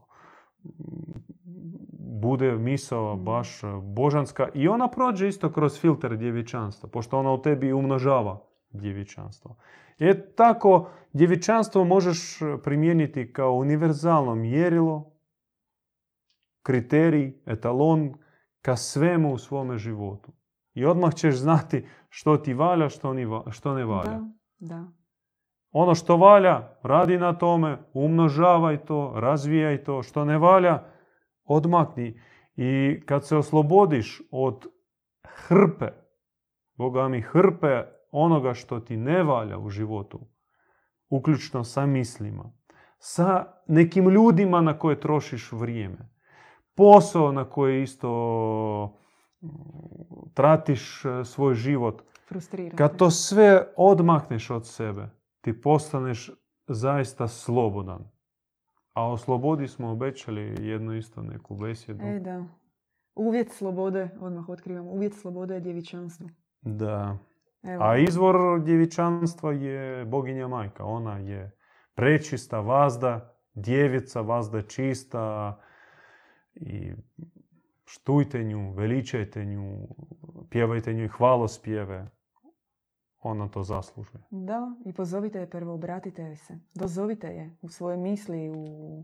bude 1.99 2.51
misao 2.57 3.15
baš 3.15 3.61
božanska 3.83 4.47
i 4.53 4.67
ona 4.67 4.87
prođe 4.87 5.27
isto 5.27 5.51
kroz 5.51 5.81
filter 5.81 6.17
djevičanstva, 6.17 6.89
pošto 6.89 7.19
ona 7.19 7.31
u 7.31 7.41
tebi 7.41 7.73
umnožava 7.73 8.39
djevičanstvo. 8.77 9.55
E 9.99 10.35
tako, 10.35 10.89
djevičanstvo 11.13 11.83
možeš 11.83 12.39
primijeniti 12.63 13.33
kao 13.33 13.53
univerzalno 13.53 14.35
mjerilo, 14.35 15.11
kriterij, 16.63 17.41
etalon 17.45 18.13
ka 18.61 18.75
svemu 18.75 19.33
u 19.33 19.37
svome 19.37 19.77
životu. 19.77 20.31
I 20.73 20.85
odmah 20.85 21.13
ćeš 21.13 21.35
znati 21.35 21.87
što 22.09 22.37
ti 22.37 22.53
valja, 22.53 22.89
što, 22.89 23.13
ni 23.13 23.25
va- 23.25 23.51
što 23.51 23.73
ne 23.73 23.85
valja. 23.85 24.11
Da, 24.11 24.29
da. 24.59 24.87
Ono 25.71 25.95
što 25.95 26.17
valja, 26.17 26.77
radi 26.83 27.17
na 27.17 27.37
tome, 27.37 27.77
umnožavaj 27.93 28.85
to, 28.85 29.13
razvijaj 29.15 29.83
to. 29.83 30.03
Što 30.03 30.25
ne 30.25 30.37
valja, 30.37 30.83
odmakni. 31.43 32.21
I 32.55 33.01
kad 33.05 33.27
se 33.27 33.37
oslobodiš 33.37 34.21
od 34.31 34.65
hrpe, 35.23 35.87
Boga 36.77 37.07
mi 37.07 37.21
hrpe 37.21 37.83
onoga 38.15 38.53
što 38.53 38.79
ti 38.79 38.97
ne 38.97 39.23
valja 39.23 39.57
u 39.57 39.69
životu, 39.69 40.19
uključno 41.09 41.63
sa 41.63 41.85
mislima, 41.85 42.51
sa 42.97 43.45
nekim 43.67 44.09
ljudima 44.09 44.61
na 44.61 44.79
koje 44.79 44.99
trošiš 44.99 45.51
vrijeme, 45.51 46.09
posao 46.75 47.31
na 47.31 47.49
koje 47.49 47.83
isto 47.83 48.97
mm, 49.41 49.47
tratiš 50.33 51.05
e, 51.05 51.25
svoj 51.25 51.53
život, 51.53 52.01
kad 52.75 52.97
to 52.97 53.11
sve 53.11 53.67
odmakneš 53.77 54.49
od 54.49 54.67
sebe, 54.67 55.09
ti 55.41 55.61
postaneš 55.61 56.31
zaista 56.67 57.27
slobodan. 57.27 58.11
A 58.93 59.11
o 59.11 59.17
slobodi 59.17 59.67
smo 59.67 59.91
obećali 59.91 60.67
jednu 60.67 60.93
isto 60.93 61.21
neku 61.21 61.55
besjedu. 61.55 62.05
E, 62.05 62.19
da. 62.19 62.45
Uvjet 63.15 63.51
slobode, 63.51 64.09
odmah 64.19 64.49
otkrivam, 64.49 64.87
uvjet 64.87 65.13
slobode 65.13 65.53
je 65.53 65.59
djevičanstvo. 65.59 66.29
Da. 66.61 67.17
Evo. 67.65 67.83
A 67.83 67.97
izvor 67.97 68.61
djevičanstva 68.63 69.51
je 69.51 70.05
boginja 70.05 70.47
majka. 70.47 70.83
Ona 70.83 71.17
je 71.17 71.51
prečista 71.93 72.59
vazda, 72.59 73.35
djevica, 73.53 74.21
vazda 74.21 74.61
čista 74.61 75.57
i 76.55 76.93
štujte 77.85 78.43
nju, 78.43 78.71
veličajte 78.71 79.45
nju, 79.45 79.87
pjevajte 80.49 80.93
nju 80.93 81.03
i 81.03 81.07
hvalospjeve. 81.07 82.07
Ona 83.21 83.47
to 83.47 83.63
zaslužuje. 83.63 84.23
Da, 84.29 84.75
i 84.85 84.93
pozovite 84.93 85.39
je 85.39 85.49
prvo, 85.49 85.73
obratite 85.73 86.21
joj 86.21 86.35
se. 86.35 86.59
Dozovite 86.73 87.27
je 87.27 87.57
u 87.61 87.69
svoje 87.69 87.97
misli, 87.97 88.49
u, 88.49 89.03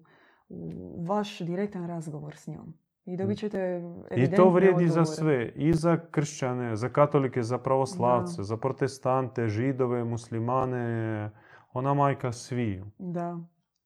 u 0.49 1.05
vaš 1.05 1.39
direktan 1.39 1.87
razgovor 1.87 2.35
s 2.35 2.47
njom. 2.47 2.73
I 3.11 3.17
dobit 3.17 3.37
ćete 3.37 3.81
I 4.15 4.31
to 4.31 4.49
vrijedi 4.49 4.87
za 4.87 5.01
odgovore. 5.01 5.05
sve. 5.05 5.51
I 5.55 5.73
za 5.73 5.97
kršćane, 6.11 6.75
za 6.75 6.89
katolike, 6.89 7.43
za 7.43 7.57
pravoslavce, 7.57 8.43
za 8.43 8.57
protestante, 8.57 9.47
židove, 9.47 10.03
muslimane. 10.03 11.31
Ona 11.73 11.93
majka 11.93 12.31
sviju. 12.31 12.85
Da, 12.97 13.39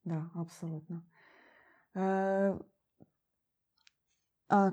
da, 0.04 0.26
apsolutno. 0.36 1.02
E, 1.96 2.54
a 4.50 4.72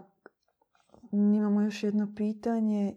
imamo 1.12 1.62
još 1.62 1.82
jedno 1.82 2.14
pitanje. 2.16 2.94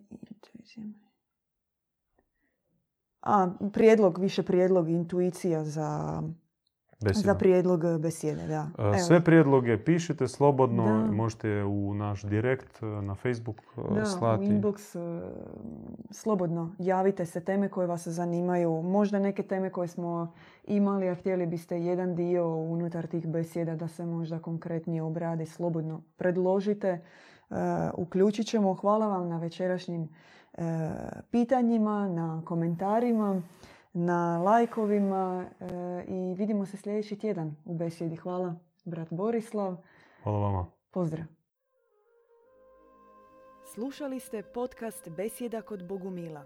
A, 3.22 3.48
prijedlog, 3.74 4.18
više 4.18 4.44
prijedlog, 4.44 4.90
intuicija 4.90 5.64
za, 5.64 6.22
Besjeda. 7.06 7.26
za 7.26 7.36
prijedlog 7.36 7.84
e, 7.86 7.98
besjede, 7.98 8.48
da. 8.48 8.68
E, 8.80 8.82
Evo. 8.82 8.98
Sve 8.98 9.22
prijedloge 9.22 9.78
pišite 9.78 10.28
slobodno, 10.28 10.84
Da. 10.86 11.12
možete 11.12 11.64
u 11.64 11.94
naš 11.94 12.22
direkt 12.24 12.84
e, 12.84 12.86
na 12.86 13.16
Facebook 13.16 13.62
Da, 13.90 14.06
slati. 14.06 14.44
u 14.44 14.48
inbox 14.48 14.96
slobodno 16.12 16.76
javite 16.80 17.26
se 17.26 17.40
teme 17.40 17.70
koje 17.70 17.88
vas 17.88 18.08
zanimaju. 18.08 18.82
Možda 18.82 19.20
neke 19.20 19.44
teme 19.44 19.70
koje 19.70 19.88
smo 19.88 20.34
imali, 20.64 21.10
a 21.10 21.16
htjeli 21.16 21.46
biste 21.46 21.80
jedan 21.80 22.16
dio 22.16 22.56
unutar 22.56 23.08
tih 23.08 23.28
besjeda 23.28 23.76
da 23.76 23.88
se 23.88 24.06
možda 24.06 24.40
konkretnije 24.40 25.02
obradi. 25.04 25.46
Slobodno 25.46 26.02
predložite, 26.18 27.02
uključit 27.94 28.48
ćemo. 28.48 28.74
Hvala 28.74 29.08
vam 29.08 29.30
na 29.30 29.38
večerašnjim 29.38 30.10
pitanjima, 31.32 32.08
na 32.10 32.42
komentarima, 32.46 33.42
na 33.98 34.38
lajkovima 34.38 35.46
e, 35.60 35.66
i 36.08 36.34
vidimo 36.34 36.66
se 36.66 36.78
sljedeći 36.78 37.20
tjedan 37.20 37.56
u 37.66 37.74
besjedi. 37.74 38.16
Hvala, 38.16 38.56
brat 38.86 39.08
Borislav. 39.12 39.78
Hvala 40.24 40.40
vama. 40.40 40.66
Pozdrav. 40.92 41.26
Slušali 43.74 44.20
ste 44.20 44.44
podcast 44.44 45.10
Besjeda 45.10 45.62
kod 45.62 45.88
Bogumila. 45.88 46.46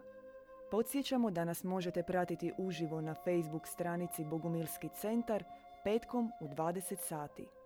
Podsjećamo 0.72 1.32
da 1.32 1.45
nas 1.45 1.64
možete 1.64 2.04
pratiti 2.04 2.54
uživo 2.58 3.02
na 3.02 3.14
Facebook 3.14 3.68
stranici 3.68 4.26
Bogumilski 4.26 4.89
centar 4.89 5.43
petkom 5.84 6.32
u 6.41 6.47
20 6.47 6.95
sati. 6.97 7.59